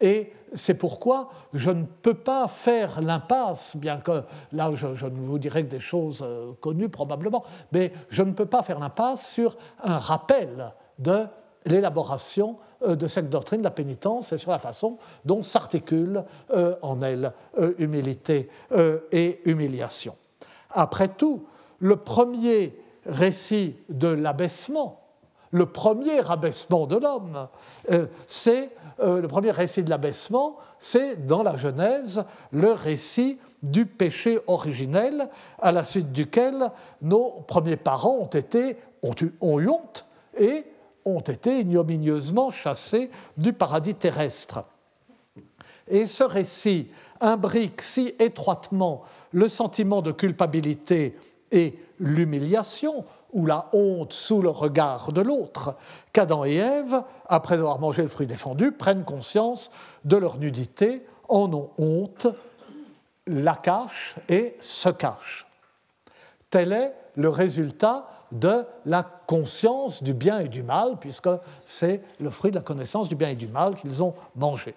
Et 0.00 0.32
c'est 0.54 0.74
pourquoi 0.74 1.30
je 1.52 1.70
ne 1.70 1.84
peux 1.84 2.14
pas 2.14 2.48
faire 2.48 3.00
l'impasse, 3.00 3.76
bien 3.76 3.98
que 3.98 4.22
là 4.52 4.70
je, 4.74 4.86
ne 4.86 5.26
vous 5.26 5.38
dirai 5.38 5.64
que 5.64 5.70
des 5.70 5.80
choses 5.80 6.22
euh, 6.22 6.52
connues 6.60 6.88
probablement, 6.88 7.44
mais 7.72 7.92
je 8.10 8.22
ne 8.22 8.32
peux 8.32 8.46
pas 8.46 8.62
faire 8.62 8.78
l'impasse 8.78 9.30
sur 9.30 9.56
un 9.82 9.98
rappel 9.98 10.72
de 10.98 11.26
l'élaboration 11.66 12.56
euh, 12.82 12.96
de 12.96 13.06
cette 13.06 13.30
doctrine 13.30 13.60
de 13.60 13.64
la 13.64 13.70
pénitence 13.70 14.32
et 14.32 14.38
sur 14.38 14.50
la 14.50 14.58
façon 14.58 14.98
dont 15.24 15.42
s'articulent 15.42 16.24
euh, 16.54 16.76
en 16.82 17.00
elle 17.02 17.32
humilité 17.78 18.48
et 19.12 19.40
humiliation. 19.44 20.14
Après 20.70 21.08
tout, 21.08 21.46
le 21.80 21.96
premier 21.96 22.78
récit 23.06 23.76
de 23.88 24.08
l'abaissement, 24.08 25.07
le 25.50 25.66
premier 25.66 26.20
abaissement 26.30 26.86
de 26.86 26.96
l'homme, 26.96 27.48
c'est 28.26 28.70
euh, 29.00 29.20
le 29.20 29.28
premier 29.28 29.50
récit 29.50 29.82
de 29.82 29.90
l'abaissement, 29.90 30.56
c'est 30.78 31.26
dans 31.26 31.42
la 31.42 31.56
Genèse 31.56 32.24
le 32.50 32.72
récit 32.72 33.38
du 33.62 33.86
péché 33.86 34.38
originel, 34.46 35.28
à 35.60 35.72
la 35.72 35.84
suite 35.84 36.12
duquel 36.12 36.70
nos 37.02 37.44
premiers 37.46 37.76
parents 37.76 38.16
ont, 38.20 38.26
été, 38.26 38.76
ont 39.02 39.14
eu 39.20 39.32
honte 39.40 40.06
et 40.38 40.64
ont 41.04 41.20
été 41.20 41.60
ignominieusement 41.60 42.50
chassés 42.50 43.10
du 43.36 43.52
paradis 43.52 43.94
terrestre. 43.94 44.64
Et 45.88 46.06
ce 46.06 46.24
récit 46.24 46.88
imbrique 47.20 47.82
si 47.82 48.14
étroitement 48.18 49.02
le 49.32 49.48
sentiment 49.48 50.02
de 50.02 50.12
culpabilité 50.12 51.16
et 51.50 51.78
l'humiliation, 51.98 53.04
ou 53.32 53.46
la 53.46 53.68
honte 53.72 54.12
sous 54.12 54.42
le 54.42 54.48
regard 54.48 55.12
de 55.12 55.20
l'autre, 55.20 55.76
qu'Adam 56.12 56.44
et 56.44 56.56
Ève, 56.56 57.02
après 57.26 57.56
avoir 57.56 57.78
mangé 57.78 58.02
le 58.02 58.08
fruit 58.08 58.26
défendu, 58.26 58.72
prennent 58.72 59.04
conscience 59.04 59.70
de 60.04 60.16
leur 60.16 60.38
nudité, 60.38 61.06
en 61.28 61.52
ont 61.52 61.70
honte, 61.78 62.26
la 63.26 63.54
cachent 63.54 64.14
et 64.28 64.56
se 64.60 64.88
cachent. 64.88 65.46
Tel 66.50 66.72
est 66.72 66.94
le 67.16 67.28
résultat 67.28 68.08
de 68.32 68.64
la 68.86 69.02
conscience 69.02 70.02
du 70.02 70.14
bien 70.14 70.38
et 70.38 70.48
du 70.48 70.62
mal, 70.62 70.96
puisque 70.98 71.28
c'est 71.66 72.02
le 72.20 72.30
fruit 72.30 72.50
de 72.50 72.56
la 72.56 72.62
connaissance 72.62 73.08
du 73.08 73.16
bien 73.16 73.28
et 73.28 73.36
du 73.36 73.48
mal 73.48 73.74
qu'ils 73.74 74.02
ont 74.02 74.14
mangé. 74.36 74.74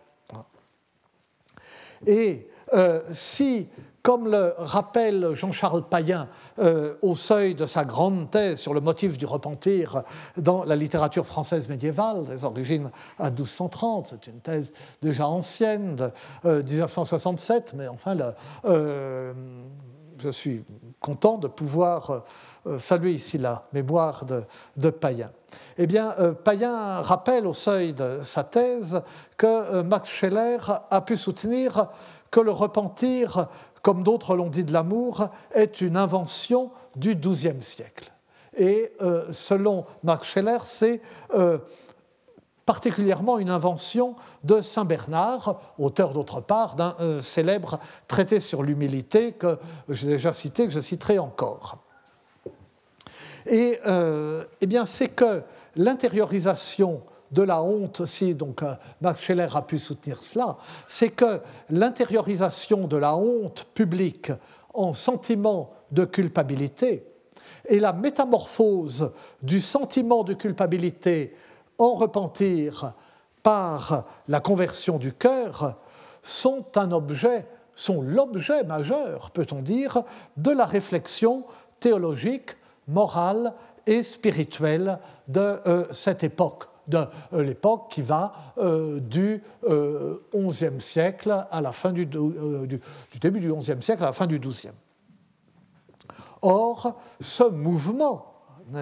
Et 2.06 2.50
euh, 2.74 3.02
si 3.12 3.68
comme 4.04 4.28
le 4.28 4.54
rappelle 4.58 5.34
Jean-Charles 5.34 5.84
Payen 5.84 6.28
euh, 6.60 6.96
au 7.02 7.16
seuil 7.16 7.54
de 7.54 7.66
sa 7.66 7.86
grande 7.86 8.32
thèse 8.32 8.60
sur 8.60 8.74
le 8.74 8.82
motif 8.82 9.18
du 9.18 9.26
repentir 9.26 10.04
dans 10.38 10.64
la 10.64 10.76
littérature 10.76 11.26
française 11.26 11.70
médiévale, 11.70 12.24
des 12.26 12.44
origines 12.46 12.90
à 13.20 13.30
1230, 13.30 14.08
c'est 14.10 14.28
une 14.28 14.40
thèse 14.40 14.74
déjà 15.02 15.28
ancienne 15.28 15.96
de 15.96 16.12
1967, 16.44 17.72
euh, 17.74 17.78
mais 17.78 17.88
enfin, 17.88 18.18
euh, 18.66 19.34
je 20.18 20.30
suis 20.30 20.64
content 21.00 21.38
de 21.38 21.48
pouvoir 21.48 22.24
saluer 22.80 23.14
ici 23.14 23.40
la 23.40 23.64
mémoire 23.74 24.24
de, 24.26 24.44
de 24.78 24.92
Payen. 24.92 25.32
Eh 25.80 25.88
bien, 25.88 26.14
Payen 26.44 27.02
rappelle 27.02 27.48
au 27.48 27.56
seuil 27.56 27.94
de 27.94 28.20
sa 28.22 28.44
thèse 28.44 29.02
que 29.36 29.82
Max 29.82 30.08
Scheller 30.08 30.60
a 30.92 31.02
pu 31.02 31.18
soutenir 31.18 31.88
que 32.30 32.40
le 32.40 32.52
repentir 32.52 33.48
comme 33.82 34.04
d'autres 34.04 34.36
l'ont 34.36 34.50
dit 34.50 34.64
de 34.64 34.74
l'amour, 34.74 35.30
est 35.54 35.82
une 35.82 35.98
invention 35.98 36.72
du 36.96 37.16
XIIe 37.16 37.62
siècle. 37.62 38.12
Et 38.58 38.92
euh, 39.02 39.32
selon 39.32 39.86
Marc 40.04 40.26
Scheller, 40.26 40.60
c'est 40.66 41.02
euh, 41.34 41.58
particulièrement 42.66 43.40
une 43.40 43.50
invention 43.50 44.16
de 44.44 44.62
Saint 44.62 44.86
Bernard, 44.86 45.62
auteur 45.80 46.14
d'autre 46.14 46.42
part 46.42 46.76
d'un 46.76 46.96
euh, 47.00 47.22
célèbre 47.22 47.80
traité 48.08 48.40
sur 48.40 48.64
l'humilité 48.64 49.32
que 49.32 49.58
j'ai 49.90 50.08
déjà 50.08 50.34
cité, 50.34 50.68
que 50.68 50.74
je 50.74 50.82
citerai 50.82 51.18
encore. 51.18 51.78
Et 53.48 53.80
eh 53.84 54.68
bien, 54.68 54.86
c'est 54.86 55.08
que 55.08 55.42
l'intériorisation 55.76 57.02
de 57.32 57.42
la 57.42 57.64
honte, 57.64 58.06
si 58.06 58.36
donc 58.36 58.62
euh, 58.64 58.76
Max 59.00 59.22
Scheller 59.22 59.48
a 59.56 59.62
pu 59.62 59.80
soutenir 59.80 60.22
cela, 60.22 60.58
c'est 60.88 61.10
que 61.10 61.42
l'intériorisation 61.70 62.88
de 62.88 62.98
la 62.98 63.16
honte 63.16 63.66
publique 63.74 64.32
en 64.74 64.94
sentiment 64.94 65.72
de 65.92 66.06
culpabilité 66.06 67.06
et 67.68 67.80
la 67.80 67.94
métamorphose 67.94 69.12
du 69.42 69.62
sentiment 69.62 70.24
de 70.24 70.34
culpabilité 70.34 71.36
en 71.78 71.94
repentir 71.94 72.94
par 73.44 74.06
la 74.28 74.40
conversion 74.40 74.98
du 74.98 75.14
cœur 75.14 75.78
sont 76.24 76.66
un 76.76 76.92
objet, 76.92 77.48
sont 77.76 78.02
l'objet 78.02 78.64
majeur, 78.64 79.32
peut-on 79.32 79.62
dire, 79.62 80.04
de 80.38 80.52
la 80.52 80.66
réflexion 80.66 81.44
théologique, 81.80 82.56
morale 82.88 83.54
et 83.88 84.04
spirituelle 84.04 85.00
de 85.28 85.60
euh, 85.66 85.86
cette 85.92 86.24
époque 86.24 86.71
de 86.88 87.06
euh, 87.34 87.44
l'époque 87.44 87.90
qui 87.90 88.02
va 88.02 88.34
euh, 88.58 89.00
du 89.00 89.44
XIe 90.34 90.66
euh, 90.66 90.80
siècle 90.80 91.46
à 91.50 91.62
la 91.62 91.72
fin 91.72 91.92
du, 91.92 92.06
début 92.06 93.40
du 93.40 93.54
XIe 93.54 93.82
siècle 93.82 94.04
à 94.04 94.08
la 94.08 94.14
fin 94.14 94.28
du 94.28 94.40
XIIe. 94.40 94.72
Or, 96.42 97.00
ce 97.20 97.44
mouvement, 97.44 98.26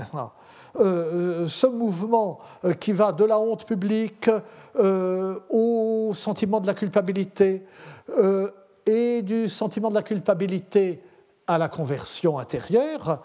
ce 0.75 1.67
mouvement 1.67 2.39
qui 2.79 2.93
va 2.93 3.11
de 3.11 3.25
la 3.25 3.39
honte 3.39 3.65
publique 3.65 4.29
au 4.77 6.11
sentiment 6.13 6.61
de 6.61 6.67
la 6.67 6.73
culpabilité 6.73 7.65
et 8.85 9.21
du 9.23 9.49
sentiment 9.49 9.89
de 9.89 9.95
la 9.95 10.03
culpabilité 10.03 11.03
à 11.47 11.57
la 11.57 11.67
conversion 11.67 12.39
intérieure, 12.39 13.23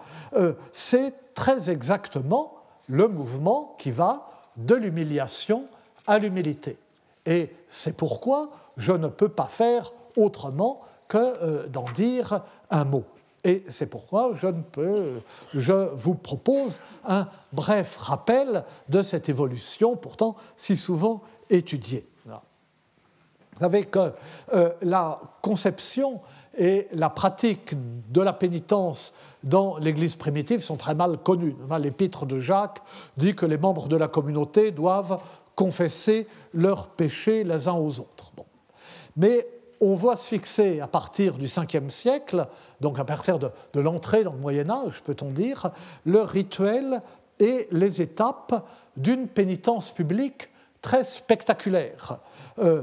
c'est 0.72 1.14
très 1.34 1.70
exactement 1.70 2.54
le 2.88 3.06
mouvement 3.06 3.76
qui 3.78 3.92
va 3.92 4.33
de 4.56 4.74
l'humiliation 4.74 5.64
à 6.06 6.18
l'humilité. 6.18 6.78
Et 7.26 7.50
c'est 7.68 7.96
pourquoi 7.96 8.50
je 8.76 8.92
ne 8.92 9.08
peux 9.08 9.28
pas 9.28 9.48
faire 9.48 9.92
autrement 10.16 10.82
que 11.08 11.18
euh, 11.18 11.66
d'en 11.68 11.84
dire 11.94 12.42
un 12.70 12.84
mot. 12.84 13.04
Et 13.44 13.62
c'est 13.68 13.86
pourquoi 13.86 14.32
je, 14.40 14.46
ne 14.46 14.62
peux, 14.62 15.20
je 15.52 15.72
vous 15.94 16.14
propose 16.14 16.80
un 17.06 17.28
bref 17.52 17.96
rappel 17.98 18.64
de 18.88 19.02
cette 19.02 19.28
évolution, 19.28 19.96
pourtant 19.96 20.36
si 20.56 20.76
souvent 20.76 21.22
étudiée. 21.50 22.06
Vous 23.54 23.60
savez 23.60 23.84
que 23.84 24.12
euh, 24.52 24.70
la 24.82 25.20
conception 25.40 26.20
et 26.58 26.88
la 26.92 27.10
pratique 27.10 27.74
de 28.10 28.20
la 28.20 28.32
pénitence 28.32 29.12
dans 29.42 29.76
l'Église 29.78 30.16
primitive 30.16 30.62
sont 30.62 30.76
très 30.76 30.94
mal 30.94 31.18
connues. 31.18 31.56
L'épître 31.78 32.26
de 32.26 32.40
Jacques 32.40 32.80
dit 33.16 33.34
que 33.34 33.46
les 33.46 33.58
membres 33.58 33.88
de 33.88 33.96
la 33.96 34.08
communauté 34.08 34.70
doivent 34.70 35.20
confesser 35.54 36.26
leurs 36.52 36.88
péchés 36.88 37.44
les 37.44 37.68
uns 37.68 37.74
aux 37.74 38.00
autres. 38.00 38.32
Mais 39.16 39.46
on 39.80 39.94
voit 39.94 40.16
se 40.16 40.28
fixer 40.28 40.80
à 40.80 40.86
partir 40.86 41.34
du 41.34 41.46
5e 41.46 41.90
siècle, 41.90 42.46
donc 42.80 42.98
à 42.98 43.04
partir 43.04 43.38
de, 43.38 43.50
l'entrée 43.74 44.24
dans 44.24 44.32
le 44.32 44.38
Moyen 44.38 44.70
Âge, 44.70 45.02
peut-on 45.04 45.28
dire, 45.28 45.70
le 46.04 46.22
rituel 46.22 47.00
et 47.38 47.68
les 47.70 48.00
étapes 48.00 48.66
d'une 48.96 49.28
pénitence 49.28 49.90
publique 49.90 50.48
très 50.80 51.04
spectaculaire. 51.04 52.18
Euh, 52.58 52.82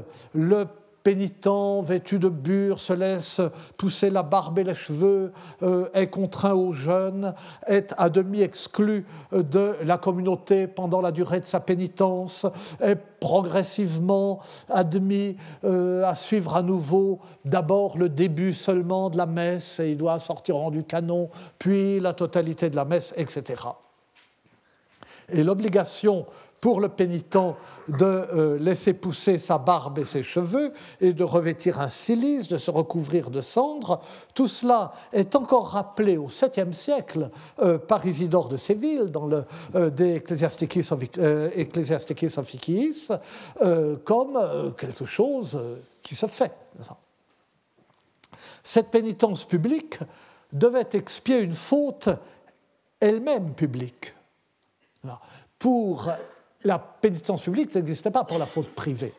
pénitent, 1.02 1.48
vêtu 1.82 2.18
de 2.18 2.28
bure, 2.28 2.78
se 2.78 2.92
laisse 2.92 3.40
pousser 3.76 4.10
la 4.10 4.22
barbe 4.22 4.58
et 4.58 4.64
les 4.64 4.74
cheveux, 4.74 5.32
euh, 5.62 5.88
est 5.94 6.08
contraint 6.08 6.54
au 6.54 6.72
jeûne, 6.72 7.34
est 7.66 7.92
à 7.98 8.08
demi 8.08 8.40
exclu 8.40 9.04
euh, 9.32 9.42
de 9.42 9.74
la 9.82 9.98
communauté 9.98 10.66
pendant 10.66 11.00
la 11.00 11.10
durée 11.10 11.40
de 11.40 11.44
sa 11.44 11.60
pénitence, 11.60 12.46
est 12.80 12.96
progressivement 13.20 14.40
admis 14.68 15.36
euh, 15.64 16.04
à 16.04 16.14
suivre 16.14 16.54
à 16.56 16.62
nouveau 16.62 17.20
d'abord 17.44 17.98
le 17.98 18.08
début 18.08 18.54
seulement 18.54 19.10
de 19.10 19.16
la 19.16 19.26
messe, 19.26 19.80
et 19.80 19.90
il 19.90 19.96
doit 19.96 20.20
sortir 20.20 20.56
en 20.56 20.70
du 20.70 20.84
canon, 20.84 21.28
puis 21.58 22.00
la 22.00 22.12
totalité 22.12 22.70
de 22.70 22.76
la 22.76 22.84
messe, 22.84 23.14
etc. 23.16 23.62
Et 25.28 25.42
l'obligation 25.44 26.26
pour 26.62 26.80
le 26.80 26.88
pénitent 26.88 27.36
de 27.88 28.04
euh, 28.04 28.56
laisser 28.56 28.94
pousser 28.94 29.38
sa 29.38 29.58
barbe 29.58 29.98
et 29.98 30.04
ses 30.04 30.22
cheveux 30.22 30.72
et 31.00 31.12
de 31.12 31.24
revêtir 31.24 31.80
un 31.80 31.88
cilice, 31.88 32.46
de 32.46 32.56
se 32.56 32.70
recouvrir 32.70 33.32
de 33.32 33.40
cendres. 33.40 34.00
Tout 34.32 34.46
cela 34.46 34.92
est 35.12 35.34
encore 35.34 35.70
rappelé 35.70 36.16
au 36.16 36.28
7e 36.28 36.72
siècle 36.72 37.30
euh, 37.60 37.78
par 37.78 38.06
Isidore 38.06 38.48
de 38.48 38.56
Séville 38.56 39.10
dans 39.10 39.26
le 39.26 39.44
euh, 39.74 39.90
De 39.90 40.04
Ecclesiasticis 40.04 42.38
Officiis 42.38 43.08
comme 44.04 44.72
quelque 44.78 45.04
chose 45.04 45.60
qui 46.00 46.14
se 46.14 46.26
fait. 46.26 46.52
Cette 48.62 48.92
pénitence 48.92 49.44
publique 49.44 49.98
devait 50.52 50.86
expier 50.92 51.40
une 51.40 51.54
faute 51.54 52.08
elle-même 53.00 53.52
publique. 53.54 54.14
Pour 55.58 56.08
la 56.64 56.78
pénitence 56.78 57.42
publique, 57.42 57.74
n'existait 57.74 58.10
pas 58.10 58.24
pour 58.24 58.38
la 58.38 58.46
faute 58.46 58.74
privée. 58.74 59.14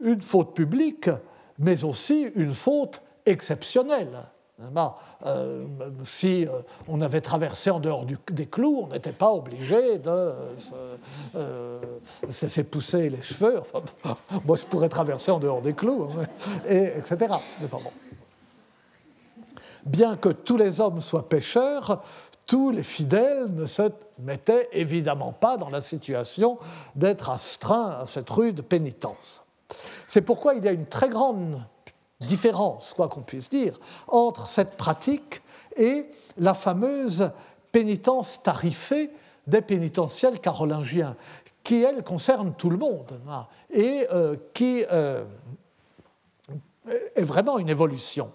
Une 0.00 0.22
faute 0.22 0.54
publique, 0.54 1.10
mais 1.58 1.84
aussi 1.84 2.30
une 2.34 2.54
faute 2.54 3.02
exceptionnelle. 3.26 4.26
Euh, 5.26 5.66
si 6.04 6.46
euh, 6.46 6.60
on 6.88 7.00
avait 7.00 7.20
traversé 7.20 7.70
en 7.70 7.80
dehors 7.80 8.04
des 8.30 8.46
clous, 8.46 8.82
on 8.84 8.88
n'était 8.88 9.12
pas 9.12 9.30
obligé 9.30 9.98
de 9.98 10.32
euh, 11.34 11.80
s'épousser 12.28 13.10
les 13.10 13.22
cheveux. 13.22 13.60
moi, 14.44 14.56
je 14.56 14.64
pourrais 14.64 14.88
traverser 14.88 15.30
en 15.30 15.38
dehors 15.38 15.62
des 15.62 15.72
clous, 15.72 16.08
hein, 16.18 16.26
et, 16.66 16.92
etc. 16.96 17.34
Bien 19.84 20.16
que 20.16 20.28
tous 20.28 20.58
les 20.58 20.80
hommes 20.80 21.00
soient 21.00 21.28
pécheurs, 21.28 22.02
tous 22.50 22.72
les 22.72 22.82
fidèles 22.82 23.46
ne 23.54 23.64
se 23.64 23.92
mettaient 24.18 24.68
évidemment 24.72 25.30
pas 25.30 25.56
dans 25.56 25.70
la 25.70 25.80
situation 25.80 26.58
d'être 26.96 27.30
astreints 27.30 28.00
à 28.00 28.06
cette 28.06 28.28
rude 28.28 28.62
pénitence. 28.62 29.42
C'est 30.08 30.22
pourquoi 30.22 30.54
il 30.54 30.64
y 30.64 30.68
a 30.68 30.72
une 30.72 30.86
très 30.86 31.08
grande 31.08 31.62
différence, 32.18 32.92
quoi 32.92 33.06
qu'on 33.06 33.20
puisse 33.20 33.50
dire, 33.50 33.78
entre 34.08 34.48
cette 34.48 34.76
pratique 34.76 35.42
et 35.76 36.06
la 36.38 36.54
fameuse 36.54 37.30
pénitence 37.70 38.42
tarifée 38.42 39.10
des 39.46 39.62
pénitentiels 39.62 40.40
carolingiens, 40.40 41.14
qui, 41.62 41.84
elle, 41.84 42.02
concerne 42.02 42.52
tout 42.58 42.70
le 42.70 42.78
monde 42.78 43.20
hein, 43.28 43.46
et 43.72 44.08
euh, 44.12 44.34
qui 44.54 44.84
euh, 44.90 45.22
est 47.14 47.22
vraiment 47.22 47.60
une 47.60 47.68
évolution. 47.68 48.32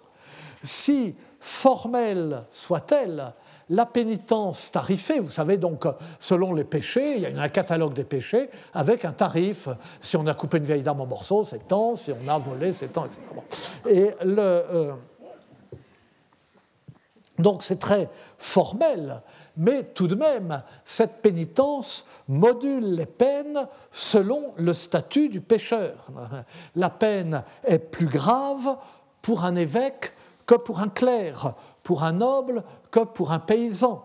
Si 0.63 1.18
formelle 1.41 2.45
soit-elle, 2.49 3.34
la 3.70 3.86
pénitence 3.86 4.72
tarifée, 4.72 5.20
vous 5.20 5.32
savez, 5.32 5.57
donc 5.57 5.86
selon 6.20 6.53
les 6.53 6.63
péchés, 6.63 7.16
il 7.16 7.22
y 7.24 7.26
a 7.26 7.41
un 7.41 7.49
catalogue 7.49 7.93
des 7.93 8.03
péchés 8.03 8.49
avec 8.74 9.05
un 9.05 9.11
tarif. 9.11 9.68
Si 10.01 10.18
on 10.18 10.28
a 10.28 10.34
coupé 10.34 10.57
une 10.57 10.66
vieille 10.66 10.84
dame 10.84 11.01
en 11.01 11.05
morceaux, 11.05 11.43
c'est 11.43 11.68
tant, 11.68 11.95
si 11.95 12.11
on 12.11 12.28
a 12.28 12.38
volé, 12.38 12.74
c'est 12.74 12.89
tant, 12.89 13.05
etc. 13.05 13.22
Et 13.89 14.11
euh, 14.24 14.93
donc 17.39 17.63
c'est 17.63 17.80
très 17.80 18.09
formel, 18.38 19.22
mais 19.57 19.84
tout 19.84 20.07
de 20.07 20.16
même, 20.16 20.61
cette 20.86 21.22
pénitence 21.22 22.05
module 22.28 22.95
les 22.95 23.05
peines 23.05 23.68
selon 23.91 24.53
le 24.57 24.74
statut 24.74 25.30
du 25.30 25.41
pécheur. 25.41 26.07
La 26.76 26.89
peine 26.89 27.43
est 27.63 27.80
plus 27.80 28.07
grave 28.07 28.78
pour 29.22 29.43
un 29.43 29.55
évêque 29.55 30.13
que 30.45 30.55
pour 30.55 30.80
un 30.80 30.89
clerc, 30.89 31.55
pour 31.86 32.03
un 32.03 32.13
noble 32.13 32.63
que 32.89 33.01
pour 33.01 33.31
un 33.31 33.38
paysan, 33.38 34.03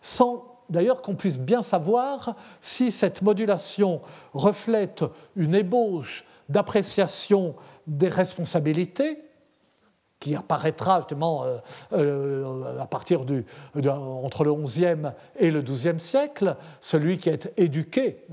sans 0.00 0.46
d'ailleurs 0.70 1.02
qu'on 1.02 1.16
puisse 1.16 1.38
bien 1.38 1.60
savoir 1.60 2.36
si 2.60 2.92
cette 2.92 3.20
modulation 3.20 4.00
reflète 4.32 5.04
une 5.34 5.56
ébauche 5.56 6.24
d'appréciation 6.48 7.56
des 7.88 8.08
responsabilités 8.08 9.18
qui 10.20 10.36
apparaîtra 10.36 11.00
justement 11.00 11.42
euh, 11.42 11.58
euh, 11.94 12.78
à 12.80 12.86
partir 12.86 13.24
du, 13.24 13.44
entre 13.74 14.44
le 14.44 14.54
XIe 14.54 15.10
et 15.36 15.50
le 15.50 15.62
XIIe 15.62 15.98
siècle, 15.98 16.56
celui 16.80 17.18
qui 17.18 17.30
est 17.30 17.52
éduqué 17.56 18.24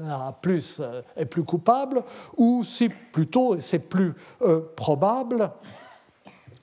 plus, 0.42 0.82
euh, 0.82 1.02
est 1.16 1.26
plus 1.26 1.44
coupable, 1.44 2.04
ou 2.36 2.64
si 2.64 2.90
plutôt, 2.90 3.56
et 3.56 3.62
c'est 3.62 3.80
plus 3.80 4.14
probable, 4.76 5.50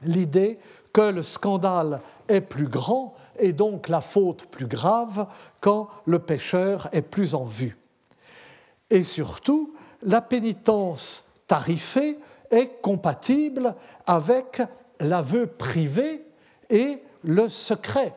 l'idée 0.02 0.60
que 0.94 1.02
le 1.02 1.22
scandale 1.22 2.00
est 2.28 2.40
plus 2.40 2.68
grand 2.68 3.14
et 3.38 3.52
donc 3.52 3.88
la 3.88 4.00
faute 4.00 4.46
plus 4.46 4.66
grave 4.66 5.26
quand 5.60 5.88
le 6.06 6.20
pécheur 6.20 6.88
est 6.92 7.02
plus 7.02 7.34
en 7.34 7.44
vue. 7.44 7.76
Et 8.88 9.04
surtout, 9.04 9.74
la 10.02 10.22
pénitence 10.22 11.24
tarifée 11.46 12.18
est 12.50 12.80
compatible 12.80 13.74
avec 14.06 14.62
l'aveu 15.00 15.48
privé 15.48 16.24
et 16.70 17.02
le 17.24 17.48
secret 17.48 18.14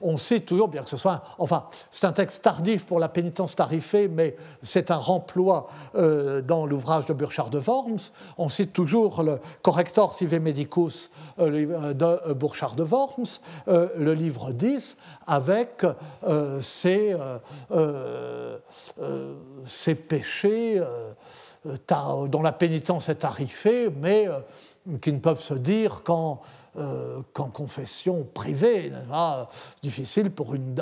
on 0.00 0.16
sait 0.16 0.40
toujours, 0.40 0.68
bien 0.68 0.82
que 0.82 0.90
ce 0.90 0.96
soit, 0.96 1.22
enfin, 1.38 1.64
c'est 1.90 2.06
un 2.06 2.12
texte 2.12 2.42
tardif 2.42 2.86
pour 2.86 2.98
la 2.98 3.08
pénitence 3.08 3.56
tarifée, 3.56 4.08
mais 4.08 4.36
c'est 4.62 4.90
un 4.90 4.96
remploi 4.96 5.68
euh, 5.94 6.40
dans 6.42 6.66
l'ouvrage 6.66 7.06
de 7.06 7.12
Burchard 7.12 7.50
de 7.50 7.58
Worms. 7.58 8.10
On 8.38 8.48
cite 8.48 8.72
toujours 8.72 9.22
le 9.22 9.40
Corrector 9.62 10.14
Sive 10.14 10.40
Medicus 10.40 11.10
euh, 11.38 11.94
de 11.94 12.32
Burchard 12.34 12.74
de 12.74 12.82
Worms, 12.82 13.40
euh, 13.68 13.88
le 13.96 14.14
livre 14.14 14.52
10, 14.52 14.96
avec 15.26 15.84
ses, 16.60 17.16
péchés 20.08 20.82
dont 21.88 22.42
la 22.42 22.52
pénitence 22.52 23.08
est 23.08 23.16
tarifée, 23.16 23.90
mais 23.90 24.28
qui 25.00 25.12
ne 25.12 25.18
peuvent 25.18 25.40
se 25.40 25.54
dire 25.54 26.02
quand 26.04 26.40
euh, 26.78 27.20
qu'en 27.34 27.48
confession 27.48 28.26
privée. 28.32 28.90
difficile 29.82 30.30
pour 30.30 30.54
une. 30.54 30.74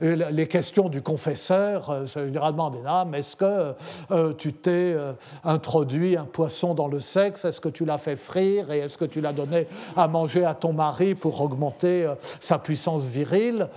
les 0.00 0.46
questions 0.46 0.88
du 0.88 1.02
confesseur, 1.02 1.90
euh, 1.90 2.06
ça 2.06 2.24
dira 2.24 2.52
demander 2.52 2.78
mais 3.08 3.18
est-ce 3.18 3.34
que 3.34 3.74
euh, 4.12 4.32
tu 4.34 4.52
t'es 4.52 4.96
introduit 5.42 6.16
un 6.16 6.24
poisson 6.24 6.72
dans 6.72 6.86
le 6.86 7.00
sexe? 7.00 7.44
Est-ce 7.44 7.60
que 7.60 7.68
tu 7.68 7.84
l'as 7.84 7.98
fait 7.98 8.14
frire? 8.14 8.70
Et 8.70 8.78
est-ce 8.78 8.96
que 8.96 9.06
tu 9.06 9.20
l'as 9.20 9.32
donné 9.32 9.66
à 9.96 10.06
manger 10.06 10.44
à 10.44 10.54
ton 10.54 10.72
mari 10.72 11.16
pour 11.16 11.40
augmenter 11.40 12.06
sa 12.38 12.60
puissance 12.60 13.02
virile? 13.02 13.68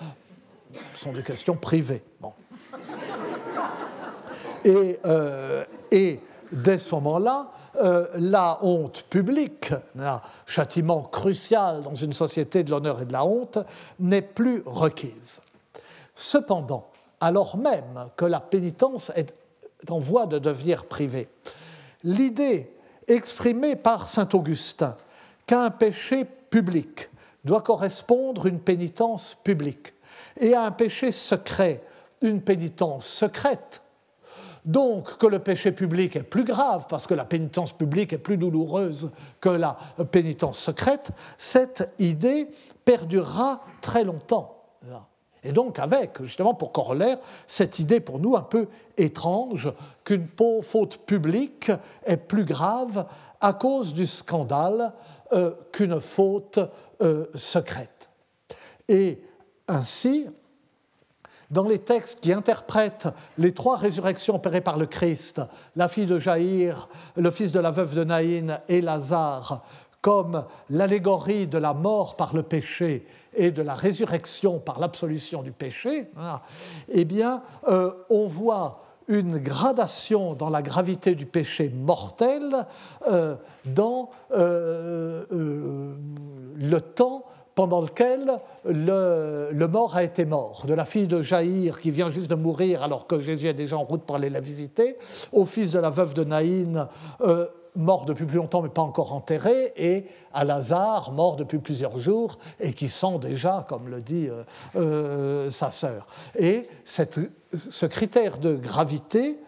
Ce 0.94 1.06
sont 1.06 1.12
des 1.12 1.24
questions 1.24 1.56
privées. 1.56 2.04
Et, 4.64 5.00
et 5.90 6.20
dès 6.52 6.78
ce 6.78 6.94
moment-là, 6.94 7.52
euh, 7.80 8.08
la 8.16 8.60
honte 8.62 9.04
publique, 9.04 9.74
un 9.98 10.22
châtiment 10.46 11.04
crucial 11.04 11.82
dans 11.82 11.96
une 11.96 12.14
société 12.14 12.64
de 12.64 12.72
l'honneur 12.72 13.02
et 13.02 13.06
de 13.06 13.14
la 13.14 13.26
honte, 13.26 13.60
n'est 14.00 14.22
plus 14.22 14.62
requise. 14.66 15.42
Cependant, 16.16 16.90
alors 17.20 17.58
même 17.58 18.10
que 18.16 18.26
la 18.26 18.40
pénitence 18.40 19.12
est 19.16 19.34
en 19.90 20.00
voie 20.00 20.26
de 20.26 20.40
devenir 20.40 20.86
privée, 20.86 21.30
l'idée 22.04 22.72
exprimée 23.08 23.76
par 23.76 24.08
saint 24.08 24.30
Augustin 24.34 24.98
qu'à 25.46 25.64
un 25.64 25.72
péché 25.72 26.26
public 26.26 27.10
doit 27.44 27.62
correspondre 27.62 28.46
une 28.46 28.60
pénitence 28.60 29.36
publique 29.44 29.94
et 30.40 30.54
à 30.54 30.64
un 30.64 30.72
péché 30.72 31.12
secret 31.12 31.84
une 32.22 32.42
pénitence 32.42 33.08
secrète 33.08 33.81
donc 34.66 35.18
que 35.18 35.28
le 35.28 35.40
péché 35.40 35.72
public 35.72 36.16
est 36.16 36.24
plus 36.24 36.44
grave 36.44 36.86
parce 36.90 37.08
que 37.08 37.14
la 37.14 37.26
pénitence 37.26 37.72
publique 37.74 38.14
est 38.14 38.18
plus 38.18 38.38
douloureuse 38.38 39.12
que 39.40 39.50
la 39.50 39.78
pénitence 40.12 40.60
secrète, 40.60 41.12
cette 41.38 41.94
idée 42.00 42.50
perdurera 42.86 43.62
très 43.82 44.04
longtemps. 44.04 44.58
Et 45.44 45.52
donc 45.52 45.80
avec, 45.80 46.22
justement 46.22 46.54
pour 46.54 46.72
corollaire, 46.72 47.18
cette 47.48 47.80
idée 47.80 48.00
pour 48.00 48.20
nous 48.20 48.36
un 48.36 48.42
peu 48.42 48.68
étrange 48.98 49.72
qu'une 50.04 50.28
faute 50.62 50.98
publique 51.00 51.72
est 52.06 52.18
plus 52.18 52.46
grave 52.46 53.08
à 53.40 53.54
cause 53.54 53.94
du 53.94 54.06
scandale 54.06 54.94
euh, 55.34 55.52
qu'une 55.72 56.00
faute 56.00 56.60
euh, 57.02 57.26
secrète. 57.34 58.10
Et 58.88 59.24
ainsi, 59.68 60.28
dans 61.52 61.66
les 61.66 61.80
textes 61.80 62.22
qui 62.22 62.34
interprètent 62.34 63.10
les 63.38 63.54
trois 63.54 63.78
résurrections 63.78 64.36
opérées 64.36 64.62
par 64.62 64.78
le 64.78 64.86
Christ, 64.86 65.42
la 65.76 65.88
fille 65.88 66.06
de 66.06 66.18
Jaïr, 66.18 66.90
le 67.16 67.30
fils 67.30 67.52
de 67.52 67.60
la 67.60 67.72
veuve 67.72 67.94
de 67.94 68.04
Naïn 68.04 68.60
et 68.70 68.82
Lazare, 68.82 69.64
comme 70.02 70.46
l'allégorie 70.70 71.46
de 71.46 71.58
la 71.58 71.74
mort 71.74 72.16
par 72.16 72.34
le 72.34 72.42
péché 72.42 73.06
et 73.36 73.52
de 73.52 73.62
la 73.62 73.76
résurrection 73.76 74.60
par 74.60 74.80
l'absolution 74.80 75.44
du 75.44 75.52
péché, 75.52 76.10
hein, 76.18 76.42
eh 76.90 77.06
bien, 77.06 77.44
euh, 77.68 77.92
on 78.10 78.26
voit 78.26 78.84
une 79.08 79.38
gradation 79.38 80.34
dans 80.34 80.50
la 80.50 80.62
gravité 80.62 81.16
du 81.16 81.26
péché 81.26 81.70
mortel 81.70 82.66
euh, 83.08 83.36
dans 83.66 84.10
euh, 84.32 85.26
le 86.56 86.80
temps 86.80 87.26
pendant 87.56 87.82
lequel 87.82 88.40
le, 88.66 89.68
mort 89.68 89.96
a 89.96 90.04
été 90.04 90.26
mort, 90.26 90.66
de 90.68 90.74
la 90.74 90.86
fille 90.86 91.08
de 91.08 91.22
Jaïr 91.22 91.80
qui 91.80 91.92
vient 91.92 92.10
juste 92.10 92.30
de 92.30 92.36
mourir 92.36 92.84
alors 92.84 93.08
que 93.08 93.20
Jésus 93.20 93.48
est 93.48 93.54
déjà 93.54 93.78
en 93.78 93.84
route 93.84 94.04
pour 94.04 94.16
aller 94.16 94.30
la 94.30 94.40
visiter, 94.40 94.98
au 95.32 95.46
fils 95.46 95.72
de 95.72 95.80
la 95.80 95.90
veuve 95.90 96.14
de 96.14 96.24
Naïn, 96.24 96.88
mort 97.76 98.06
depuis 98.06 98.26
plus 98.26 98.38
longtemps 98.38 98.62
mais 98.62 98.70
pas 98.70 98.82
encore 98.82 99.14
enterré, 99.14 99.74
et 99.76 100.06
à 100.34 100.44
Lazare, 100.44 101.12
mort 101.12 101.36
depuis 101.36 101.60
plusieurs 101.60 102.00
jours 102.00 102.38
et 102.60 102.74
qui 102.74 102.90
sent 102.90 103.20
déjà, 103.20 103.66
comme 103.68 103.90
le 103.90 104.02
dit 104.02 104.28
euh, 104.30 104.44
euh, 104.76 105.50
sa 105.50 105.72
sœur. 105.72 106.08
Et 106.38 106.68
ce 106.86 107.86
critère 107.86 108.38
de 108.38 108.56
gravité 108.56 109.40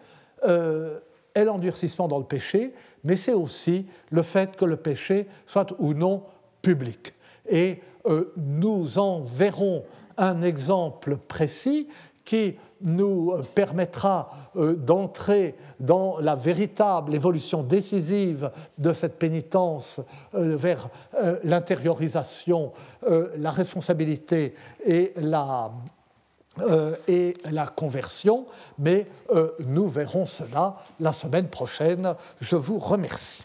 euh, 0.46 0.98
est 1.34 1.44
l'endurcissement 1.44 2.08
dans 2.08 2.18
le 2.18 2.24
péché, 2.24 2.74
mais 3.02 3.16
c'est 3.16 3.32
aussi 3.32 3.86
le 4.10 4.22
fait 4.22 4.56
que 4.56 4.64
le 4.64 4.76
péché 4.76 5.26
soit 5.46 5.72
ou 5.78 5.94
non 5.94 6.22
public. 6.62 7.14
Et 7.48 7.80
nous 8.36 8.98
en 8.98 9.20
verrons 9.22 9.84
un 10.16 10.42
exemple 10.42 11.16
précis 11.16 11.88
qui 12.24 12.56
nous 12.80 13.34
permettra 13.54 14.30
euh, 14.56 14.74
d'entrer 14.74 15.54
dans 15.80 16.18
la 16.20 16.34
véritable 16.36 17.14
évolution 17.14 17.62
décisive 17.62 18.50
de 18.78 18.92
cette 18.92 19.18
pénitence 19.18 20.00
euh, 20.34 20.56
vers 20.56 20.88
euh, 21.14 21.38
l'intériorisation, 21.44 22.72
la 23.36 23.50
responsabilité 23.50 24.54
et 24.86 25.12
la 25.16 25.70
conversion, 27.74 28.46
mais 28.78 29.06
nous 29.60 29.88
verrons 29.88 30.26
cela 30.26 30.76
la 31.00 31.12
semaine 31.12 31.48
prochaine. 31.48 32.14
Je 32.40 32.56
vous 32.56 32.78
remercie. 32.78 33.44